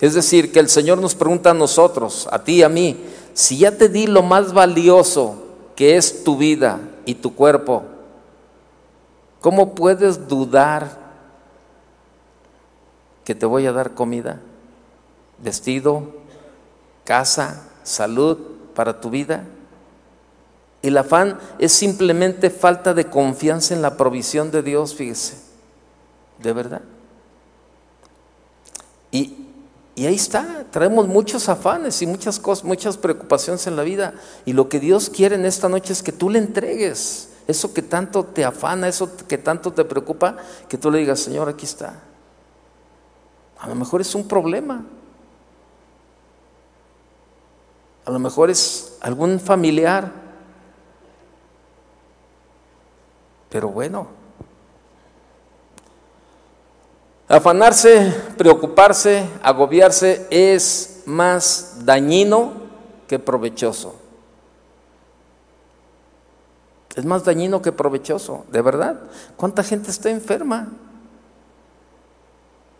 Es 0.00 0.14
decir, 0.14 0.50
que 0.50 0.58
el 0.58 0.68
Señor 0.68 0.98
nos 0.98 1.14
pregunta 1.14 1.52
a 1.52 1.54
nosotros, 1.54 2.26
a 2.32 2.42
ti 2.42 2.54
y 2.54 2.62
a 2.64 2.68
mí, 2.68 3.04
si 3.32 3.58
ya 3.58 3.78
te 3.78 3.88
di 3.88 4.08
lo 4.08 4.24
más 4.24 4.52
valioso 4.52 5.36
que 5.76 5.96
es 5.96 6.24
tu 6.24 6.36
vida 6.36 6.80
y 7.06 7.14
tu 7.14 7.36
cuerpo, 7.36 7.84
¿cómo 9.40 9.76
puedes 9.76 10.26
dudar 10.26 10.98
que 13.24 13.36
te 13.36 13.46
voy 13.46 13.66
a 13.66 13.72
dar 13.72 13.94
comida, 13.94 14.40
vestido, 15.38 16.02
casa, 17.04 17.62
salud 17.84 18.38
para 18.74 19.00
tu 19.00 19.08
vida? 19.08 19.44
El 20.84 20.98
afán 20.98 21.38
es 21.58 21.72
simplemente 21.72 22.50
falta 22.50 22.92
de 22.92 23.06
confianza 23.06 23.72
en 23.72 23.80
la 23.80 23.96
provisión 23.96 24.50
de 24.50 24.62
Dios, 24.62 24.94
fíjese, 24.94 25.38
de 26.42 26.52
verdad. 26.52 26.82
Y, 29.10 29.34
ahí 29.96 30.14
está, 30.14 30.66
traemos 30.70 31.08
muchos 31.08 31.48
afanes 31.48 32.02
y 32.02 32.06
muchas 32.06 32.38
cosas, 32.38 32.66
muchas 32.66 32.98
preocupaciones 32.98 33.66
en 33.66 33.76
la 33.76 33.82
vida. 33.82 34.12
Y 34.44 34.52
lo 34.52 34.68
que 34.68 34.78
Dios 34.78 35.08
quiere 35.08 35.36
en 35.36 35.46
esta 35.46 35.70
noche 35.70 35.94
es 35.94 36.02
que 36.02 36.12
tú 36.12 36.28
le 36.28 36.38
entregues 36.38 37.30
eso 37.46 37.72
que 37.72 37.80
tanto 37.80 38.22
te 38.22 38.44
afana, 38.44 38.86
eso 38.86 39.10
que 39.26 39.38
tanto 39.38 39.72
te 39.72 39.86
preocupa, 39.86 40.36
que 40.68 40.76
tú 40.76 40.90
le 40.90 40.98
digas, 40.98 41.18
Señor, 41.18 41.48
aquí 41.48 41.64
está. 41.64 41.94
A 43.58 43.68
lo 43.68 43.74
mejor 43.74 44.02
es 44.02 44.14
un 44.14 44.28
problema. 44.28 44.84
A 48.04 48.10
lo 48.10 48.18
mejor 48.18 48.50
es 48.50 48.98
algún 49.00 49.40
familiar 49.40 50.23
Pero 53.54 53.68
bueno, 53.68 54.08
afanarse, 57.28 58.12
preocuparse, 58.36 59.28
agobiarse 59.44 60.26
es 60.28 61.04
más 61.06 61.82
dañino 61.84 62.52
que 63.06 63.20
provechoso. 63.20 63.94
Es 66.96 67.04
más 67.04 67.22
dañino 67.22 67.62
que 67.62 67.70
provechoso, 67.70 68.44
de 68.50 68.60
verdad. 68.60 68.98
¿Cuánta 69.36 69.62
gente 69.62 69.92
está 69.92 70.10
enferma? 70.10 70.72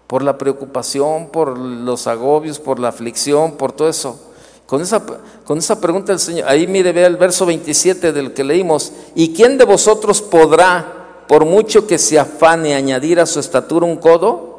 Por 0.08 0.24
la 0.24 0.36
preocupación, 0.38 1.28
por 1.28 1.56
los 1.56 2.08
agobios, 2.08 2.58
por 2.58 2.80
la 2.80 2.88
aflicción, 2.88 3.52
por 3.52 3.70
todo 3.70 3.88
eso. 3.88 4.33
Con 4.66 4.80
esa, 4.80 5.04
con 5.44 5.58
esa 5.58 5.80
pregunta 5.80 6.12
del 6.12 6.18
Señor, 6.18 6.48
ahí 6.48 6.66
mire, 6.66 6.92
vea 6.92 7.06
el 7.06 7.16
verso 7.16 7.44
27 7.44 8.12
del 8.12 8.32
que 8.32 8.44
leímos, 8.44 8.92
¿y 9.14 9.34
quién 9.34 9.58
de 9.58 9.64
vosotros 9.64 10.22
podrá, 10.22 11.24
por 11.28 11.44
mucho 11.44 11.86
que 11.86 11.98
se 11.98 12.18
afane, 12.18 12.74
añadir 12.74 13.20
a 13.20 13.26
su 13.26 13.40
estatura 13.40 13.84
un 13.84 13.96
codo? 13.96 14.54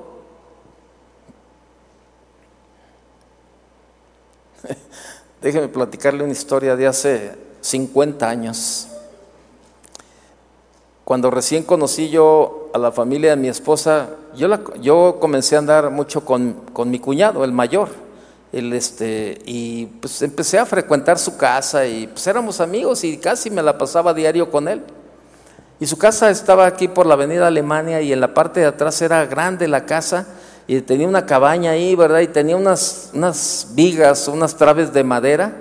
déjeme 5.41 5.68
platicarle 5.70 6.24
una 6.24 6.34
historia 6.34 6.76
de 6.76 6.86
hace 6.86 7.32
50 7.62 8.30
años. 8.30 8.88
Cuando 11.04 11.32
recién 11.32 11.63
conocí 11.63 12.10
yo 12.10 12.70
a 12.74 12.78
la 12.78 12.91
familia 12.91 13.32
de 13.32 13.38
mi 13.38 13.48
esposa, 13.48 14.10
yo, 14.36 14.50
yo 14.82 15.18
comencé 15.20 15.56
a 15.56 15.60
andar 15.60 15.89
mucho 15.89 16.26
con, 16.26 16.54
con 16.74 16.89
mi 16.89 17.00
cuñado, 17.00 17.44
el 17.44 17.52
mayor. 17.52 18.05
El 18.56 18.72
este, 18.72 19.41
y 19.46 19.86
pues 19.86 20.22
empecé 20.22 20.58
a 20.58 20.65
frecuentar 20.65 21.20
su 21.20 21.36
casa 21.36 21.86
y 21.86 22.08
pues 22.08 22.26
éramos 22.26 22.62
amigos 22.62 23.04
y 23.04 23.18
casi 23.18 23.50
me 23.50 23.62
la 23.62 23.78
pasaba 23.78 24.13
diario 24.13 24.50
con 24.50 24.70
él. 24.70 24.82
Y 25.78 25.86
su 25.88 25.98
casa 25.98 26.30
estaba 26.30 26.65
aquí 26.65 26.88
por 26.88 27.06
la 27.06 27.15
avenida 27.15 27.48
Alemania 27.48 28.00
y 28.00 28.13
en 28.13 28.22
la 28.22 28.34
parte 28.34 28.62
de 28.62 28.68
atrás 28.68 29.02
era 29.02 29.26
grande 29.26 29.68
la 29.68 29.86
casa 29.86 30.26
y 30.68 30.80
tenía 30.80 31.06
una 31.06 31.26
cabaña 31.26 31.72
ahí, 31.72 31.96
¿verdad? 31.96 32.22
Y 32.22 32.28
tenía 32.28 32.56
unas, 32.56 33.10
unas 33.13 33.68
vigas, 33.74 34.30
unas 34.30 34.56
traves 34.56 34.94
de 34.94 35.04
madera. 35.04 35.54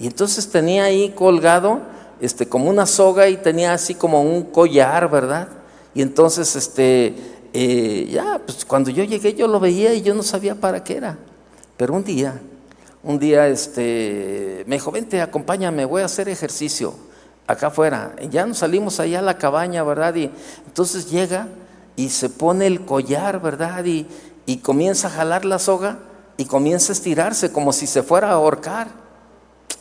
Y 0.00 0.08
entonces 0.08 0.50
tenía 0.50 0.82
ahí 0.82 1.10
colgado 1.10 1.78
este, 2.20 2.48
como 2.48 2.68
una 2.68 2.86
soga 2.86 3.28
y 3.28 3.36
tenía 3.36 3.72
así 3.72 3.94
como 3.94 4.20
un 4.20 4.42
collar, 4.46 5.08
¿verdad? 5.08 5.46
Y 5.94 6.02
entonces, 6.02 6.56
este, 6.56 7.14
eh, 7.52 8.08
ya, 8.10 8.40
pues 8.44 8.64
cuando 8.64 8.90
yo 8.90 9.04
llegué 9.04 9.32
yo 9.34 9.46
lo 9.46 9.60
veía 9.60 9.94
y 9.94 10.02
yo 10.02 10.12
no 10.12 10.24
sabía 10.24 10.56
para 10.56 10.82
qué 10.82 10.96
era. 10.96 11.18
Pero 11.82 11.94
un 11.94 12.04
día, 12.04 12.40
un 13.02 13.18
día, 13.18 13.48
este, 13.48 14.62
me 14.68 14.76
dijo, 14.76 14.92
vente, 14.92 15.20
acompáñame, 15.20 15.84
voy 15.84 16.02
a 16.02 16.04
hacer 16.04 16.28
ejercicio 16.28 16.94
acá 17.48 17.66
afuera. 17.66 18.14
ya 18.30 18.46
nos 18.46 18.58
salimos 18.58 19.00
allá 19.00 19.18
a 19.18 19.22
la 19.22 19.36
cabaña, 19.36 19.82
¿verdad? 19.82 20.14
Y 20.14 20.30
entonces 20.64 21.10
llega 21.10 21.48
y 21.96 22.10
se 22.10 22.30
pone 22.30 22.68
el 22.68 22.84
collar, 22.84 23.42
¿verdad? 23.42 23.84
Y, 23.84 24.06
y 24.46 24.58
comienza 24.58 25.08
a 25.08 25.10
jalar 25.10 25.44
la 25.44 25.58
soga 25.58 25.98
y 26.36 26.44
comienza 26.44 26.92
a 26.92 26.94
estirarse 26.94 27.50
como 27.50 27.72
si 27.72 27.88
se 27.88 28.04
fuera 28.04 28.28
a 28.28 28.34
ahorcar. 28.34 28.86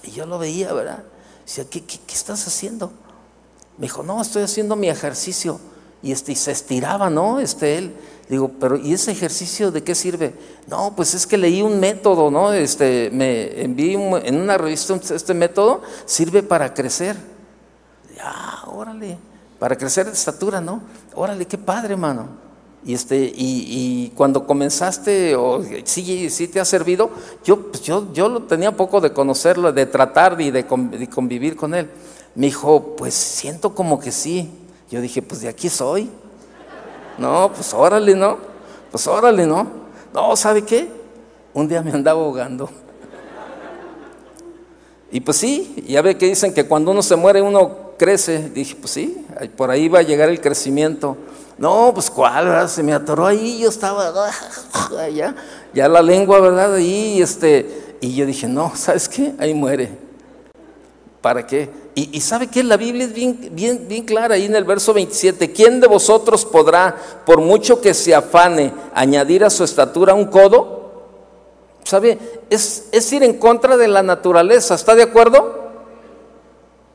Y 0.02 0.10
yo 0.10 0.26
lo 0.26 0.40
veía, 0.40 0.74
¿verdad? 0.74 1.04
Decía, 1.46 1.66
¿qué, 1.70 1.84
qué, 1.86 2.00
estás 2.16 2.48
haciendo? 2.48 2.92
Me 3.78 3.84
dijo, 3.84 4.02
no, 4.02 4.20
estoy 4.24 4.42
haciendo 4.42 4.76
mi 4.76 4.90
ejercicio. 4.90 5.60
Y, 6.02 6.14
este, 6.14 6.32
y 6.32 6.36
se 6.36 6.52
estiraba, 6.52 7.12
¿no? 7.12 7.40
Este, 7.40 7.78
él. 7.78 7.94
Digo, 8.32 8.50
pero 8.62 8.78
¿y 8.78 8.94
ese 8.94 9.12
ejercicio 9.12 9.72
de 9.72 9.84
qué 9.84 9.94
sirve? 9.94 10.34
No, 10.66 10.96
pues 10.96 11.14
es 11.14 11.28
que 11.28 11.38
leí 11.38 11.62
un 11.62 11.82
método, 11.82 12.32
¿no? 12.32 12.54
Este, 12.54 13.10
me 13.12 13.62
envié 13.62 13.96
en 14.26 14.40
una 14.40 14.58
revista 14.58 14.96
este 15.14 15.34
método, 15.34 15.82
sirve 16.06 16.42
para 16.42 16.74
crecer. 16.74 17.18
Ah, 18.24 18.64
órale, 18.74 19.18
para 19.60 19.76
crecer 19.76 20.06
de 20.06 20.14
estatura, 20.14 20.62
¿no? 20.62 20.82
Órale, 21.14 21.46
qué 21.46 21.58
padre, 21.58 21.92
hermano. 21.92 22.30
Y, 22.86 22.94
este, 22.94 23.34
y, 23.36 24.14
cuando 24.16 24.48
comenzaste, 24.48 25.36
o 25.36 25.62
sí, 25.84 26.30
sí 26.30 26.48
te 26.48 26.62
ha 26.62 26.66
servido, 26.66 27.10
yo, 27.44 27.70
pues 27.70 27.84
yo, 27.84 28.14
yo 28.14 28.30
lo 28.30 28.44
tenía 28.44 28.78
poco 28.78 29.02
de 29.02 29.12
conocerlo, 29.12 29.74
de 29.74 29.86
tratar 29.88 30.40
y 30.40 30.52
de, 30.52 30.66
convivir 30.66 31.58
con 31.58 31.76
él. 31.76 31.90
Me 32.36 32.46
dijo, 32.46 32.96
pues 32.96 33.14
siento 33.14 33.76
como 33.76 34.00
que 34.00 34.14
sí. 34.14 34.50
Yo 34.90 35.02
dije, 35.02 35.22
pues 35.22 35.42
de 35.42 35.50
aquí 35.50 35.68
soy. 35.68 36.10
No, 37.22 37.52
pues 37.54 37.72
órale, 37.72 38.16
¿no? 38.16 38.40
Pues 38.90 39.06
órale, 39.06 39.46
¿no? 39.46 39.68
No, 40.12 40.36
¿sabe 40.36 40.64
qué? 40.64 40.92
Un 41.54 41.68
día 41.68 41.84
me 41.84 41.92
andaba 41.92 42.20
ahogando. 42.20 42.68
Y 45.12 45.20
pues 45.20 45.38
sí, 45.38 45.84
ya 45.88 46.02
ve 46.02 46.18
que 46.18 46.26
dicen 46.26 46.52
que 46.52 46.66
cuando 46.66 46.90
uno 46.90 47.04
se 47.04 47.16
muere 47.16 47.40
uno 47.44 47.92
crece. 48.00 48.50
Dije, 48.50 48.76
pues 48.76 48.92
sí, 48.92 49.24
por 49.56 49.70
ahí 49.70 49.88
va 49.88 50.00
a 50.00 50.02
llegar 50.02 50.30
el 50.30 50.42
crecimiento. 50.42 51.16
No, 51.60 51.92
pues 51.94 52.10
cuál, 52.10 52.68
Se 52.68 52.82
me 52.82 52.92
atoró 52.92 53.28
ahí, 53.28 53.60
yo 53.60 53.70
estaba 53.70 54.12
ya, 55.14 55.36
ya 55.76 55.88
la 55.88 56.02
lengua, 56.02 56.40
¿verdad? 56.40 56.74
Ahí, 56.74 57.22
este, 57.22 57.98
y 58.02 58.16
yo 58.16 58.26
dije, 58.26 58.48
no, 58.48 58.72
¿sabes 58.76 59.08
qué? 59.08 59.34
Ahí 59.38 59.54
muere. 59.54 59.92
¿Para 61.22 61.46
qué? 61.46 61.70
Y, 61.94 62.22
sabe 62.22 62.48
que 62.48 62.64
la 62.64 62.78
Biblia 62.78 63.06
es 63.06 63.14
bien, 63.14 63.50
bien, 63.52 63.86
bien 63.90 64.06
clara 64.06 64.36
ahí 64.36 64.46
en 64.46 64.56
el 64.56 64.64
verso 64.64 64.94
27. 64.94 65.52
¿Quién 65.52 65.82
de 65.82 65.88
vosotros 65.88 66.46
podrá, 66.46 66.96
por 67.26 67.42
mucho 67.42 67.82
que 67.82 67.94
se 67.94 68.16
afane, 68.16 68.74
añadir 68.94 69.44
a 69.44 69.50
su 69.50 69.66
estatura 69.66 70.14
un 70.14 70.26
codo? 70.26 70.92
¿Sabe? 71.84 72.18
Es, 72.50 72.88
es 72.94 73.12
ir 73.12 73.24
en 73.24 73.34
contra 73.34 73.76
de 73.76 73.90
la 73.90 74.04
naturaleza. 74.04 74.76
¿Está 74.76 74.96
de 74.96 75.04
acuerdo? 75.04 75.72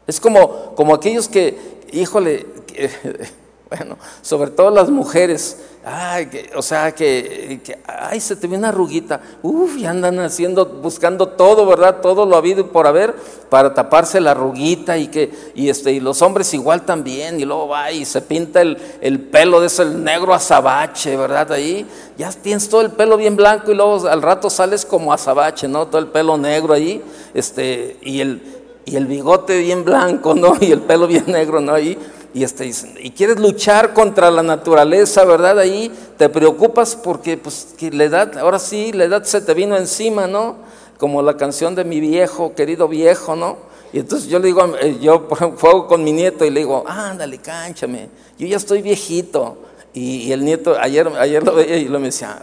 Es 0.06 0.18
como, 0.18 0.74
como 0.74 0.94
aquellos 0.94 1.28
que, 1.28 1.59
híjole, 1.92 2.46
bueno, 3.68 3.98
sobre 4.22 4.50
todo 4.52 4.70
las 4.70 4.90
mujeres, 4.90 5.59
ay, 5.85 6.31
o 6.55 6.62
sea, 6.62 6.94
que, 6.94 7.61
ay, 7.85 8.20
se 8.20 8.37
te 8.37 8.46
viene 8.46 8.59
una 8.59 8.68
arruguita, 8.68 9.20
uff, 9.42 9.76
y 9.76 9.87
andan 9.87 10.20
haciendo, 10.20 10.66
buscando 10.66 11.31
todo, 11.31 11.66
¿verdad? 11.66 12.00
Todo 12.00 12.26
lo 12.26 12.37
habido 12.37 12.70
por 12.70 12.87
haber 12.87 13.16
para 13.50 13.74
taparse 13.74 14.20
la 14.20 14.31
arruguita 14.31 14.98
y 14.98 15.09
que, 15.09 15.33
y 15.57 15.68
este, 15.68 15.90
y 15.90 15.98
los 15.98 16.22
hombres 16.22 16.55
igual 16.55 16.83
también, 16.83 17.40
y 17.40 17.44
luego 17.44 17.66
va 17.66 17.90
y 17.90 18.05
se 18.05 18.22
pinta 18.22 18.61
el, 18.61 18.79
el 19.00 19.18
pelo 19.18 19.61
de 19.61 19.66
ese 19.66 19.85
negro 19.85 20.33
azabache, 20.33 21.16
¿verdad? 21.16 21.50
Ahí 21.50 21.85
ya 22.16 22.31
tienes 22.31 22.68
todo 22.68 22.83
el 22.83 22.92
pelo 22.92 23.16
bien 23.16 23.35
blanco 23.35 23.72
y 23.72 23.74
luego 23.74 24.07
al 24.07 24.22
rato 24.22 24.48
sales 24.48 24.87
como 24.87 25.12
azabache, 25.12 25.66
¿no? 25.66 25.88
Todo 25.88 25.98
el 25.98 26.07
pelo 26.07 26.38
negro 26.38 26.72
ahí, 26.72 27.02
este, 27.35 27.96
y 28.00 28.20
el 28.20 28.57
y 28.87 28.94
el 28.94 29.07
bigote 29.07 29.59
bien 29.59 29.85
blanco, 29.85 30.35
¿no? 30.35 30.57
Y 30.61 30.72
el 30.72 30.81
pelo 30.81 31.07
bien 31.07 31.24
negro, 31.26 31.61
¿no? 31.61 31.74
Ahí, 31.74 31.98
y, 32.37 32.44
este, 32.44 32.70
y 33.01 33.12
quieres 33.12 33.40
luchar 33.40 33.94
contra 33.94 34.31
la 34.31 34.42
naturaleza, 34.42 35.25
¿verdad? 35.25 35.59
Ahí 35.59 35.90
te 36.18 36.29
preocupas 36.29 36.94
porque, 36.94 37.38
pues, 37.38 37.68
que 37.79 37.90
la 37.90 38.05
edad, 38.05 38.37
ahora 38.37 38.59
sí, 38.59 38.92
la 38.92 39.05
edad 39.05 39.25
se 39.25 39.40
te 39.40 39.55
vino 39.55 39.75
encima, 39.75 40.27
¿no? 40.27 40.57
Como 40.99 41.22
la 41.22 41.38
canción 41.38 41.75
de 41.75 41.85
mi 41.85 41.99
viejo, 41.99 42.55
querido 42.55 42.88
viejo, 42.88 43.37
¿no? 43.37 43.57
Y 43.90 44.01
entonces 44.01 44.29
yo 44.29 44.38
le 44.38 44.49
digo, 44.49 44.77
eh, 44.83 44.99
yo 45.01 45.20
juego 45.59 45.87
con 45.87 46.05
mi 46.05 46.12
nieto 46.12 46.44
y 46.44 46.51
le 46.51 46.61
digo, 46.61 46.85
ándale, 46.87 47.38
cánchame, 47.38 48.11
yo 48.38 48.46
ya 48.46 48.59
estoy 48.59 48.83
viejito. 48.83 49.57
Y, 49.96 50.30
el 50.30 50.44
nieto, 50.44 50.76
ayer, 50.78 51.09
ayer 51.18 51.42
lo 51.42 51.54
veía 51.54 51.78
y 51.78 51.88
lo 51.88 51.98
me 51.98 52.06
decía, 52.09 52.38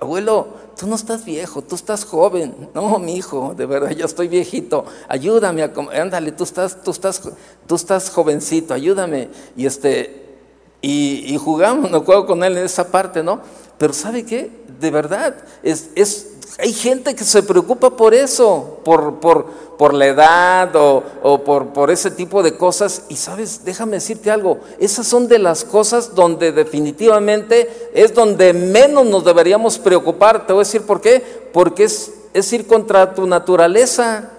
abuelo, 0.00 0.48
tú 0.76 0.88
no 0.88 0.96
estás 0.96 1.24
viejo, 1.24 1.62
tú 1.62 1.76
estás 1.76 2.04
joven. 2.04 2.70
No, 2.74 2.98
mi 2.98 3.14
hijo, 3.14 3.54
de 3.56 3.66
verdad, 3.66 3.90
yo 3.90 4.04
estoy 4.04 4.26
viejito. 4.26 4.84
Ayúdame, 5.06 5.62
ándale, 5.92 6.32
tú 6.32 6.42
estás, 6.42 6.82
tú 6.82 6.90
estás, 6.90 7.22
tú 7.68 7.76
estás 7.76 8.10
jovencito, 8.10 8.74
ayúdame. 8.74 9.28
Y 9.56 9.66
este, 9.66 10.26
y, 10.82 11.36
jugamos, 11.36 11.88
no 11.88 12.00
juego 12.00 12.26
con 12.26 12.42
él 12.42 12.58
en 12.58 12.64
esa 12.64 12.90
parte, 12.90 13.22
¿no? 13.22 13.42
Pero 13.78 13.92
¿sabe 13.92 14.24
qué? 14.24 14.50
De 14.78 14.90
verdad, 14.90 15.34
es, 15.62 15.88
es 15.94 16.28
hay 16.60 16.72
gente 16.72 17.14
que 17.14 17.22
se 17.22 17.44
preocupa 17.44 17.90
por 17.90 18.14
eso, 18.14 18.80
por, 18.84 19.20
por, 19.20 19.46
por 19.78 19.94
la 19.94 20.06
edad 20.06 20.74
o, 20.74 21.44
por, 21.44 21.68
por, 21.68 21.88
ese 21.90 22.10
tipo 22.10 22.42
de 22.42 22.56
cosas. 22.56 23.02
Y 23.08 23.14
sabes, 23.14 23.64
déjame 23.64 23.92
decirte 23.92 24.28
algo, 24.30 24.58
esas 24.80 25.06
son 25.06 25.28
de 25.28 25.38
las 25.38 25.64
cosas 25.64 26.16
donde 26.16 26.50
definitivamente 26.50 27.90
es 27.94 28.12
donde 28.12 28.52
menos 28.52 29.06
nos 29.06 29.24
deberíamos 29.24 29.78
preocupar. 29.78 30.48
Te 30.48 30.52
voy 30.52 30.62
a 30.62 30.64
decir 30.64 30.82
por 30.82 31.00
qué, 31.00 31.50
porque 31.52 31.84
es, 31.84 32.12
es 32.34 32.52
ir 32.52 32.66
contra 32.66 33.14
tu 33.14 33.24
naturaleza. 33.24 34.30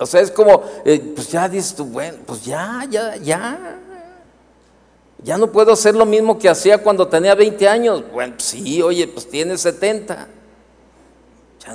O 0.00 0.06
sea, 0.06 0.20
es 0.20 0.32
como, 0.32 0.62
eh, 0.84 1.12
pues 1.14 1.28
ya 1.28 1.48
dices 1.48 1.76
bueno, 1.78 2.18
pues 2.26 2.44
ya, 2.44 2.84
ya, 2.90 3.16
ya. 3.16 3.78
Ya 5.22 5.36
no 5.36 5.50
puedo 5.50 5.72
hacer 5.72 5.94
lo 5.94 6.06
mismo 6.06 6.38
que 6.38 6.48
hacía 6.48 6.78
cuando 6.78 7.08
tenía 7.08 7.34
20 7.34 7.68
años. 7.68 8.04
Bueno, 8.12 8.34
sí, 8.38 8.80
oye, 8.82 9.06
pues 9.08 9.28
tienes 9.28 9.60
70 9.62 10.28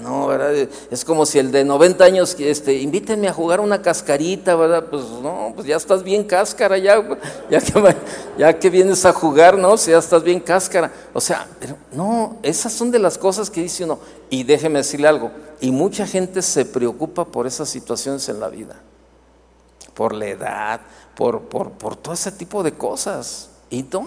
no, 0.02 0.28
¿verdad? 0.28 0.68
Es 0.90 1.06
como 1.06 1.26
si 1.26 1.40
el 1.40 1.52
de 1.52 1.64
90 1.64 2.04
años, 2.04 2.36
este, 2.40 2.76
invítenme 2.76 3.28
a 3.28 3.34
jugar 3.34 3.60
una 3.60 3.82
cascarita, 3.82 4.56
¿verdad? 4.56 4.86
Pues 4.90 5.04
no, 5.22 5.52
pues 5.56 5.68
ya 5.68 5.76
estás 5.76 6.04
bien 6.04 6.24
cáscara, 6.24 6.78
ya, 6.78 7.04
ya, 7.50 7.60
que, 7.60 7.96
ya 8.38 8.60
que 8.60 8.70
vienes 8.70 9.06
a 9.06 9.14
jugar, 9.14 9.58
¿no? 9.58 9.78
Si 9.78 9.92
ya 9.92 10.00
estás 10.00 10.24
bien 10.24 10.40
cáscara. 10.40 10.92
O 11.14 11.22
sea, 11.22 11.48
no, 11.92 12.38
esas 12.44 12.74
son 12.74 12.92
de 12.92 13.00
las 13.00 13.18
cosas 13.18 13.50
que 13.50 13.62
dice 13.62 13.84
uno. 13.84 14.00
Y 14.30 14.44
déjeme 14.44 14.80
decirle 14.80 15.08
algo, 15.08 15.32
y 15.62 15.72
mucha 15.72 16.08
gente 16.08 16.42
se 16.42 16.66
preocupa 16.66 17.26
por 17.26 17.46
esas 17.46 17.70
situaciones 17.70 18.28
en 18.30 18.40
la 18.40 18.50
vida, 18.50 18.82
por 19.94 20.14
la 20.14 20.28
edad, 20.28 20.82
por, 21.16 21.42
por, 21.42 21.72
por 21.72 21.96
todo 21.96 22.14
ese 22.14 22.32
tipo 22.32 22.64
de 22.64 22.74
cosas. 22.74 23.50
Y 23.70 23.84
no, 23.84 24.06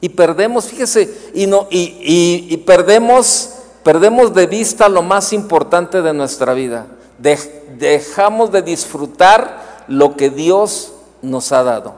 y 0.00 0.08
perdemos, 0.08 0.66
fíjese, 0.66 1.30
y, 1.34 1.46
no, 1.46 1.66
y, 1.70 2.46
y 2.48 2.56
perdemos 2.58 3.54
Perdemos 3.88 4.34
de 4.34 4.46
vista 4.46 4.86
lo 4.86 5.00
más 5.00 5.32
importante 5.32 6.02
de 6.02 6.12
nuestra 6.12 6.52
vida. 6.52 6.86
dejamos 7.78 8.52
de 8.52 8.60
disfrutar 8.60 9.84
lo 9.88 10.14
que 10.14 10.28
Dios 10.28 10.92
nos 11.22 11.52
ha 11.52 11.62
dado. 11.62 11.94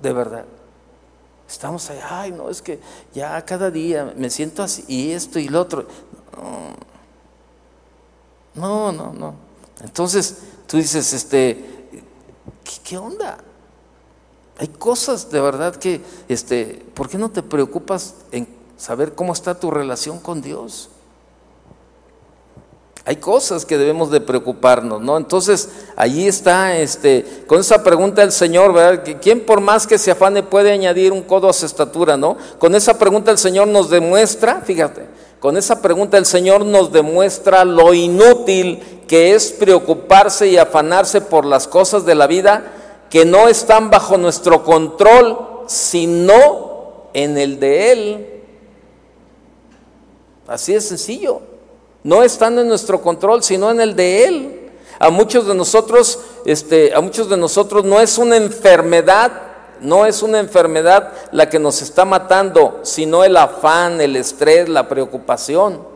De 0.00 0.12
verdad. 0.12 0.44
Estamos 1.48 1.90
ahí, 1.90 1.98
ay, 2.08 2.30
no, 2.30 2.48
es 2.48 2.62
que 2.62 2.78
ya 3.12 3.44
cada 3.44 3.72
día 3.72 4.12
me 4.16 4.30
siento 4.30 4.62
así, 4.62 4.84
y 4.86 5.10
esto 5.10 5.40
y 5.40 5.48
lo 5.48 5.62
otro. 5.62 5.86
No, 8.54 8.92
no, 8.92 9.12
no. 9.12 9.34
Entonces 9.82 10.42
tú 10.68 10.76
dices, 10.76 11.12
este, 11.12 11.88
¿qué, 12.84 12.96
onda? 12.96 13.38
Hay 14.58 14.68
cosas 14.68 15.30
de 15.30 15.40
verdad 15.40 15.74
que, 15.74 16.00
este, 16.28 16.84
¿por 16.94 17.08
qué 17.08 17.18
no 17.18 17.30
te 17.30 17.42
preocupas 17.42 18.14
en 18.30 18.58
saber 18.78 19.12
cómo 19.12 19.32
está 19.32 19.58
tu 19.58 19.70
relación 19.70 20.20
con 20.20 20.40
Dios. 20.40 20.88
Hay 23.04 23.16
cosas 23.16 23.64
que 23.64 23.78
debemos 23.78 24.10
de 24.10 24.20
preocuparnos, 24.20 25.00
¿no? 25.00 25.16
Entonces, 25.16 25.70
allí 25.96 26.28
está, 26.28 26.76
este, 26.76 27.42
con 27.46 27.58
esa 27.58 27.82
pregunta 27.82 28.20
del 28.20 28.32
Señor, 28.32 28.72
¿verdad? 28.72 29.16
¿Quién 29.20 29.44
por 29.44 29.60
más 29.60 29.86
que 29.86 29.98
se 29.98 30.10
afane 30.10 30.42
puede 30.42 30.72
añadir 30.72 31.12
un 31.12 31.22
codo 31.22 31.48
a 31.48 31.52
su 31.52 31.66
estatura, 31.66 32.16
¿no? 32.16 32.36
Con 32.58 32.74
esa 32.74 32.98
pregunta 32.98 33.30
el 33.30 33.38
Señor 33.38 33.66
nos 33.66 33.88
demuestra, 33.88 34.60
fíjate, 34.60 35.06
con 35.40 35.56
esa 35.56 35.80
pregunta 35.80 36.18
el 36.18 36.26
Señor 36.26 36.66
nos 36.66 36.92
demuestra 36.92 37.64
lo 37.64 37.94
inútil 37.94 38.97
que 39.08 39.34
es 39.34 39.50
preocuparse 39.50 40.46
y 40.46 40.56
afanarse 40.56 41.20
por 41.20 41.44
las 41.44 41.66
cosas 41.66 42.06
de 42.06 42.14
la 42.14 42.28
vida 42.28 42.72
que 43.10 43.24
no 43.24 43.48
están 43.48 43.90
bajo 43.90 44.16
nuestro 44.18 44.62
control, 44.62 45.64
sino 45.66 47.08
en 47.14 47.36
el 47.36 47.58
de 47.58 47.92
Él. 47.92 48.42
Así 50.46 50.74
de 50.74 50.80
sencillo 50.80 51.40
no 52.08 52.22
están 52.22 52.58
en 52.58 52.68
nuestro 52.68 53.00
control, 53.00 53.42
sino 53.42 53.70
en 53.70 53.80
el 53.80 53.96
de 53.96 54.24
Él. 54.24 54.70
A 54.98 55.10
muchos 55.10 55.46
de 55.46 55.54
nosotros, 55.54 56.20
este, 56.44 56.94
a 56.94 57.00
muchos 57.00 57.28
de 57.28 57.36
nosotros 57.36 57.84
no 57.84 58.00
es 58.00 58.18
una 58.18 58.36
enfermedad, 58.36 59.30
no 59.80 60.06
es 60.06 60.22
una 60.22 60.38
enfermedad 60.38 61.12
la 61.32 61.48
que 61.48 61.58
nos 61.58 61.82
está 61.82 62.04
matando, 62.04 62.80
sino 62.82 63.24
el 63.24 63.36
afán, 63.36 64.00
el 64.00 64.16
estrés, 64.16 64.68
la 64.68 64.88
preocupación, 64.88 65.86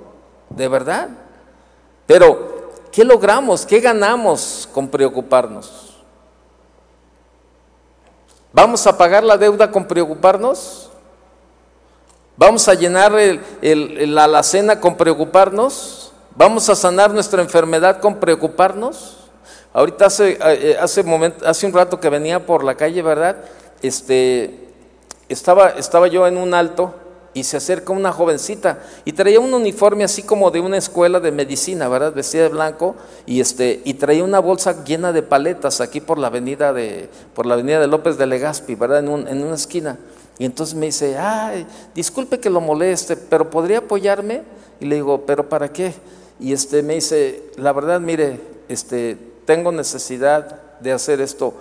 de 0.51 0.69
verdad. 0.69 1.09
Pero, 2.07 2.52
¿qué 2.93 3.05
logramos? 3.05 3.67
¿Qué 3.67 3.81
ganamos 3.81 4.69
con 4.73 4.89
preocuparnos? 4.89 5.97
¿Vamos 8.53 8.87
a 8.87 8.97
pagar 8.97 9.25
la 9.25 9.39
deuda 9.39 9.71
con 9.71 9.87
preocuparnos? 9.87 10.91
¿Vamos 12.37 12.69
a 12.69 12.75
llenar 12.75 13.13
la 13.63 14.25
alacena 14.25 14.79
con 14.79 14.97
preocuparnos? 14.97 16.13
¿Vamos 16.37 16.69
a 16.69 16.77
sanar 16.77 17.13
nuestra 17.13 17.43
enfermedad 17.43 18.01
con 18.01 18.21
preocuparnos? 18.21 19.17
Ahorita 19.73 20.07
hace, 20.07 20.39
eh, 20.41 20.77
hace, 20.79 21.67
un 21.67 21.73
rato 21.73 21.99
que 21.99 22.11
venía 22.11 22.45
por 22.45 22.63
la 22.63 22.75
calle, 22.75 23.01
¿verdad? 23.01 23.37
Este, 23.81 24.69
estaba, 25.31 25.71
estaba 25.71 26.09
yo 26.09 26.27
en 26.27 26.37
un 26.37 26.53
alto 26.53 26.95
y 27.35 27.45
se 27.45 27.57
acerca 27.57 27.93
una 27.93 28.13
jovencita 28.13 28.81
y 29.05 29.13
traía 29.13 29.41
un 29.41 29.55
uniforme 29.55 30.05
así 30.05 30.23
como 30.23 30.51
de 30.51 30.61
una 30.61 30.77
escuela 30.77 31.19
de 31.21 31.33
medicina, 31.33 31.89
¿verdad? 31.89 32.13
Vestida 32.13 32.43
de 32.43 32.49
blanco 32.51 32.95
y 33.27 33.41
este 33.41 33.81
y 33.85 33.95
traía 33.95 34.23
una 34.25 34.39
bolsa 34.39 34.85
llena 34.85 35.13
de 35.13 35.23
paletas 35.23 35.81
aquí 35.81 36.01
por 36.01 36.19
la 36.19 36.27
avenida 36.27 36.73
de 36.73 37.09
por 37.35 37.47
la 37.47 37.55
avenida 37.55 37.81
de 37.81 37.87
López 37.87 38.19
de 38.19 38.27
Legazpi, 38.27 38.75
¿verdad? 38.75 38.99
En, 38.99 39.29
en 39.29 39.43
una 39.43 39.55
esquina. 39.55 39.99
Y 40.39 40.45
entonces 40.45 40.75
me 40.75 40.87
dice, 40.87 41.17
ay, 41.19 41.67
disculpe 41.95 42.41
que 42.41 42.51
lo 42.51 42.61
moleste, 42.61 43.17
pero 43.17 43.51
¿podría 43.51 43.79
apoyarme? 43.79 44.43
Y 44.81 44.87
le 44.87 44.97
digo, 44.97 45.25
¿pero 45.25 45.49
para 45.49 45.73
qué? 45.73 45.95
Y 46.41 46.53
este 46.53 46.83
me 46.83 46.95
dice, 46.95 47.51
la 47.57 47.73
verdad, 47.73 48.01
mire, 48.01 48.41
este, 48.69 49.17
tengo 49.45 49.71
necesidad 49.71 50.61
de 50.81 50.93
hacer 50.93 51.21
esto, 51.21 51.55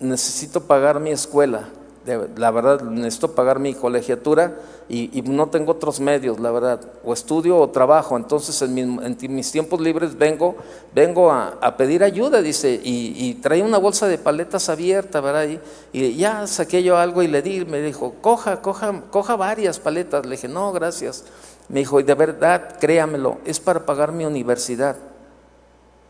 necesito 0.00 0.62
pagar 0.62 0.98
mi 0.98 1.10
escuela 1.10 1.68
la 2.06 2.50
verdad, 2.50 2.80
necesito 2.80 3.34
pagar 3.34 3.58
mi 3.58 3.74
colegiatura 3.74 4.56
y, 4.88 5.22
no 5.26 5.48
tengo 5.48 5.72
otros 5.72 6.00
medios, 6.00 6.40
la 6.40 6.50
verdad, 6.50 6.80
o 7.04 7.12
estudio 7.12 7.58
o 7.58 7.68
trabajo, 7.68 8.16
entonces 8.16 8.60
en, 8.62 9.16
mis 9.28 9.52
tiempos 9.52 9.80
libres 9.80 10.16
vengo, 10.16 10.56
vengo 10.94 11.30
a, 11.30 11.76
pedir 11.76 12.02
ayuda, 12.02 12.42
dice, 12.42 12.80
y, 12.82 13.34
trae 13.42 13.62
una 13.62 13.78
bolsa 13.78 14.08
de 14.08 14.18
paletas 14.18 14.68
abierta, 14.68 15.20
¿verdad? 15.20 15.60
Y, 15.92 16.16
ya 16.16 16.46
saqué 16.46 16.82
yo 16.82 16.96
algo 16.96 17.22
y 17.22 17.28
le 17.28 17.42
di, 17.42 17.64
me 17.64 17.80
dijo, 17.82 18.14
coja, 18.20 18.62
coja, 18.62 19.02
coja 19.10 19.36
varias 19.36 19.78
paletas, 19.78 20.24
le 20.24 20.32
dije, 20.32 20.48
no, 20.48 20.72
gracias. 20.72 21.24
Me 21.68 21.80
dijo, 21.80 22.00
y 22.00 22.02
de 22.02 22.14
verdad, 22.14 22.78
créamelo, 22.80 23.38
es 23.44 23.60
para 23.60 23.86
pagar 23.86 24.10
mi 24.10 24.24
universidad. 24.24 24.96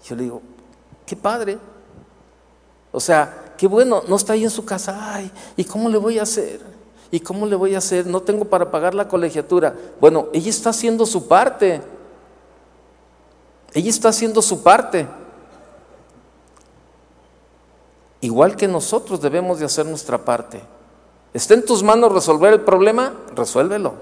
Yo 0.05 0.17
le 0.17 0.23
digo, 0.23 0.43
qué 1.05 1.17
padre. 1.17 1.59
O 2.93 3.01
sea, 3.01 3.50
qué 3.61 3.67
bueno, 3.67 4.03
no 4.09 4.17
está 4.17 4.33
ahí 4.33 4.43
en 4.43 4.49
su 4.49 4.65
casa, 4.65 5.15
ay, 5.15 5.31
¿y 5.55 5.65
cómo 5.65 5.91
le 5.91 5.99
voy 5.99 6.19
a 6.19 6.23
hacer? 6.23 6.63
¿Y 7.11 7.21
cómo 7.21 7.45
le 7.45 7.55
voy 7.57 7.75
a 7.75 7.79
hacer? 7.79 8.07
No 8.07 8.23
tengo 8.23 8.47
para 8.47 8.71
pagar 8.71 8.95
la 8.95 9.07
colegiatura. 9.07 9.77
Bueno, 10.01 10.29
ella 10.33 10.49
está 10.49 10.71
haciendo 10.71 11.05
su 11.05 11.29
parte. 11.29 11.83
Ella 13.75 13.91
está 13.91 14.09
haciendo 14.09 14.41
su 14.41 14.63
parte. 14.63 15.07
Igual 18.23 18.57
que 18.57 18.67
nosotros 18.67 19.21
debemos 19.21 19.59
de 19.59 19.67
hacer 19.67 19.85
nuestra 19.85 20.17
parte. 20.17 20.63
¿Está 21.35 21.53
en 21.53 21.67
tus 21.67 21.83
manos 21.83 22.13
resolver 22.13 22.55
el 22.55 22.63
problema? 22.63 23.13
Resuélvelo. 23.37 23.93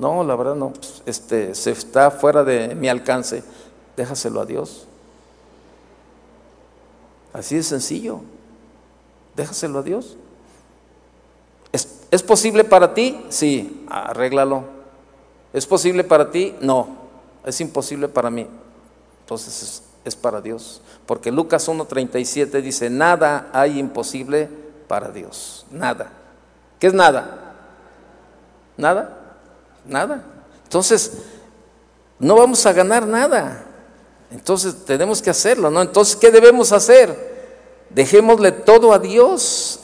No, 0.00 0.24
la 0.24 0.34
verdad 0.34 0.56
no, 0.56 0.70
pues, 0.70 1.00
este, 1.06 1.54
se 1.54 1.70
está 1.70 2.10
fuera 2.10 2.42
de 2.42 2.74
mi 2.74 2.88
alcance. 2.88 3.44
Déjaselo 3.96 4.40
a 4.40 4.46
Dios. 4.46 4.88
Así 7.32 7.56
de 7.56 7.62
sencillo. 7.62 8.20
Déjaselo 9.36 9.80
a 9.80 9.82
Dios. 9.82 10.16
¿Es, 11.72 12.22
posible 12.22 12.64
para 12.64 12.92
ti? 12.92 13.24
Sí, 13.30 13.86
arréglalo. 13.88 14.64
¿Es 15.54 15.66
posible 15.66 16.04
para 16.04 16.30
ti? 16.30 16.54
No, 16.60 16.88
es 17.44 17.58
imposible 17.62 18.08
para 18.08 18.28
mí. 18.28 18.46
Entonces 19.20 19.62
es, 19.62 19.82
es 20.04 20.14
para 20.14 20.42
Dios. 20.42 20.82
Porque 21.06 21.32
Lucas 21.32 21.66
1.37 21.68 22.60
dice, 22.60 22.90
nada 22.90 23.48
hay 23.54 23.78
imposible 23.78 24.50
para 24.86 25.08
Dios. 25.08 25.64
Nada. 25.70 26.12
¿Qué 26.78 26.88
es 26.88 26.94
nada? 26.94 27.54
Nada. 28.76 29.18
Nada. 29.86 30.22
Entonces, 30.64 31.12
no 32.18 32.36
vamos 32.36 32.64
a 32.66 32.72
ganar 32.74 33.06
nada. 33.06 33.64
Entonces 34.30 34.84
tenemos 34.84 35.20
que 35.22 35.30
hacerlo, 35.30 35.70
¿no? 35.70 35.80
Entonces, 35.80 36.16
¿qué 36.16 36.30
debemos 36.30 36.72
hacer? 36.72 37.31
Dejémosle 37.94 38.52
todo 38.52 38.92
a 38.92 38.98
Dios. 38.98 39.80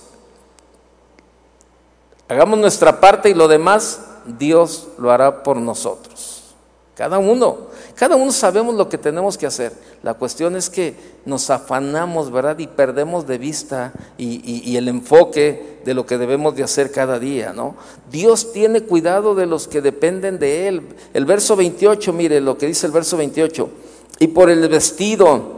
Hagamos 2.29 2.59
nuestra 2.59 3.01
parte 3.01 3.31
y 3.31 3.35
lo 3.35 3.49
demás 3.49 4.01
Dios 4.39 4.89
lo 4.99 5.11
hará 5.11 5.43
por 5.43 5.57
nosotros. 5.57 6.55
Cada 6.95 7.19
uno, 7.19 7.69
cada 7.95 8.17
uno 8.17 8.33
sabemos 8.33 8.75
lo 8.75 8.89
que 8.89 8.99
tenemos 8.99 9.39
que 9.39 9.47
hacer. 9.47 9.73
La 10.03 10.15
cuestión 10.15 10.57
es 10.57 10.69
que 10.69 10.97
nos 11.25 11.49
afanamos, 11.49 12.33
¿verdad? 12.33 12.59
Y 12.59 12.67
perdemos 12.67 13.27
de 13.27 13.39
vista 13.39 13.93
y, 14.19 14.77
el 14.77 14.89
enfoque 14.89 15.79
de 15.85 15.95
lo 15.95 16.07
que 16.07 16.19
debemos 16.19 16.57
de 16.57 16.65
hacer 16.65 16.91
cada 16.91 17.21
día, 17.21 17.53
¿no? 17.53 17.77
Dios 18.11 18.53
tiene 18.53 18.81
cuidado 18.81 19.37
de 19.37 19.47
los 19.47 19.69
que 19.69 19.81
dependen 19.81 20.41
de 20.41 20.67
Él. 20.67 20.83
El 21.15 21.25
verso 21.25 21.55
28, 21.55 22.13
mire 22.13 22.41
lo 22.41 22.59
que 22.59 22.67
dice 22.67 22.87
el 22.87 22.93
verso 22.93 23.17
28. 23.17 23.71
Y 24.19 24.27
por 24.27 24.51
el 24.51 24.69
vestido, 24.69 25.58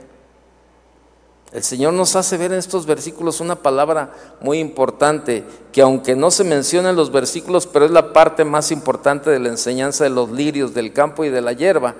El 1.51 1.63
Señor 1.63 1.93
nos 1.93 2.15
hace 2.15 2.37
ver 2.37 2.53
en 2.53 2.59
estos 2.59 2.85
versículos 2.85 3.41
una 3.41 3.57
palabra 3.57 4.13
muy 4.39 4.59
importante, 4.59 5.43
que 5.73 5.81
aunque 5.81 6.15
no 6.15 6.31
se 6.31 6.45
menciona 6.45 6.91
en 6.91 6.95
los 6.95 7.11
versículos, 7.11 7.67
pero 7.67 7.83
es 7.83 7.91
la 7.91 8.13
parte 8.13 8.45
más 8.45 8.71
importante 8.71 9.29
de 9.29 9.39
la 9.39 9.49
enseñanza 9.49 10.05
de 10.05 10.11
los 10.11 10.31
lirios 10.31 10.73
del 10.73 10.93
campo 10.93 11.25
y 11.25 11.29
de 11.29 11.41
la 11.41 11.51
hierba. 11.51 11.95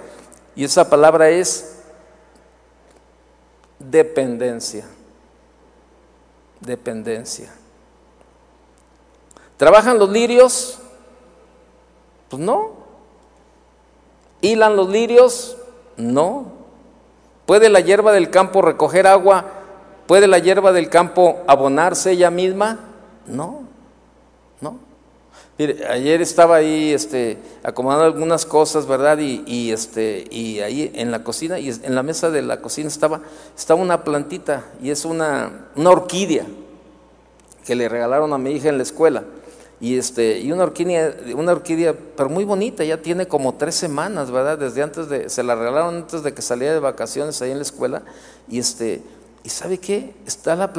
Y 0.56 0.64
esa 0.64 0.90
palabra 0.90 1.30
es 1.30 1.80
dependencia. 3.78 4.88
Dependencia. 6.62 7.52
¿Trabajan 9.58 10.00
los 10.00 10.10
lirios? 10.10 10.80
Pues 12.30 12.42
no. 12.42 12.72
¿Hilan 14.40 14.78
los 14.78 14.90
lirios? 14.90 15.58
No. 15.98 16.61
¿Puede 17.46 17.70
la 17.70 17.80
hierba 17.80 18.12
del 18.12 18.30
campo 18.30 18.62
recoger 18.62 19.08
agua? 19.08 19.46
¿Puede 20.08 20.28
la 20.28 20.40
hierba 20.40 20.72
del 20.72 20.90
campo 20.90 21.40
abonarse 21.48 22.12
ella 22.12 22.30
misma? 22.32 22.80
No, 23.28 23.64
no. 24.60 24.78
Mire, 25.58 25.86
ayer 25.88 26.22
estaba 26.22 26.58
ahí 26.58 26.92
este, 26.94 27.38
acomodando 27.64 28.06
algunas 28.06 28.46
cosas, 28.46 28.88
¿verdad? 28.88 29.18
Y, 29.20 29.72
este, 29.72 30.26
y 30.30 30.60
ahí 30.60 30.92
en 30.96 31.12
la 31.12 31.24
cocina, 31.24 31.60
y 31.60 31.70
en 31.70 31.96
la 31.96 32.04
mesa 32.04 32.30
de 32.30 32.42
la 32.42 32.62
cocina 32.62 32.88
estaba, 32.88 33.22
estaba 33.56 33.80
una 33.80 34.04
plantita, 34.04 34.66
y 34.82 34.90
es 34.90 35.06
una, 35.06 35.68
una 35.76 35.90
orquídea 35.92 36.46
que 37.66 37.76
le 37.76 37.88
regalaron 37.88 38.34
a 38.34 38.38
mi 38.38 38.52
hija 38.52 38.70
en 38.70 38.78
la 38.78 38.84
escuela. 38.84 39.24
Y, 39.82 39.98
este, 39.98 40.40
y 40.40 40.52
una 40.52 40.64
orquídea, 40.64 41.16
una 41.36 41.52
orquídea, 41.54 41.96
pero 42.16 42.30
muy 42.30 42.46
bonita, 42.46 42.84
ya 42.84 43.02
tiene 43.02 43.28
como 43.28 43.56
tres 43.56 43.76
semanas, 43.76 44.30
¿verdad? 44.30 44.58
Desde 44.58 44.84
antes 44.84 45.10
de, 45.10 45.28
se 45.28 45.42
la 45.42 45.56
regalaron 45.56 45.96
antes 45.96 46.22
de 46.22 46.34
que 46.34 46.44
saliera 46.44 46.74
de 46.76 46.80
vacaciones 46.80 47.42
ahí 47.42 47.50
en 47.50 47.58
la 47.58 47.64
escuela. 47.64 48.04
Y, 48.48 48.60
este, 48.60 49.02
¿Y 49.44 49.50
sabe 49.50 49.80
qué? 49.80 50.14
Está 50.28 50.56
la, 50.56 50.72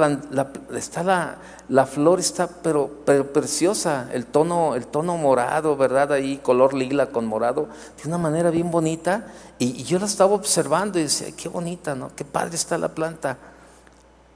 está 0.76 1.02
la, 1.02 1.38
la 1.68 1.84
flor 1.84 2.20
está 2.20 2.46
pero, 2.46 2.88
preciosa, 3.32 4.08
el 4.12 4.26
tono, 4.26 4.76
el 4.76 4.86
tono 4.86 5.16
morado, 5.16 5.76
¿verdad? 5.76 6.12
Ahí 6.12 6.38
color 6.38 6.72
lila 6.72 7.06
con 7.06 7.26
morado, 7.26 7.68
de 8.00 8.08
una 8.08 8.18
manera 8.18 8.50
bien 8.50 8.70
bonita. 8.70 9.26
Y, 9.58 9.82
yo 9.82 9.98
la 9.98 10.06
estaba 10.06 10.34
observando 10.34 11.00
y 11.00 11.02
decía, 11.02 11.32
qué 11.36 11.48
bonita, 11.48 11.96
¿no? 11.96 12.14
Qué 12.14 12.24
padre 12.24 12.54
está 12.54 12.78
la 12.78 12.94
planta. 12.94 13.36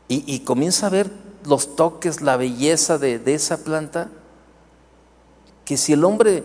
Y, 0.08 0.24
y 0.26 0.40
comienza 0.40 0.88
a 0.88 0.90
ver 0.90 1.08
los 1.44 1.76
toques, 1.76 2.20
la 2.20 2.36
belleza 2.36 2.98
de, 2.98 3.20
de 3.20 3.34
esa 3.34 3.58
planta. 3.58 4.08
Que 5.66 5.76
si 5.76 5.92
el 5.92 6.02
hombre 6.02 6.42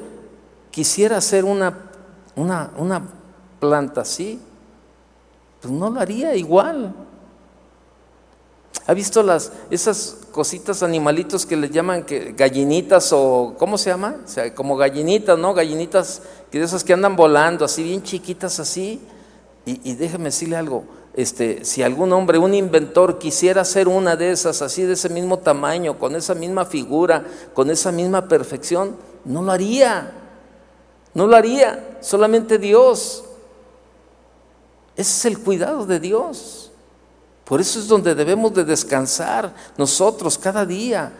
quisiera 0.71 1.15
hacer 1.15 1.45
una, 1.45 1.77
una, 2.35 2.71
una 2.77 3.01
planta 3.61 4.01
así, 4.01 4.41
pues 5.61 5.73
no 5.73 5.89
lo 5.89 6.01
haría 6.01 6.35
igual. 6.35 6.93
¿Ha 8.87 8.93
visto 8.93 9.21
las, 9.21 9.51
esas 9.69 10.17
cositas, 10.31 10.81
animalitos 10.81 11.45
que 11.45 11.55
les 11.55 11.71
llaman 11.71 12.05
gallinitas 12.35 13.13
o, 13.13 13.55
¿cómo 13.57 13.77
se 13.77 13.89
llama? 13.91 14.17
O 14.25 14.27
sea, 14.27 14.53
como 14.55 14.75
gallinitas, 14.75 15.37
¿no? 15.37 15.53
Gallinitas, 15.53 16.23
que 16.49 16.61
esas 16.61 16.83
que 16.83 16.93
andan 16.93 17.15
volando, 17.15 17.63
así 17.63 17.83
bien 17.83 18.01
chiquitas 18.01 18.59
así. 18.59 18.99
Y, 19.63 19.93
déjeme 19.93 20.25
decirle 20.25 20.55
algo, 20.55 20.85
este, 21.13 21.63
si 21.63 21.83
algún 21.83 22.11
hombre, 22.13 22.39
un 22.39 22.55
inventor 22.55 23.19
quisiera 23.19 23.61
hacer 23.61 23.87
una 23.87 24.15
de 24.15 24.31
esas, 24.31 24.63
así 24.63 24.81
de 24.81 24.93
ese 24.93 25.09
mismo 25.09 25.37
tamaño, 25.37 25.99
con 25.99 26.15
esa 26.15 26.33
misma 26.33 26.65
figura, 26.65 27.23
con 27.53 27.69
esa 27.69 27.91
misma 27.91 28.27
perfección, 28.27 28.95
no 29.25 29.41
lo 29.41 29.51
haría. 29.51 30.11
No 31.13 31.27
lo 31.27 31.35
haría, 31.35 31.97
solamente 32.01 32.57
Dios. 32.57 33.23
Ese 34.95 35.11
es 35.11 35.25
el 35.25 35.43
cuidado 35.43 35.85
de 35.85 35.99
Dios. 35.99 36.71
Por 37.43 37.59
eso 37.59 37.79
es 37.79 37.87
donde 37.87 38.15
debemos 38.15 38.53
de 38.53 38.63
descansar 38.63 39.53
nosotros 39.77 40.37
cada 40.37 40.65
día 40.65 41.11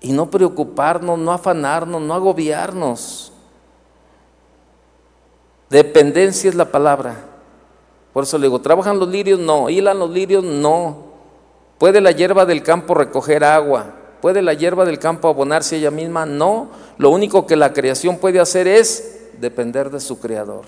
y 0.00 0.12
no 0.12 0.30
preocuparnos, 0.30 1.18
no 1.18 1.32
afanarnos, 1.32 2.00
no 2.00 2.14
agobiarnos. 2.14 3.32
Dependencia 5.68 6.48
es 6.48 6.54
la 6.54 6.70
palabra. 6.70 7.16
Por 8.12 8.24
eso 8.24 8.38
le 8.38 8.46
digo, 8.46 8.60
¿trabajan 8.60 8.98
los 8.98 9.08
lirios? 9.08 9.40
No. 9.40 9.68
¿Hilan 9.68 9.98
los 9.98 10.10
lirios? 10.10 10.44
No. 10.44 11.14
¿Puede 11.78 12.00
la 12.00 12.12
hierba 12.12 12.46
del 12.46 12.62
campo 12.62 12.94
recoger 12.94 13.44
agua? 13.44 13.86
¿Puede 14.20 14.40
la 14.40 14.54
hierba 14.54 14.84
del 14.84 14.98
campo 14.98 15.28
abonarse 15.28 15.76
ella 15.76 15.90
misma? 15.90 16.24
No. 16.24 16.68
Lo 16.98 17.10
único 17.10 17.46
que 17.46 17.56
la 17.56 17.72
creación 17.72 18.18
puede 18.18 18.40
hacer 18.40 18.66
es 18.66 19.30
depender 19.40 19.90
de 19.90 20.00
su 20.00 20.20
creador. 20.20 20.64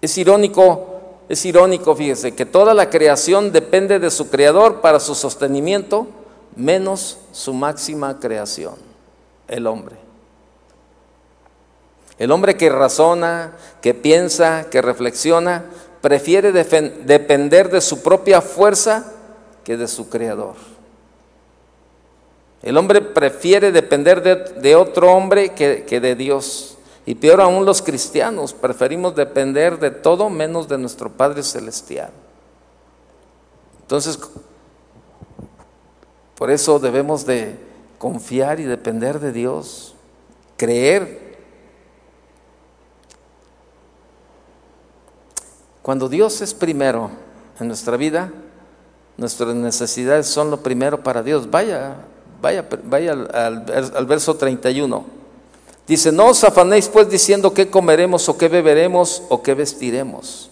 Es 0.00 0.16
irónico 0.18 0.94
es 1.28 1.44
irónico, 1.46 1.96
fíjese, 1.96 2.34
que 2.34 2.44
toda 2.44 2.74
la 2.74 2.90
creación 2.90 3.50
depende 3.50 3.98
de 3.98 4.10
su 4.10 4.28
creador 4.28 4.80
para 4.80 5.00
su 5.00 5.14
sostenimiento, 5.14 6.06
menos 6.54 7.18
su 7.32 7.54
máxima 7.54 8.20
creación, 8.20 8.74
el 9.48 9.66
hombre. 9.66 9.96
El 12.18 12.30
hombre 12.30 12.56
que 12.56 12.68
razona, 12.68 13.56
que 13.80 13.94
piensa, 13.94 14.68
que 14.70 14.82
reflexiona, 14.82 15.64
prefiere 16.00 16.52
depender 16.52 17.70
de 17.70 17.80
su 17.80 18.02
propia 18.02 18.40
fuerza 18.40 19.12
que 19.64 19.76
de 19.76 19.88
su 19.88 20.10
creador. 20.10 20.54
El 22.64 22.76
hombre 22.78 23.00
prefiere 23.00 23.70
depender 23.70 24.22
de, 24.60 24.74
otro 24.74 25.12
hombre 25.12 25.50
que 25.52 26.00
de 26.00 26.16
Dios. 26.16 26.74
Y 27.06 27.14
peor 27.14 27.40
aún 27.40 27.66
los 27.66 27.82
cristianos, 27.82 28.54
preferimos 28.54 29.14
depender 29.14 29.78
de 29.78 29.90
todo 29.90 30.30
menos 30.30 30.68
de 30.68 30.78
nuestro 30.78 31.10
Padre 31.10 31.42
Celestial. 31.42 32.10
Entonces, 33.82 34.18
por 36.34 36.50
eso 36.50 36.78
debemos 36.78 37.26
de 37.26 37.58
confiar 37.98 38.58
y 38.58 38.64
depender 38.64 39.20
de 39.20 39.32
Dios, 39.32 39.94
creer. 40.56 41.36
Cuando 45.82 46.08
Dios 46.08 46.40
es 46.40 46.54
primero 46.54 47.10
en 47.60 47.68
nuestra 47.68 47.98
vida, 47.98 48.32
nuestras 49.18 49.54
necesidades 49.54 50.26
son 50.26 50.50
lo 50.50 50.62
primero 50.62 51.02
para 51.02 51.22
Dios. 51.22 51.50
Vaya, 51.50 51.96
vaya, 52.44 52.68
vaya 52.84 53.12
al, 53.12 53.64
al 53.94 54.06
verso 54.06 54.36
31. 54.36 55.04
Dice, 55.88 56.12
no 56.12 56.28
os 56.28 56.44
afanéis 56.44 56.88
pues 56.88 57.08
diciendo 57.08 57.54
qué 57.54 57.70
comeremos 57.70 58.28
o 58.28 58.36
qué 58.36 58.48
beberemos 58.48 59.22
o 59.30 59.42
qué 59.42 59.54
vestiremos. 59.54 60.50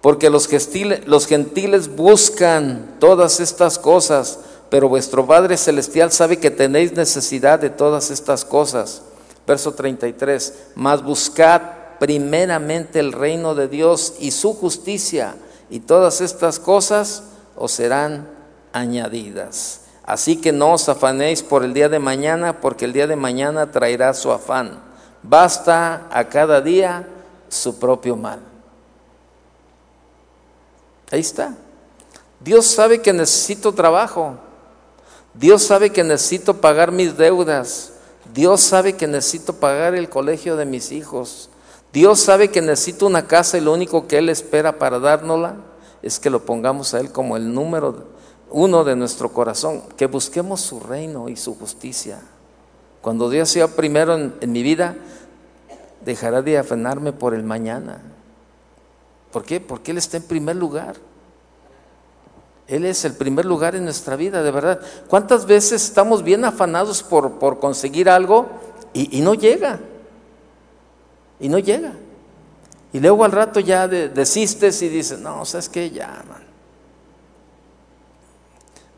Porque 0.00 0.28
los 0.28 0.48
gentiles, 0.48 1.06
los 1.06 1.26
gentiles 1.26 1.94
buscan 1.94 2.96
todas 2.98 3.38
estas 3.38 3.78
cosas, 3.78 4.40
pero 4.70 4.88
vuestro 4.88 5.26
Padre 5.26 5.56
Celestial 5.56 6.10
sabe 6.10 6.38
que 6.38 6.50
tenéis 6.50 6.92
necesidad 6.92 7.60
de 7.60 7.70
todas 7.70 8.10
estas 8.10 8.44
cosas. 8.44 9.02
Verso 9.46 9.72
33, 9.72 10.54
mas 10.74 11.02
buscad 11.02 11.62
primeramente 11.98 13.00
el 13.00 13.12
reino 13.12 13.54
de 13.54 13.66
Dios 13.66 14.14
y 14.20 14.32
su 14.32 14.52
justicia, 14.54 15.36
y 15.70 15.80
todas 15.80 16.20
estas 16.20 16.58
cosas 16.58 17.22
os 17.56 17.72
serán 17.72 18.28
añadidas. 18.72 19.87
Así 20.08 20.36
que 20.36 20.52
no 20.52 20.72
os 20.72 20.88
afanéis 20.88 21.42
por 21.42 21.62
el 21.62 21.74
día 21.74 21.90
de 21.90 21.98
mañana, 21.98 22.62
porque 22.62 22.86
el 22.86 22.94
día 22.94 23.06
de 23.06 23.14
mañana 23.14 23.70
traerá 23.70 24.14
su 24.14 24.32
afán. 24.32 24.80
Basta 25.22 26.08
a 26.10 26.24
cada 26.30 26.62
día 26.62 27.06
su 27.50 27.78
propio 27.78 28.16
mal. 28.16 28.40
Ahí 31.10 31.20
está. 31.20 31.54
Dios 32.40 32.64
sabe 32.64 33.02
que 33.02 33.12
necesito 33.12 33.74
trabajo. 33.74 34.38
Dios 35.34 35.64
sabe 35.64 35.90
que 35.90 36.02
necesito 36.02 36.54
pagar 36.54 36.90
mis 36.90 37.14
deudas. 37.18 37.92
Dios 38.32 38.62
sabe 38.62 38.94
que 38.94 39.06
necesito 39.06 39.56
pagar 39.56 39.94
el 39.94 40.08
colegio 40.08 40.56
de 40.56 40.64
mis 40.64 40.90
hijos. 40.90 41.50
Dios 41.92 42.18
sabe 42.18 42.48
que 42.48 42.62
necesito 42.62 43.06
una 43.06 43.26
casa 43.26 43.58
y 43.58 43.60
lo 43.60 43.74
único 43.74 44.06
que 44.06 44.16
Él 44.16 44.30
espera 44.30 44.78
para 44.78 45.00
dárnosla 45.00 45.56
es 46.00 46.18
que 46.18 46.30
lo 46.30 46.46
pongamos 46.46 46.94
a 46.94 47.00
Él 47.00 47.12
como 47.12 47.36
el 47.36 47.52
número 47.52 48.16
uno 48.50 48.84
de 48.84 48.96
nuestro 48.96 49.30
corazón, 49.30 49.82
que 49.96 50.06
busquemos 50.06 50.60
su 50.60 50.80
reino 50.80 51.28
y 51.28 51.36
su 51.36 51.54
justicia. 51.54 52.20
Cuando 53.00 53.30
Dios 53.30 53.48
sea 53.48 53.68
primero 53.68 54.14
en, 54.14 54.52
mi 54.52 54.62
vida, 54.62 54.96
dejará 56.04 56.42
de 56.42 56.58
afanarme 56.58 57.12
por 57.12 57.34
el 57.34 57.42
mañana. 57.42 58.00
¿Por 59.32 59.44
qué? 59.44 59.60
Porque 59.60 59.90
Él 59.90 59.98
está 59.98 60.16
en 60.16 60.24
primer 60.24 60.56
lugar. 60.56 60.96
Él 62.66 62.84
es 62.84 63.04
el 63.04 63.14
primer 63.14 63.44
lugar 63.44 63.74
en 63.74 63.84
nuestra 63.84 64.16
vida, 64.16 64.42
de 64.42 64.50
verdad. 64.50 64.80
¿Cuántas 65.08 65.46
veces 65.46 65.82
estamos 65.84 66.22
bien 66.22 66.44
afanados 66.44 67.02
por, 67.02 67.38
por 67.38 67.58
conseguir 67.60 68.10
algo 68.10 68.46
y, 68.92 69.20
no 69.20 69.34
llega? 69.34 69.80
Y 71.40 71.48
no 71.48 71.58
llega. 71.58 71.92
Y 72.92 73.00
luego 73.00 73.24
al 73.24 73.32
rato 73.32 73.60
ya 73.60 73.86
desistes 73.86 74.82
y 74.82 74.88
dices, 74.88 75.18
no, 75.18 75.44
¿sabes 75.44 75.68
qué? 75.68 75.90
Ya, 75.90 76.24
man. 76.28 76.47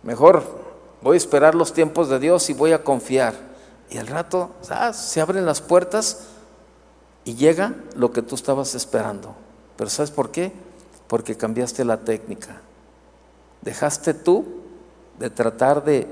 Mejor 0.02 0.42
voy 1.02 1.14
a 1.14 1.18
esperar 1.18 1.54
los 1.54 1.72
tiempos 1.72 2.08
de 2.08 2.18
Dios 2.18 2.48
y 2.50 2.54
voy 2.54 2.72
a 2.72 2.82
confiar. 2.82 3.34
Y 3.90 3.98
al 3.98 4.06
rato 4.06 4.50
se 4.92 5.20
abren 5.20 5.46
las 5.46 5.60
puertas 5.60 6.26
y 7.24 7.34
llega 7.34 7.74
lo 7.96 8.12
que 8.12 8.22
tú 8.22 8.34
estabas 8.34 8.74
esperando. 8.74 9.34
Pero 9.76 9.90
¿sabes 9.90 10.10
por 10.10 10.30
qué? 10.30 10.52
Porque 11.08 11.36
cambiaste 11.36 11.84
la 11.84 11.98
técnica. 11.98 12.60
Dejaste 13.62 14.14
tú 14.14 14.44
de 15.18 15.28
tratar 15.28 15.84
de, 15.84 16.06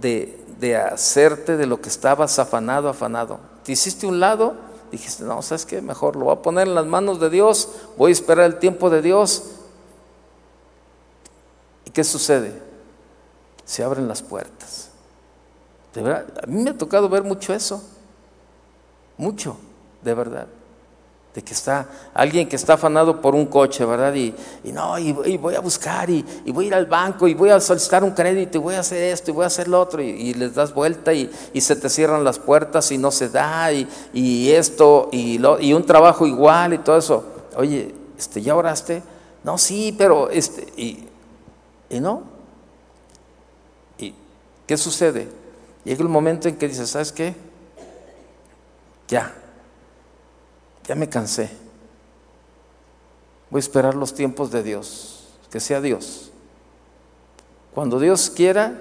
de, 0.00 0.38
de 0.58 0.76
hacerte 0.76 1.56
de 1.56 1.66
lo 1.66 1.80
que 1.80 1.88
estabas 1.88 2.38
afanado, 2.38 2.88
afanado. 2.88 3.40
Te 3.62 3.72
hiciste 3.72 4.06
un 4.06 4.20
lado, 4.20 4.54
dijiste, 4.90 5.24
no, 5.24 5.42
¿sabes 5.42 5.66
qué? 5.66 5.82
Mejor 5.82 6.16
lo 6.16 6.26
voy 6.26 6.34
a 6.34 6.42
poner 6.42 6.68
en 6.68 6.74
las 6.74 6.86
manos 6.86 7.20
de 7.20 7.30
Dios, 7.30 7.68
voy 7.96 8.10
a 8.10 8.12
esperar 8.12 8.46
el 8.46 8.58
tiempo 8.58 8.90
de 8.90 9.02
Dios. 9.02 9.44
¿Y 11.84 11.90
qué 11.90 12.04
sucede? 12.04 12.63
Se 13.64 13.82
abren 13.82 14.08
las 14.08 14.22
puertas. 14.22 14.90
De 15.94 16.02
verdad, 16.02 16.26
a 16.42 16.46
mí 16.46 16.62
me 16.62 16.70
ha 16.70 16.78
tocado 16.78 17.08
ver 17.08 17.22
mucho 17.22 17.54
eso, 17.54 17.82
mucho, 19.16 19.56
de 20.02 20.14
verdad. 20.14 20.46
De 21.34 21.42
que 21.42 21.52
está 21.52 21.88
alguien 22.12 22.48
que 22.48 22.54
está 22.54 22.74
afanado 22.74 23.20
por 23.20 23.34
un 23.34 23.46
coche, 23.46 23.84
¿verdad? 23.84 24.14
Y, 24.14 24.34
no, 24.64 24.96
y, 24.98 25.12
voy 25.36 25.54
a 25.54 25.60
buscar, 25.60 26.08
y, 26.08 26.24
voy 26.46 26.66
a 26.66 26.68
ir 26.68 26.74
al 26.74 26.86
banco, 26.86 27.26
y 27.26 27.34
voy 27.34 27.50
a 27.50 27.58
solicitar 27.58 28.04
un 28.04 28.12
crédito, 28.12 28.58
y 28.58 28.60
voy 28.60 28.74
a 28.74 28.80
hacer 28.80 29.02
esto, 29.02 29.30
y 29.30 29.34
voy 29.34 29.44
a 29.44 29.48
hacer 29.48 29.66
lo 29.66 29.80
otro, 29.80 30.00
y, 30.00 30.34
les 30.34 30.54
das 30.54 30.72
vuelta, 30.72 31.12
y, 31.12 31.30
se 31.60 31.74
te 31.74 31.88
cierran 31.88 32.22
las 32.22 32.38
puertas, 32.38 32.90
y 32.92 32.98
no 32.98 33.10
se 33.10 33.28
da, 33.28 33.72
y, 33.72 34.50
esto, 34.50 35.08
y, 35.10 35.38
lo, 35.38 35.60
y 35.60 35.72
un 35.74 35.84
trabajo 35.84 36.26
igual, 36.26 36.74
y 36.74 36.78
todo 36.78 36.98
eso. 36.98 37.24
Oye, 37.56 37.94
este, 38.16 38.42
¿ya 38.42 38.54
oraste? 38.54 39.02
No, 39.42 39.58
sí, 39.58 39.94
pero, 39.96 40.30
este, 40.30 40.72
y, 40.76 41.08
y 41.90 42.00
no, 42.00 42.33
¿Qué 44.66 44.76
sucede? 44.76 45.28
Llega 45.84 46.02
el 46.02 46.08
momento 46.08 46.48
en 46.48 46.56
que 46.56 46.68
dices, 46.68 46.90
¿sabes 46.90 47.12
qué? 47.12 47.34
Ya, 49.08 49.34
ya 50.86 50.94
me 50.94 51.08
cansé. 51.08 51.50
Voy 53.50 53.58
a 53.58 53.60
esperar 53.60 53.94
los 53.94 54.14
tiempos 54.14 54.50
de 54.50 54.62
Dios. 54.62 55.20
que 55.50 55.60
sea 55.60 55.80
Dios. 55.80 56.32
Cuando 57.74 58.00
Dios 58.00 58.28
quiera, 58.28 58.80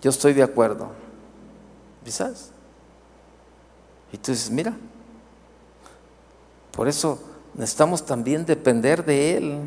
yo 0.00 0.10
estoy 0.10 0.34
de 0.34 0.44
acuerdo. 0.44 0.90
¿Sabes? 2.06 2.50
Y 4.12 4.18
tú 4.18 4.30
dices, 4.30 4.50
mira, 4.50 4.76
por 6.70 6.86
eso 6.86 7.18
necesitamos 7.54 8.06
también 8.06 8.46
depender 8.46 9.04
de 9.04 9.36
Él. 9.36 9.58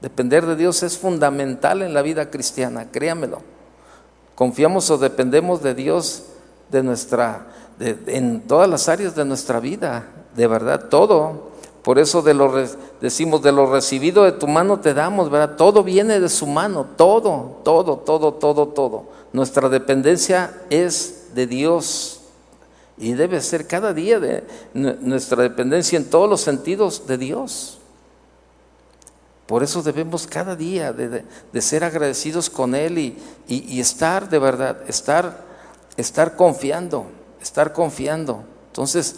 Depender 0.00 0.46
de 0.46 0.56
Dios 0.56 0.82
es 0.82 0.96
fundamental 0.96 1.82
en 1.82 1.92
la 1.92 2.00
vida 2.00 2.30
cristiana, 2.30 2.90
créamelo. 2.90 3.42
Confiamos 4.40 4.88
o 4.88 4.96
dependemos 4.96 5.62
de 5.62 5.74
Dios 5.74 6.22
de 6.70 6.82
nuestra, 6.82 7.48
en 7.78 8.40
todas 8.40 8.70
las 8.70 8.88
áreas 8.88 9.14
de 9.14 9.26
nuestra 9.26 9.60
vida, 9.60 10.06
de 10.34 10.46
verdad, 10.46 10.88
todo. 10.88 11.50
Por 11.82 11.98
eso 11.98 12.22
de 12.22 12.32
lo, 12.32 12.50
decimos, 13.02 13.42
de 13.42 13.52
lo 13.52 13.70
recibido 13.70 14.24
de 14.24 14.32
tu 14.32 14.48
mano 14.48 14.80
te 14.80 14.94
damos, 14.94 15.28
¿verdad? 15.28 15.56
Todo 15.56 15.84
viene 15.84 16.20
de 16.20 16.30
su 16.30 16.46
mano, 16.46 16.86
todo, 16.96 17.58
todo, 17.64 17.98
todo, 17.98 18.32
todo, 18.32 18.68
todo. 18.68 19.04
Nuestra 19.34 19.68
dependencia 19.68 20.54
es 20.70 21.34
de 21.34 21.46
Dios 21.46 22.20
y 22.96 23.12
debe 23.12 23.42
ser 23.42 23.66
cada 23.66 23.92
día 23.92 24.20
de 24.20 24.44
nuestra 24.72 25.42
dependencia 25.42 25.98
en 25.98 26.08
todos 26.08 26.30
los 26.30 26.40
sentidos 26.40 27.06
de 27.06 27.18
Dios. 27.18 27.79
Por 29.50 29.64
eso 29.64 29.82
debemos 29.82 30.28
cada 30.28 30.54
día 30.54 30.92
de, 30.92 31.24
ser 31.60 31.82
agradecidos 31.82 32.48
con 32.48 32.76
Él 32.76 33.16
y, 33.48 33.80
estar 33.80 34.28
de 34.28 34.38
verdad, 34.38 34.88
estar, 34.88 35.44
estar 35.96 36.36
confiando, 36.36 37.06
estar 37.42 37.72
confiando. 37.72 38.44
Entonces, 38.68 39.16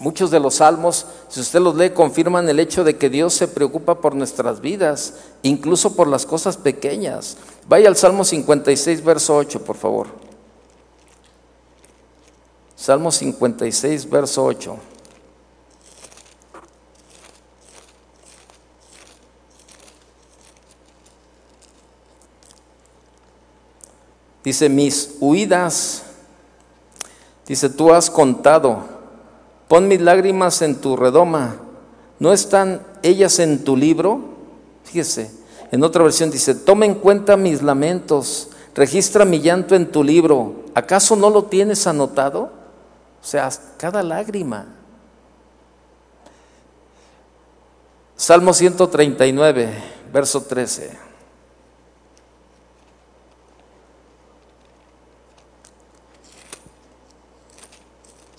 Muchos 0.00 0.32
de 0.32 0.40
los 0.40 0.56
salmos, 0.56 1.06
si 1.28 1.38
usted 1.38 1.60
los 1.60 1.76
lee, 1.76 1.90
confirman 1.90 2.48
el 2.48 2.58
hecho 2.58 2.82
de 2.82 2.96
que 2.96 3.08
Dios 3.08 3.32
se 3.32 3.46
preocupa 3.46 4.00
por 4.00 4.16
nuestras 4.16 4.60
vidas, 4.60 5.14
incluso 5.42 5.94
por 5.94 6.08
las 6.08 6.26
cosas 6.26 6.56
pequeñas. 6.56 7.36
Vaya 7.68 7.86
al 7.86 7.94
Salmo 7.94 8.24
56, 8.24 9.04
verso 9.04 9.36
8, 9.36 9.62
por 9.62 9.76
favor. 9.76 10.08
Salmo 12.74 13.12
56, 13.12 14.10
verso 14.10 14.44
8. 14.44 14.93
Dice, 24.44 24.68
mis 24.68 25.16
huidas, 25.20 26.04
dice, 27.46 27.68
tú 27.70 27.92
has 27.92 28.10
contado 28.10 28.94
Pon 29.68 29.88
mis 29.88 30.00
lágrimas 30.00 30.62
en 30.62 30.76
tu 30.76 30.96
redoma. 30.96 31.56
¿No 32.18 32.32
están 32.32 32.86
ellas 33.02 33.38
en 33.38 33.64
tu 33.64 33.76
libro? 33.76 34.20
Fíjese, 34.84 35.30
en 35.70 35.82
otra 35.82 36.02
versión 36.02 36.30
dice, 36.30 36.54
toma 36.54 36.86
en 36.86 36.94
cuenta 36.94 37.36
mis 37.36 37.62
lamentos, 37.62 38.50
registra 38.74 39.24
mi 39.24 39.40
llanto 39.40 39.74
en 39.74 39.90
tu 39.90 40.04
libro. 40.04 40.64
¿Acaso 40.74 41.16
no 41.16 41.30
lo 41.30 41.44
tienes 41.44 41.86
anotado? 41.86 42.42
O 43.20 43.26
sea, 43.26 43.50
cada 43.78 44.02
lágrima. 44.02 44.66
Salmo 48.16 48.52
139, 48.52 49.70
verso 50.12 50.42
13. 50.42 51.03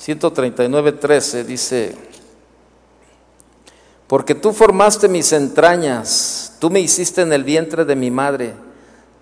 139.13 0.05 1.43
dice, 1.43 1.95
porque 4.05 4.35
tú 4.35 4.53
formaste 4.53 5.07
mis 5.07 5.33
entrañas, 5.33 6.53
tú 6.59 6.69
me 6.69 6.79
hiciste 6.79 7.21
en 7.21 7.33
el 7.33 7.43
vientre 7.43 7.85
de 7.85 7.95
mi 7.95 8.11
madre, 8.11 8.53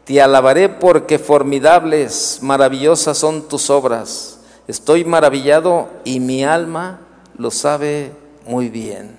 te 0.03 0.21
alabaré 0.21 0.67
porque 0.67 1.19
formidables, 1.19 2.39
maravillosas 2.41 3.17
son 3.17 3.47
tus 3.47 3.69
obras. 3.69 4.39
Estoy 4.67 5.05
maravillado 5.05 5.87
y 6.03 6.19
mi 6.19 6.43
alma 6.43 6.99
lo 7.37 7.49
sabe 7.49 8.11
muy 8.45 8.67
bien. 8.67 9.15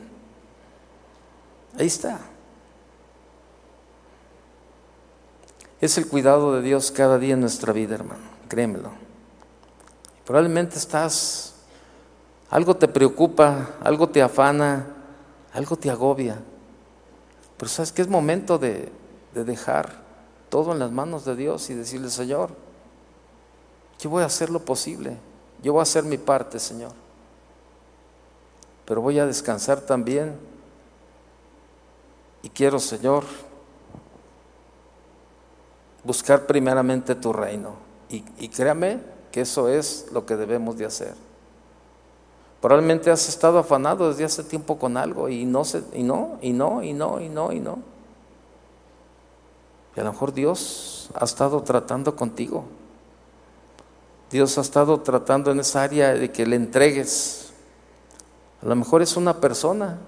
Ahí 1.78 1.86
está. 1.86 2.20
Es 5.80 5.96
el 5.96 6.06
cuidado 6.08 6.54
de 6.54 6.60
Dios 6.60 6.90
cada 6.90 7.18
día 7.18 7.32
en 7.32 7.40
nuestra 7.40 7.72
vida, 7.72 7.94
hermano, 7.94 8.24
créemelo. 8.48 8.90
Probablemente 10.26 10.78
estás 10.78 11.53
algo 12.54 12.76
te 12.76 12.86
preocupa, 12.86 13.70
algo 13.82 14.08
te 14.08 14.22
afana, 14.22 14.86
algo 15.52 15.74
te 15.74 15.90
agobia. 15.90 16.40
Pero 17.56 17.68
sabes 17.68 17.90
que 17.90 18.00
es 18.00 18.06
momento 18.06 18.58
de, 18.58 18.92
dejar 19.34 19.92
todo 20.50 20.70
en 20.70 20.78
las 20.78 20.92
manos 20.92 21.24
de 21.24 21.34
Dios 21.34 21.68
y 21.70 21.74
decirle, 21.74 22.10
Señor, 22.10 22.50
yo 23.98 24.08
voy 24.08 24.22
a 24.22 24.26
hacer 24.26 24.50
lo 24.50 24.60
posible, 24.60 25.16
yo 25.64 25.72
voy 25.72 25.80
a 25.80 25.82
hacer 25.82 26.04
mi 26.04 26.16
parte, 26.16 26.60
Señor. 26.60 26.92
Pero 28.84 29.00
voy 29.00 29.18
a 29.18 29.26
descansar 29.26 29.80
también. 29.80 30.38
Y 32.40 32.50
quiero, 32.50 32.78
Señor, 32.78 33.24
buscar 36.04 36.46
primeramente 36.46 37.16
tu 37.16 37.32
reino. 37.32 37.74
Y, 38.08 38.24
y 38.38 38.48
créame 38.48 39.00
que 39.32 39.40
eso 39.40 39.68
es 39.68 40.06
lo 40.12 40.24
que 40.24 40.36
debemos 40.36 40.78
de 40.78 40.86
hacer. 40.86 41.33
Probablemente 42.64 43.10
has 43.10 43.28
estado 43.28 43.58
afanado 43.58 44.08
desde 44.08 44.24
hace 44.24 44.42
tiempo 44.42 44.78
con 44.78 44.96
algo 44.96 45.28
y 45.28 45.44
no, 45.44 45.66
se, 45.66 45.82
y 45.92 46.02
no, 46.02 46.38
y 46.40 46.54
no, 46.54 46.82
y 46.82 46.94
no, 46.94 47.20
y 47.20 47.28
no, 47.28 47.52
y 47.52 47.60
no. 47.60 47.78
Y 49.94 50.00
a 50.00 50.04
lo 50.04 50.12
mejor 50.12 50.32
Dios 50.32 51.10
ha 51.14 51.26
estado 51.26 51.62
tratando 51.62 52.16
contigo. 52.16 52.64
Dios 54.30 54.56
ha 54.56 54.62
estado 54.62 54.98
tratando 55.00 55.50
en 55.50 55.60
esa 55.60 55.82
área 55.82 56.14
de 56.14 56.32
que 56.32 56.46
le 56.46 56.56
entregues. 56.56 57.52
A 58.62 58.66
lo 58.66 58.76
mejor 58.76 59.02
es 59.02 59.14
una 59.18 59.42
persona. 59.42 59.98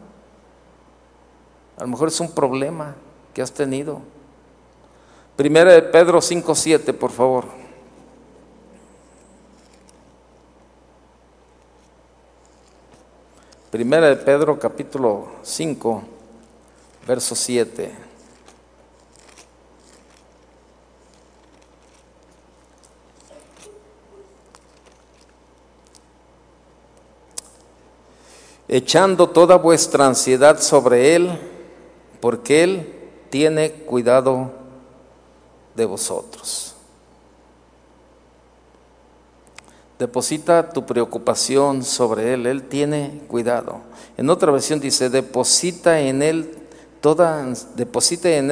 A 1.77 1.83
lo 1.83 1.89
mejor 1.89 2.09
es 2.09 2.19
un 2.21 2.31
problema 2.31 2.95
que 3.35 3.43
has 3.43 3.53
tenido. 3.53 4.01
Primera 5.37 5.75
de 5.75 5.83
Pedro 5.83 6.21
5.7, 6.21 6.95
por 6.95 7.11
favor. 7.11 7.66
Primera 13.71 14.09
de 14.09 14.17
Pedro 14.17 14.57
capítulo 14.61 15.27
5, 15.43 16.03
verso 17.05 17.35
7. 17.35 17.93
Echando 28.69 29.29
toda 29.29 29.57
vuestra 29.57 30.07
ansiedad 30.07 30.61
sobre 30.61 31.17
Él, 31.17 31.37
porque 32.21 32.63
Él 32.63 32.95
tiene 33.31 33.73
cuidado 33.73 34.53
de 35.75 35.85
vosotros. 35.85 36.66
Deposita 39.99 40.69
tu 40.69 40.85
preocupación 40.85 41.83
sobre 41.83 42.35
Él, 42.35 42.47
Él 42.47 42.65
tiene 42.65 43.23
cuidado. 43.29 43.81
En 44.19 44.29
otra 44.29 44.53
versión 44.53 44.79
dice, 44.79 45.09
deposita 45.09 46.01
en 46.01 46.23
Él 46.23 46.55
toda, 47.01 47.47
depositen 47.75 48.51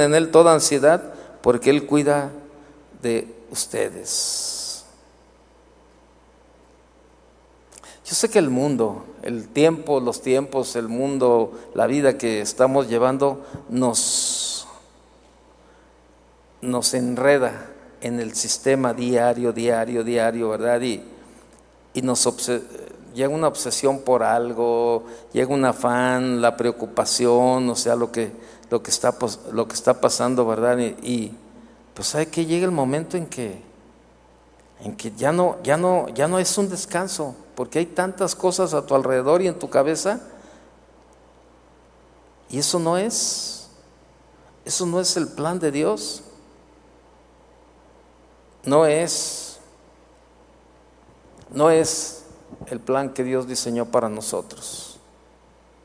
en 0.00 0.14
Él 0.14 0.30
toda 0.30 0.54
ansiedad, 0.54 1.12
porque 1.42 1.68
Él 1.68 1.84
cuida 1.86 2.30
de 3.02 3.28
ustedes. 3.50 4.86
Yo 8.06 8.14
sé 8.14 8.30
que 8.30 8.38
el 8.38 8.48
mundo, 8.48 9.04
el 9.22 9.48
tiempo, 9.48 10.00
los 10.00 10.22
tiempos, 10.22 10.74
el 10.76 10.88
mundo, 10.88 11.52
la 11.74 11.86
vida 11.86 12.16
que 12.16 12.40
estamos 12.40 12.88
llevando 12.88 13.44
nos, 13.68 14.66
nos 16.62 16.94
enreda 16.94 17.72
en 18.00 18.20
el 18.20 18.34
sistema 18.34 18.92
diario, 18.92 19.52
diario, 19.52 20.04
diario, 20.04 20.50
¿verdad? 20.50 20.80
Y, 20.82 21.02
y 21.94 22.02
nos 22.02 22.26
llega 23.14 23.34
una 23.34 23.48
obsesión 23.48 24.00
por 24.00 24.22
algo, 24.22 25.04
llega 25.32 25.52
un 25.52 25.64
afán, 25.64 26.42
la 26.42 26.56
preocupación, 26.56 27.68
o 27.70 27.74
sea, 27.74 27.96
lo 27.96 28.12
que, 28.12 28.30
lo 28.70 28.82
que, 28.82 28.90
está, 28.90 29.14
lo 29.52 29.66
que 29.66 29.74
está 29.74 30.00
pasando, 30.00 30.46
¿verdad? 30.46 30.78
Y, 30.78 31.32
pues 31.94 32.14
hay 32.14 32.26
que 32.26 32.44
llega 32.44 32.66
el 32.66 32.72
momento 32.72 33.16
en 33.16 33.24
que, 33.24 33.62
en 34.80 34.94
que 34.94 35.12
ya, 35.12 35.32
no, 35.32 35.56
ya, 35.62 35.78
no, 35.78 36.10
ya 36.10 36.28
no 36.28 36.38
es 36.38 36.58
un 36.58 36.68
descanso, 36.68 37.34
porque 37.54 37.78
hay 37.78 37.86
tantas 37.86 38.34
cosas 38.34 38.74
a 38.74 38.84
tu 38.84 38.94
alrededor 38.94 39.40
y 39.40 39.48
en 39.48 39.58
tu 39.58 39.70
cabeza, 39.70 40.20
y 42.50 42.58
eso 42.58 42.78
no 42.78 42.98
es, 42.98 43.68
eso 44.66 44.84
no 44.84 45.00
es 45.00 45.16
el 45.16 45.28
plan 45.28 45.58
de 45.58 45.72
Dios 45.72 46.22
no 48.66 48.84
es, 48.84 49.58
no 51.50 51.70
es 51.70 52.24
el 52.66 52.80
plan 52.80 53.14
que 53.14 53.24
Dios 53.24 53.46
diseñó 53.46 53.86
para 53.86 54.08
nosotros. 54.08 54.98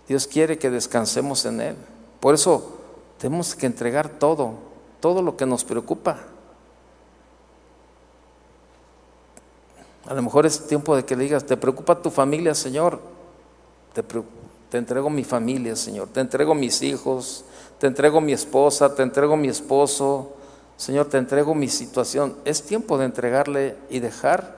Dios 0.08 0.28
quiere 0.28 0.58
que 0.58 0.70
descansemos 0.70 1.46
en 1.46 1.62
Él. 1.62 1.76
Por 2.20 2.34
eso 2.34 2.78
tenemos 3.18 3.56
que 3.56 3.68
entregar 3.68 4.10
todo, 4.10 4.56
todo 5.00 5.22
lo 5.22 5.38
que 5.38 5.46
nos 5.46 5.64
preocupa. 5.64 6.20
A 10.08 10.14
lo 10.14 10.22
mejor 10.24 10.46
es 10.46 10.68
tiempo 10.68 10.96
de 10.96 11.06
que 11.06 11.16
le 11.16 11.24
digas, 11.24 11.46
¿te 11.46 11.56
preocupa 11.56 12.02
tu 12.02 12.10
familia, 12.10 12.56
Señor? 12.56 13.00
Te, 13.94 14.04
te 14.04 14.78
entrego 14.78 15.10
mi 15.10 15.24
familia, 15.24 15.76
Señor. 15.76 16.10
Te 16.10 16.20
entrego 16.20 16.56
mis 16.56 16.82
hijos, 16.82 17.46
te 17.80 17.88
entrego 17.88 18.20
mi 18.20 18.34
esposa, 18.34 18.94
te 18.96 19.04
entrego 19.04 19.38
mi 19.38 19.48
esposo. 19.48 20.34
Señor, 20.82 21.10
te 21.10 21.20
entrego 21.20 21.54
mi 21.54 21.68
situación. 21.68 22.36
Es 22.44 22.64
tiempo 22.64 22.98
de 22.98 23.06
entregarle 23.06 23.78
y 23.88 24.00
dejar 24.00 24.56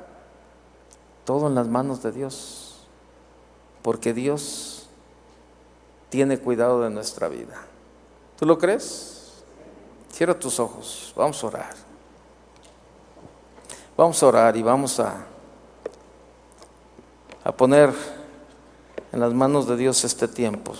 todo 1.25 1.47
en 1.47 1.55
las 1.55 1.67
manos 1.67 2.01
de 2.01 2.13
Dios. 2.13 2.85
Porque 3.81 4.13
Dios 4.13 4.87
tiene 6.07 6.39
cuidado 6.39 6.81
de 6.81 6.91
nuestra 6.91 7.27
vida. 7.27 7.61
¿Tú 8.39 8.45
lo 8.45 8.57
crees? 8.57 9.33
Cierra 10.13 10.39
tus 10.39 10.61
ojos. 10.61 11.11
Vamos 11.17 11.43
a 11.43 11.47
orar. 11.47 11.75
Vamos 13.97 14.23
a 14.23 14.27
orar 14.27 14.55
y 14.55 14.63
vamos 14.63 15.01
a 15.01 15.25
a 17.43 17.51
poner 17.51 17.93
en 19.11 19.19
las 19.19 19.33
manos 19.33 19.67
de 19.67 19.75
Dios 19.75 20.05
este 20.05 20.29
tiempo. 20.29 20.73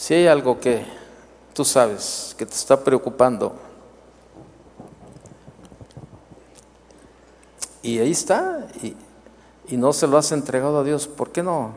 Si 0.00 0.14
hay 0.14 0.26
algo 0.28 0.58
que 0.58 0.82
tú 1.52 1.62
sabes 1.62 2.34
que 2.38 2.46
te 2.46 2.54
está 2.54 2.82
preocupando, 2.82 3.54
y 7.82 7.98
ahí 7.98 8.12
está, 8.12 8.66
y, 8.82 9.76
no 9.76 9.92
se 9.92 10.06
lo 10.06 10.16
has 10.16 10.32
entregado 10.32 10.78
a 10.78 10.84
Dios, 10.84 11.06
¿por 11.06 11.30
qué 11.32 11.42
no? 11.42 11.74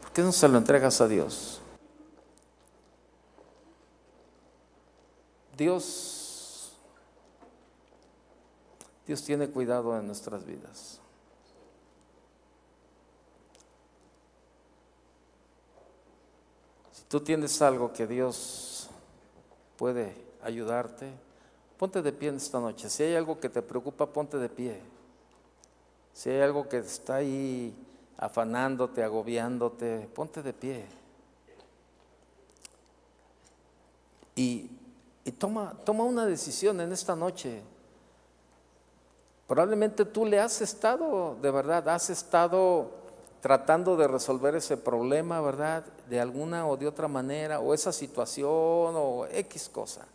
¿Por 0.00 0.10
qué 0.12 0.22
no 0.22 0.32
se 0.32 0.48
lo 0.48 0.56
entregas 0.56 1.02
a 1.02 1.06
Dios? 1.06 1.60
Dios 5.54 6.72
Dios 9.06 9.22
tiene 9.22 9.48
cuidado 9.48 9.98
en 9.98 10.06
nuestras 10.06 10.46
vidas. 10.46 10.98
Tú 17.08 17.20
tienes 17.20 17.60
algo 17.62 17.92
que 17.92 18.06
Dios 18.06 18.88
puede 19.76 20.14
ayudarte, 20.42 21.10
ponte 21.78 22.02
de 22.02 22.12
pie 22.12 22.28
en 22.28 22.36
esta 22.36 22.60
noche. 22.60 22.88
Si 22.90 23.02
hay 23.02 23.14
algo 23.14 23.40
que 23.40 23.48
te 23.48 23.62
preocupa, 23.62 24.06
ponte 24.06 24.36
de 24.36 24.48
pie. 24.48 24.80
Si 26.12 26.30
hay 26.30 26.40
algo 26.40 26.68
que 26.68 26.78
está 26.78 27.16
ahí 27.16 27.74
afanándote, 28.16 29.02
agobiándote, 29.02 30.08
ponte 30.14 30.42
de 30.42 30.52
pie. 30.52 30.86
Y, 34.34 34.70
y 35.24 35.32
toma, 35.32 35.74
toma 35.84 36.04
una 36.04 36.26
decisión 36.26 36.80
en 36.80 36.92
esta 36.92 37.16
noche. 37.16 37.62
Probablemente 39.46 40.04
tú 40.04 40.26
le 40.26 40.38
has 40.38 40.60
estado, 40.60 41.36
de 41.40 41.50
verdad, 41.50 41.88
has 41.88 42.10
estado 42.10 42.90
tratando 43.40 43.96
de 43.96 44.08
resolver 44.08 44.54
ese 44.54 44.76
problema, 44.76 45.40
¿verdad? 45.40 45.84
De 46.08 46.20
alguna 46.20 46.66
o 46.66 46.76
de 46.76 46.86
otra 46.86 47.08
manera, 47.08 47.60
o 47.60 47.74
esa 47.74 47.92
situación, 47.92 48.94
o 48.96 49.26
X 49.30 49.68
cosa. 49.68 50.06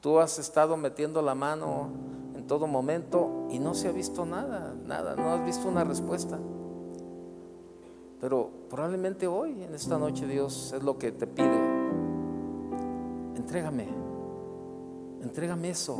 Tú 0.00 0.18
has 0.18 0.38
estado 0.38 0.76
metiendo 0.76 1.22
la 1.22 1.34
mano 1.34 1.90
en 2.34 2.46
todo 2.46 2.66
momento 2.66 3.46
y 3.50 3.58
no 3.58 3.74
se 3.74 3.88
ha 3.88 3.92
visto 3.92 4.24
nada, 4.24 4.74
nada, 4.84 5.14
no 5.14 5.32
has 5.32 5.44
visto 5.44 5.68
una 5.68 5.84
respuesta. 5.84 6.38
Pero 8.20 8.50
probablemente 8.70 9.26
hoy, 9.26 9.62
en 9.62 9.74
esta 9.74 9.98
noche, 9.98 10.26
Dios 10.26 10.72
es 10.72 10.82
lo 10.82 10.98
que 10.98 11.12
te 11.12 11.26
pide. 11.26 11.60
Entrégame, 13.36 13.88
entrégame 15.22 15.70
eso 15.70 15.98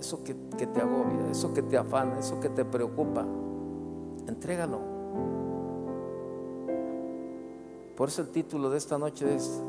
eso 0.00 0.24
que, 0.24 0.34
te 0.34 0.80
agobia, 0.80 1.30
eso 1.30 1.52
que 1.52 1.62
te 1.62 1.76
afana, 1.76 2.18
eso 2.18 2.40
que 2.40 2.48
te 2.48 2.64
preocupa, 2.64 3.24
entrégalo. 4.26 4.89
Por 8.00 8.08
eso 8.08 8.22
el 8.22 8.28
título 8.28 8.70
de 8.70 8.78
esta 8.78 8.96
noche 8.96 9.26
es, 9.34 9.60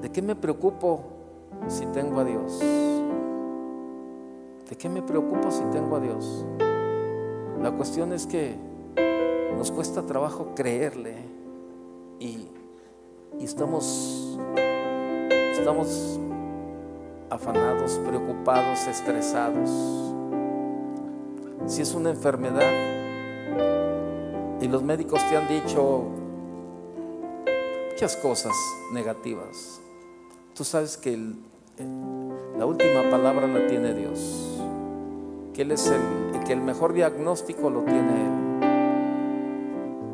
¿de 0.00 0.10
qué 0.10 0.22
me 0.22 0.34
preocupo 0.34 1.02
si 1.66 1.84
tengo 1.84 2.20
a 2.20 2.24
Dios? 2.24 2.58
¿De 4.70 4.74
qué 4.74 4.88
me 4.88 5.02
preocupo 5.02 5.50
si 5.50 5.62
tengo 5.64 5.96
a 5.96 6.00
Dios? 6.00 6.46
La 7.60 7.70
cuestión 7.72 8.14
es 8.14 8.26
que 8.26 8.56
nos 9.58 9.70
cuesta 9.70 10.06
trabajo 10.06 10.52
creerle 10.54 11.16
y, 12.18 12.48
y 13.38 13.44
estamos, 13.44 14.38
estamos 15.52 16.18
afanados, 17.28 18.00
preocupados, 18.06 18.86
estresados. 18.86 19.68
Si 21.66 21.82
es 21.82 21.94
una 21.94 22.08
enfermedad 22.08 22.62
y 24.62 24.66
los 24.66 24.82
médicos 24.82 25.20
te 25.28 25.36
han 25.36 25.46
dicho 25.46 26.17
muchas 27.98 28.14
cosas 28.14 28.52
negativas, 28.92 29.80
tú 30.54 30.62
sabes 30.62 30.96
que 30.96 31.18
la 32.56 32.64
última 32.64 33.10
palabra 33.10 33.48
la 33.48 33.66
tiene 33.66 33.92
Dios, 33.92 34.60
que 35.52 35.62
Él 35.62 35.72
es 35.72 35.88
el, 35.88 36.44
que 36.44 36.52
el 36.52 36.60
mejor 36.60 36.92
diagnóstico 36.92 37.70
lo 37.70 37.80
tiene 37.80 37.98
Él. 37.98 38.60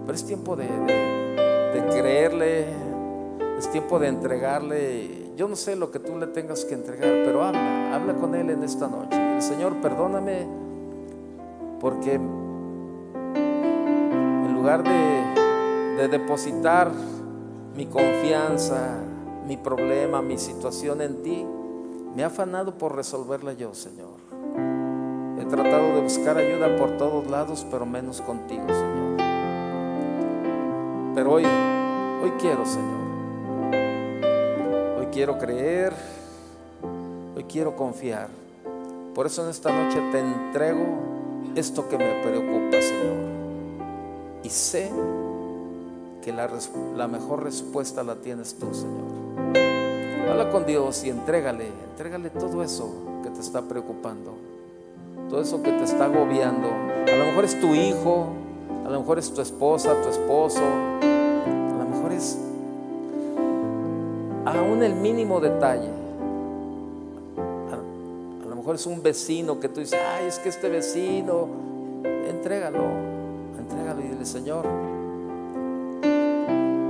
Pero 0.06 0.14
es 0.16 0.24
tiempo 0.24 0.56
de, 0.56 0.66
creerle, 1.90 2.68
es 3.58 3.70
tiempo 3.70 3.98
de 3.98 4.08
entregarle 4.08 5.32
yo 5.36 5.46
no 5.46 5.54
sé 5.54 5.76
lo 5.76 5.90
que 5.90 5.98
tú 5.98 6.16
le 6.16 6.28
tengas 6.28 6.64
que 6.64 6.72
entregar, 6.72 7.12
pero 7.26 7.44
habla, 7.44 7.94
habla 7.94 8.14
con 8.14 8.34
Él 8.34 8.48
en 8.48 8.62
esta 8.62 8.88
noche. 8.88 9.34
El 9.34 9.42
Señor, 9.42 9.74
perdóname 9.82 10.46
porque 11.80 12.14
en 12.14 12.24
lugar 14.54 14.82
de 14.84 16.08
depositar 16.08 16.90
mi 17.76 17.86
confianza, 17.86 18.98
mi 19.46 19.56
problema, 19.56 20.22
mi 20.22 20.38
situación 20.38 21.00
en 21.00 21.22
ti, 21.22 21.46
me 22.14 22.22
ha 22.24 22.28
afanado 22.28 22.78
por 22.78 22.94
resolverla 22.94 23.52
yo, 23.52 23.74
Señor. 23.74 24.24
He 25.40 25.44
tratado 25.46 25.94
de 25.94 26.00
buscar 26.00 26.38
ayuda 26.38 26.76
por 26.76 26.96
todos 26.96 27.28
lados, 27.28 27.66
pero 27.70 27.84
menos 27.84 28.20
contigo, 28.20 28.66
Señor. 28.68 29.16
Pero 31.14 31.32
hoy, 31.32 31.44
hoy 31.44 32.30
quiero, 32.38 32.64
Señor 32.64 33.04
quiero 35.14 35.38
creer, 35.38 35.92
hoy 37.36 37.44
quiero 37.44 37.76
confiar. 37.76 38.28
Por 39.14 39.26
eso 39.26 39.44
en 39.44 39.50
esta 39.50 39.70
noche 39.70 40.00
te 40.10 40.18
entrego 40.18 40.84
esto 41.54 41.88
que 41.88 41.96
me 41.96 42.20
preocupa, 42.24 42.82
Señor. 42.82 43.16
Y 44.42 44.48
sé 44.50 44.90
que 46.24 46.32
la, 46.32 47.06
mejor 47.06 47.44
respuesta 47.44 48.02
la 48.02 48.16
tienes 48.16 48.54
tú, 48.54 48.72
Señor. 48.72 50.30
Habla 50.30 50.50
con 50.50 50.64
Dios 50.64 51.04
y 51.04 51.10
entrégale, 51.10 51.68
entrégale 51.90 52.30
todo 52.30 52.62
eso 52.62 52.90
que 53.22 53.28
te 53.28 53.40
está 53.40 53.60
preocupando, 53.60 54.32
todo 55.28 55.42
eso 55.42 55.62
que 55.62 55.70
te 55.70 55.84
está 55.84 56.06
agobiando. 56.06 56.68
A 57.12 57.16
lo 57.16 57.26
mejor 57.26 57.44
es 57.44 57.60
tu 57.60 57.74
hijo, 57.74 58.28
a 58.86 58.88
lo 58.88 59.00
mejor 59.00 59.18
es 59.18 59.34
tu 59.34 59.42
esposa, 59.42 59.94
tu 60.02 60.08
esposo, 60.08 60.62
a 60.62 61.76
lo 61.78 61.88
mejor 61.90 62.12
es 62.12 62.38
aún 64.46 64.82
el 64.82 64.94
mínimo 64.94 65.40
detalle. 65.40 65.90
A, 67.70 68.46
lo 68.48 68.56
mejor 68.56 68.76
es 68.76 68.86
un 68.86 69.02
vecino 69.02 69.60
que 69.60 69.68
tú 69.68 69.80
dices, 69.80 70.00
ay, 70.16 70.24
es 70.24 70.38
que 70.38 70.48
este 70.48 70.70
vecino, 70.70 71.48
entrégalo, 72.26 72.82
entrégalo 73.58 74.00
y 74.00 74.04
dile, 74.04 74.24
Señor, 74.24 74.93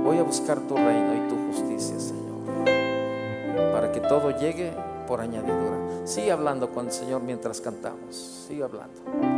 voy 0.05 0.19
a 0.19 0.23
buscar 0.23 0.59
tu 0.59 0.75
reino 0.75 1.15
y 1.15 1.27
tu 1.27 1.35
justicia, 1.47 1.99
Señor, 1.99 2.63
para 3.73 3.91
que 3.91 3.99
todo 3.99 4.29
llegue 4.37 4.71
por 5.07 5.19
añadidura. 5.19 6.05
Sigue 6.05 6.31
hablando 6.31 6.69
con 6.69 6.85
el 6.85 6.91
Señor 6.91 7.23
mientras 7.23 7.59
cantamos, 7.59 8.45
sigue 8.47 8.63
hablando. 8.63 9.34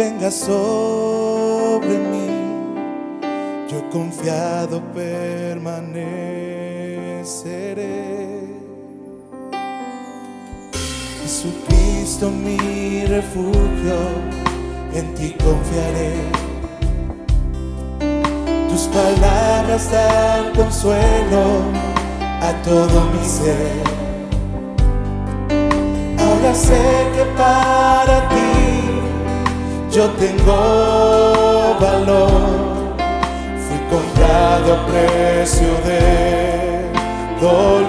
Venga 0.00 0.30
sobre 0.30 1.94
mí. 2.10 2.28
Yo 3.70 3.78
confiado 3.90 4.80
permaneceré. 4.94 5.68
Jesucristo 11.20 12.30
mi 12.30 13.04
refugio, 13.16 13.98
en 14.94 15.06
ti 15.16 15.36
confiaré. 15.46 16.14
Tus 18.70 18.84
palabras 18.98 19.82
dan 19.92 20.44
consuelo 20.54 21.44
a 22.48 22.50
todo 22.68 22.96
mi 23.12 23.24
ser. 23.38 23.82
Ahora 26.24 26.52
sé 26.54 26.84
que 27.14 27.24
para 27.36 28.16
ti 28.30 28.50
yo 29.92 30.08
tengo 30.10 31.76
valor. 31.80 32.94
Fui 33.66 33.78
comprado 33.90 34.74
a 34.74 34.86
precio 34.86 35.68
de 35.84 36.90
dolor. 37.40 37.80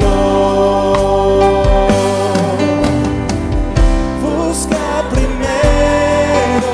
Busca 4.23 5.03
primero 5.11 6.73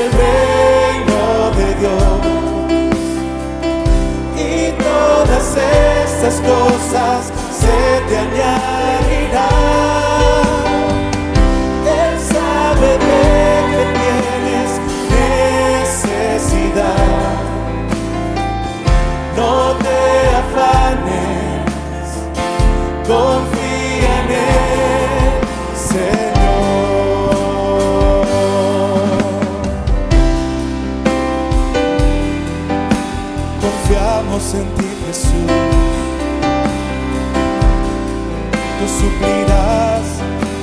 el 0.00 0.08
reino 0.22 1.22
de 1.56 1.68
Dios 1.80 2.22
y 4.36 4.72
todas 4.82 5.46
estas 6.04 6.36
cosas 6.40 7.32
se 7.50 7.76
te 8.08 8.14
añadirán. 8.18 8.81
Confía 23.12 24.12
en 24.22 24.28
Él, 24.30 25.32
Señor. 25.90 27.42
Confiamos 33.64 34.44
en 34.54 34.66
ti, 34.76 34.88
Jesús. 35.06 35.52
Tú 38.78 38.84
suplirás 39.00 40.04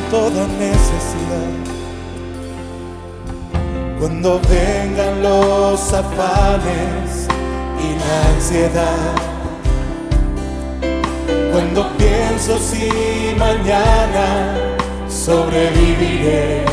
toda 0.10 0.42
necesidad. 0.66 1.52
Cuando 4.00 4.30
vengan 4.50 5.14
los 5.22 5.94
afanes 5.94 7.28
y 7.86 7.88
la 8.00 8.16
ansiedad. 8.34 9.39
Cuando 11.52 11.90
pienso 11.98 12.58
si 12.60 13.36
mañana 13.38 14.56
sobreviviré. 15.10 16.64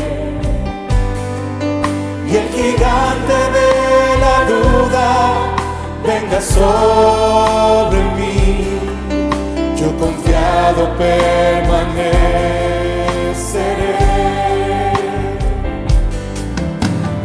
Y 2.29 2.35
el 2.35 2.49
gigante 2.49 3.37
de 3.57 3.71
la 4.23 4.37
duda 4.45 5.09
venga 6.05 6.39
sobre 6.41 8.01
mí. 8.17 8.79
Yo 9.79 9.87
confiado 9.97 10.81
permaneceré. 10.97 12.57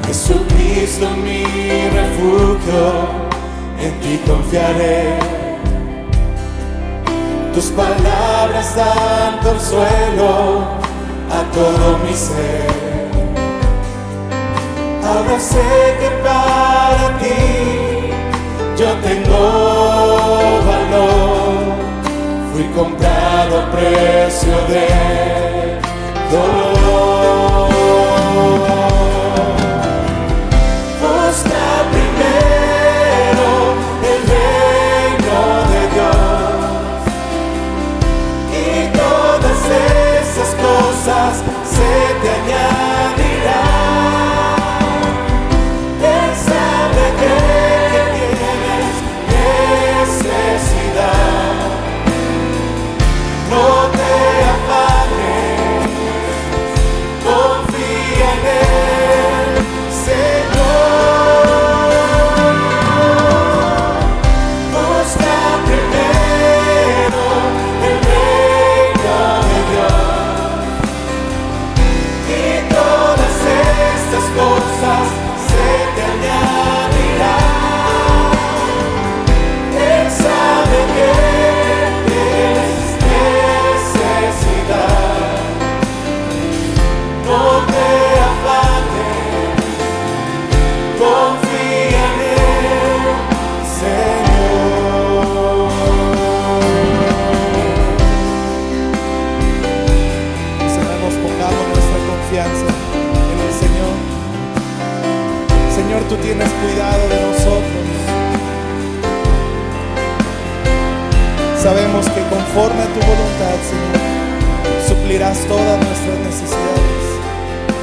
Jesucristo 0.06 1.06
mi 1.22 1.44
refugio, 1.98 2.82
en 3.80 3.92
ti 4.00 4.20
confiaré. 4.26 5.41
Tus 7.54 7.66
palabras 7.66 8.74
dan 8.74 9.38
consuelo 9.42 10.62
a 11.30 11.42
todo 11.52 11.98
mi 11.98 12.14
ser. 12.14 12.66
Ahora 15.04 15.38
sé 15.38 15.60
que 16.00 16.10
para 16.24 17.18
ti 17.18 18.10
yo 18.78 18.88
tengo 19.06 19.40
valor. 20.70 21.74
Fui 22.54 22.64
comprado 22.74 23.60
a 23.60 23.70
precio 23.70 24.56
de 24.68 25.78
dolor. 26.30 27.21
Conforme 112.52 112.82
a 112.82 112.86
tu 112.86 113.00
voluntad, 113.00 113.56
Señor, 113.64 113.96
suplirás 114.86 115.38
todas 115.48 115.78
nuestras 115.78 116.18
necesidades. 116.18 117.04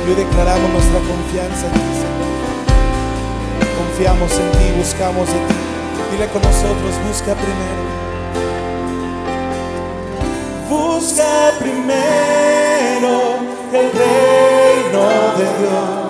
Y 0.05 0.09
hoy 0.09 0.15
declaramos 0.15 0.69
nuestra 0.71 0.99
confianza 0.99 1.65
en 1.65 1.73
ti, 1.73 1.79
Señor. 1.97 2.29
Confiamos 3.79 4.31
en 4.31 4.51
ti, 4.51 4.71
buscamos 4.77 5.27
de 5.27 5.33
ti. 5.33 5.55
Dile 6.11 6.27
con 6.27 6.41
nosotros, 6.43 6.93
busca 7.07 7.33
primero. 7.33 7.89
Busca 10.69 11.51
primero 11.59 13.11
el 13.73 13.91
reino 13.91 15.03
de 15.39 15.47
Dios 15.59 16.09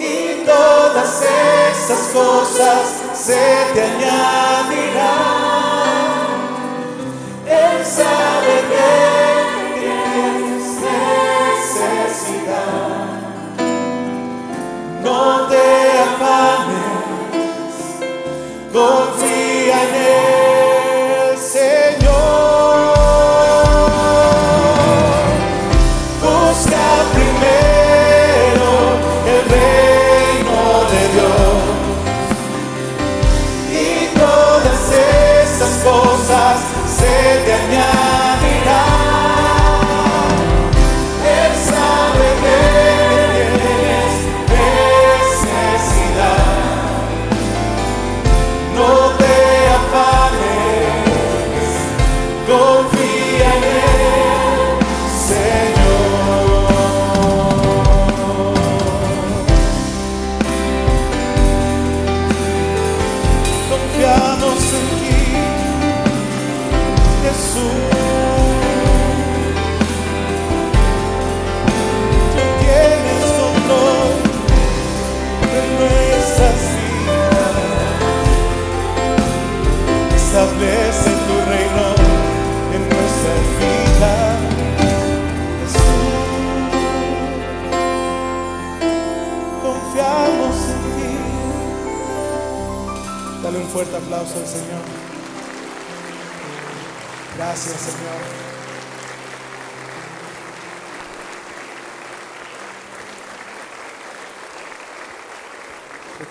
y 0.00 0.44
todas 0.44 1.22
esas 1.22 2.02
cosas 2.12 2.82
se 3.14 3.40
te 3.72 3.82
añadirán. 3.82 4.59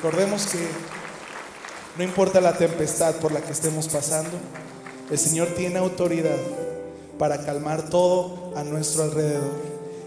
Recordemos 0.09 0.47
que 0.47 0.57
no 1.95 2.03
importa 2.03 2.41
la 2.41 2.57
tempestad 2.57 3.17
por 3.17 3.31
la 3.31 3.41
que 3.41 3.51
estemos 3.51 3.87
pasando, 3.89 4.31
el 5.11 5.19
Señor 5.19 5.49
tiene 5.49 5.77
autoridad 5.77 6.35
para 7.19 7.45
calmar 7.45 7.91
todo 7.91 8.51
a 8.55 8.63
nuestro 8.63 9.03
alrededor. 9.03 9.51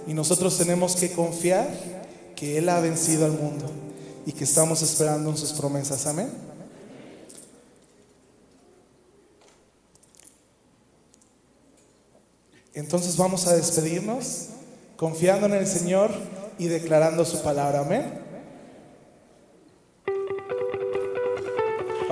Y 0.09 0.13
nosotros 0.15 0.59
tenemos 0.59 0.97
que 0.97 1.13
confiar 1.13 1.69
que 2.35 2.59
Él 2.59 2.69
ha 2.69 2.81
vencido 2.81 3.27
al 3.27 3.31
mundo 3.31 3.71
y 4.27 4.33
que 4.33 4.43
estamos 4.43 4.83
esperando 4.83 5.31
en 5.31 5.37
sus 5.37 5.53
promesas. 5.53 6.05
Amén. 6.07 6.33
Entonces 12.75 13.17
vamos 13.17 13.47
a 13.47 13.55
despedirnos 13.55 14.49
confiando 14.97 15.47
en 15.47 15.53
el 15.53 15.69
Señor 15.69 16.11
y 16.59 16.67
declarando 16.67 17.25
su 17.25 17.41
palabra. 17.41 17.83
Amén. 17.83 18.22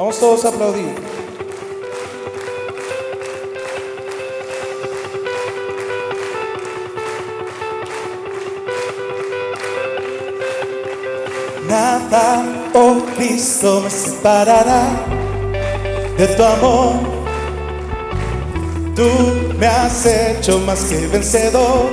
Vamos 0.01 0.19
todos 0.19 0.47
a 0.47 0.49
aplaudir. 0.49 0.95
Nada, 11.69 12.71
oh 12.73 13.03
Cristo, 13.15 13.83
me 13.83 13.91
separará 13.91 15.05
de 16.17 16.27
tu 16.29 16.45
amor. 16.45 16.95
Tú 18.97 19.11
me 19.59 19.67
has 19.67 20.07
hecho 20.07 20.61
más 20.61 20.81
que 20.85 21.09
vencedor, 21.09 21.91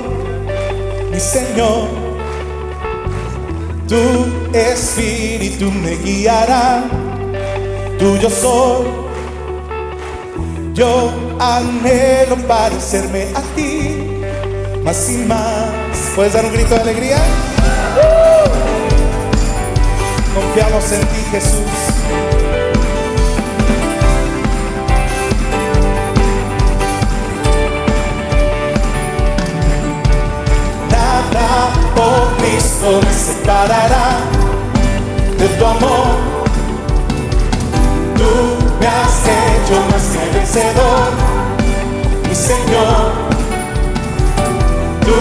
mi 1.10 1.20
Señor. 1.20 1.88
Tu 3.86 4.56
espíritu 4.56 5.70
me 5.70 5.96
guiará, 5.96 6.84
tuyo 7.98 8.30
soy. 8.30 8.86
Yo 10.72 11.10
anhelo 11.40 12.36
parecerme 12.46 13.26
a 13.34 13.42
ti, 13.56 13.96
más 14.84 15.10
y 15.10 15.18
más. 15.26 15.70
¿Puedes 16.14 16.32
dar 16.32 16.44
un 16.44 16.52
grito 16.52 16.74
de 16.76 16.80
alegría? 16.80 17.18
Confiamos 20.34 20.92
en 20.92 21.00
ti, 21.00 21.24
Jesús. 21.32 21.60
Nada, 30.92 31.70
oh 31.96 32.28
Cristo, 32.38 33.00
me 33.04 33.12
separará 33.12 34.20
de 35.38 35.48
tu 35.48 35.66
amor. 35.66 36.37
Me 38.80 38.86
has 38.86 39.22
hecho 39.26 39.76
más 39.90 40.04
que 40.12 40.22
vencedor, 40.38 41.10
mi 42.28 42.34
Señor. 42.34 43.12
Tu 45.04 45.18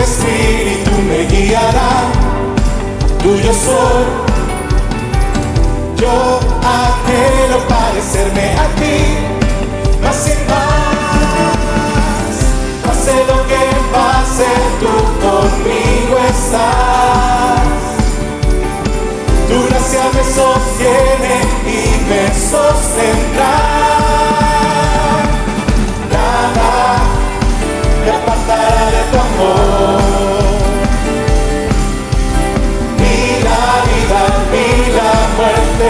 espíritu 0.00 0.92
me 1.08 1.20
guiará, 1.26 1.94
tuyo 3.22 3.52
soy. 3.52 4.04
Yo 5.96 6.14
anhelo 6.62 7.58
parecerme 7.68 8.46
a 8.52 8.66
ti, 8.78 8.98
más 10.02 10.26
y 10.28 10.36
más. 10.48 12.34
Pase 12.86 13.14
lo 13.26 13.38
que 13.48 13.62
pase, 13.92 14.48
tú 14.80 14.92
conmigo 15.20 16.16
estás. 16.28 17.27
Me 20.18 20.24
sostiene 20.24 21.34
y 21.64 21.78
me 22.08 22.22
sostendrá. 22.34 23.56
Nada 26.12 26.72
me 28.04 28.10
apartará 28.10 28.84
de 28.94 29.02
tu 29.12 29.16
amor. 29.28 30.02
Ni 32.98 33.18
la 33.46 33.64
vida 33.86 34.22
ni 34.50 34.68
la 34.98 35.14
muerte, 35.36 35.88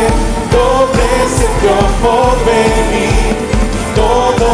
lo 0.53 0.67
presentió 0.93 1.77
por 2.03 2.33
venir. 2.45 3.33
Todo 3.95 4.51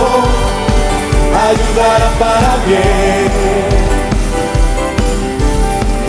ayudará 1.49 2.09
para 2.21 2.53
bien. 2.65 3.33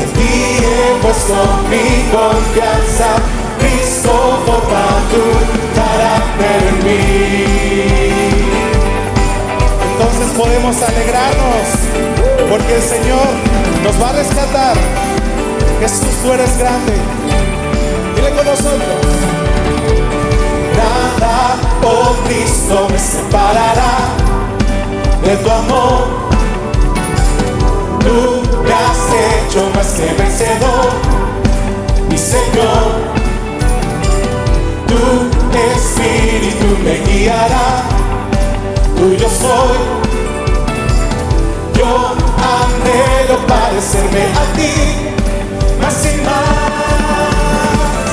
En 0.01 0.09
ti 0.13 0.33
he 0.61 1.01
puesto 1.01 1.39
mi 1.67 1.87
confianza, 2.11 3.09
Entonces 9.91 10.37
podemos 10.37 10.75
alegrarnos, 10.81 12.49
porque 12.49 12.75
el 12.75 12.81
Señor 12.81 13.27
nos 13.83 14.01
va 14.01 14.09
a 14.09 14.13
rescatar. 14.13 14.77
Jesús, 15.79 16.15
tú 16.23 16.31
eres 16.31 16.57
grande. 16.57 16.93
Dile 18.15 18.29
con 18.31 18.45
nosotros. 18.45 19.05
Nada, 20.77 21.55
oh 21.83 22.15
Cristo, 22.25 22.87
me 22.91 22.99
separará 22.99 23.97
de 25.23 25.35
tu 25.37 25.49
amor. 25.49 26.07
Tú 27.99 28.43
me 28.63 28.73
has 28.73 29.49
hecho 29.49 29.69
más 29.75 29.87
que 29.87 30.13
vencedor, 30.13 30.91
mi 32.09 32.17
Señor. 32.17 33.14
Tu 35.65 35.71
espíritu 35.71 36.77
me 36.83 36.95
guiará, 37.07 37.69
tuyo 38.95 39.27
soy. 39.27 39.79
Yo 41.73 41.91
anhelo 42.53 43.37
parecerme 43.47 44.25
a 44.25 44.45
ti, 44.55 44.73
más 45.81 46.05
y 46.05 46.21
más. 46.21 48.09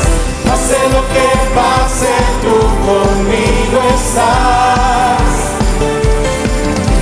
Pase 0.49 0.79
lo 0.95 1.03
que 1.13 1.29
pase, 1.55 2.13
tú 2.43 2.57
conmigo 2.89 3.79
estás. 3.97 5.33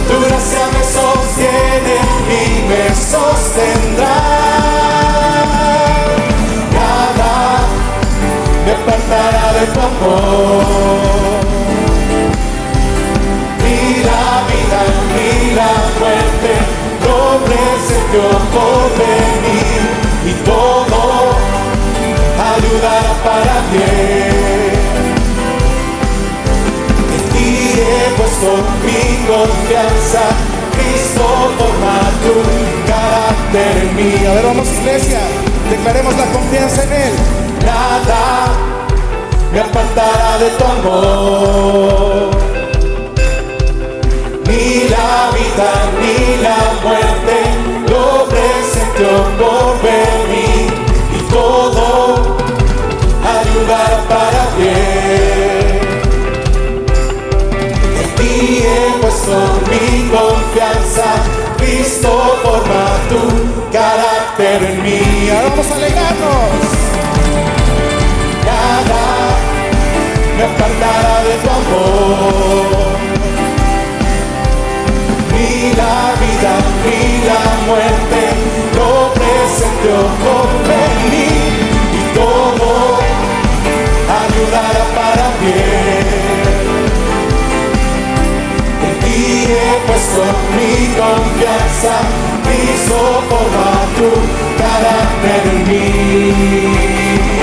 Tu 0.08 0.14
gracia 0.26 0.64
me 0.74 0.82
sostiene 0.96 1.96
y 2.28 2.44
me 2.68 2.84
sostendrá. 2.96 4.19
La 14.04 14.24
vida 14.48 14.80
ni 15.12 15.32
la 15.54 15.72
muerte 15.98 16.52
lo 17.04 17.18
presentió 17.44 18.26
por 18.54 18.80
venir 18.96 19.82
y 20.24 20.32
todo 20.44 21.00
ayudará 22.54 23.12
para 23.22 23.56
bien. 23.70 24.80
En 27.14 27.22
ti 27.32 27.50
he 27.76 28.16
puesto 28.16 28.50
mi 28.86 29.02
confianza, 29.26 30.22
Cristo 30.72 31.24
forma 31.58 31.96
tu 32.24 32.34
carácter 32.90 33.72
en 33.82 33.90
mí. 33.96 34.10
A 34.26 34.28
ver, 34.34 34.44
vamos 34.44 34.68
iglesia, 34.72 35.20
declaremos 35.68 36.16
la 36.16 36.26
confianza 36.26 36.82
en 36.84 36.92
Él. 36.92 37.12
Nada 37.66 38.69
me 39.52 39.60
apartará 39.60 40.38
de 40.38 40.50
tu 40.50 40.64
amor. 40.64 42.30
Ni 44.46 44.88
la 44.88 45.30
vida 45.34 45.70
ni 46.00 46.42
la 46.42 46.60
muerte 46.82 47.36
lo 47.88 48.26
presentó 48.28 49.10
por 49.38 49.82
venir 49.82 50.72
y 51.16 51.32
todo 51.32 52.36
ayudará 53.34 53.98
para 54.08 54.42
bien. 54.56 55.80
En 58.00 58.14
ti 58.16 58.62
he 58.64 59.00
puesto 59.00 59.38
mi 59.70 60.10
confianza, 60.10 61.08
Cristo 61.58 62.10
forma 62.42 62.84
tu 63.08 63.72
carácter 63.72 64.62
en 64.62 64.82
mí. 64.82 65.30
Vamos 65.30 65.70
a 65.70 65.74
alegrarnos. 65.74 66.69
amor. 71.70 72.98
Ni 75.32 75.72
la 75.74 75.96
vida 76.20 76.54
ni 76.84 77.02
la 77.28 77.44
muerte 77.66 78.22
lo 78.76 78.92
presentó 79.14 79.96
con 80.24 80.48
venir 80.70 81.52
y 81.92 82.02
todo 82.14 82.68
ayudará 84.20 84.84
para 84.98 85.26
bien. 85.40 86.08
En 88.86 88.94
ti 89.00 89.20
he 89.48 89.72
puesto 89.86 90.22
mi 90.56 90.72
confianza, 91.00 91.94
y 92.52 92.60
soporta 92.88 93.70
tu 93.96 94.10
carácter 94.58 95.42
en. 95.68 97.39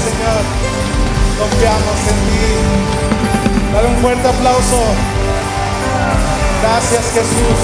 Señor. 0.00 0.44
Confiamos 1.38 2.00
en 2.08 2.16
ti. 2.26 2.79
Dale 3.80 3.94
un 3.94 4.02
fuerte 4.02 4.28
aplauso. 4.28 4.82
Gracias, 6.60 7.02
Jesús. 7.14 7.60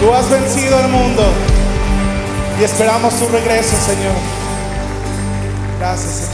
Tú 0.00 0.12
has 0.12 0.28
vencido 0.28 0.76
al 0.76 0.88
mundo 0.88 1.22
y 2.58 2.64
esperamos 2.64 3.14
tu 3.14 3.28
regreso, 3.28 3.76
Señor. 3.76 4.14
Gracias, 5.78 6.10
Señor. 6.10 6.31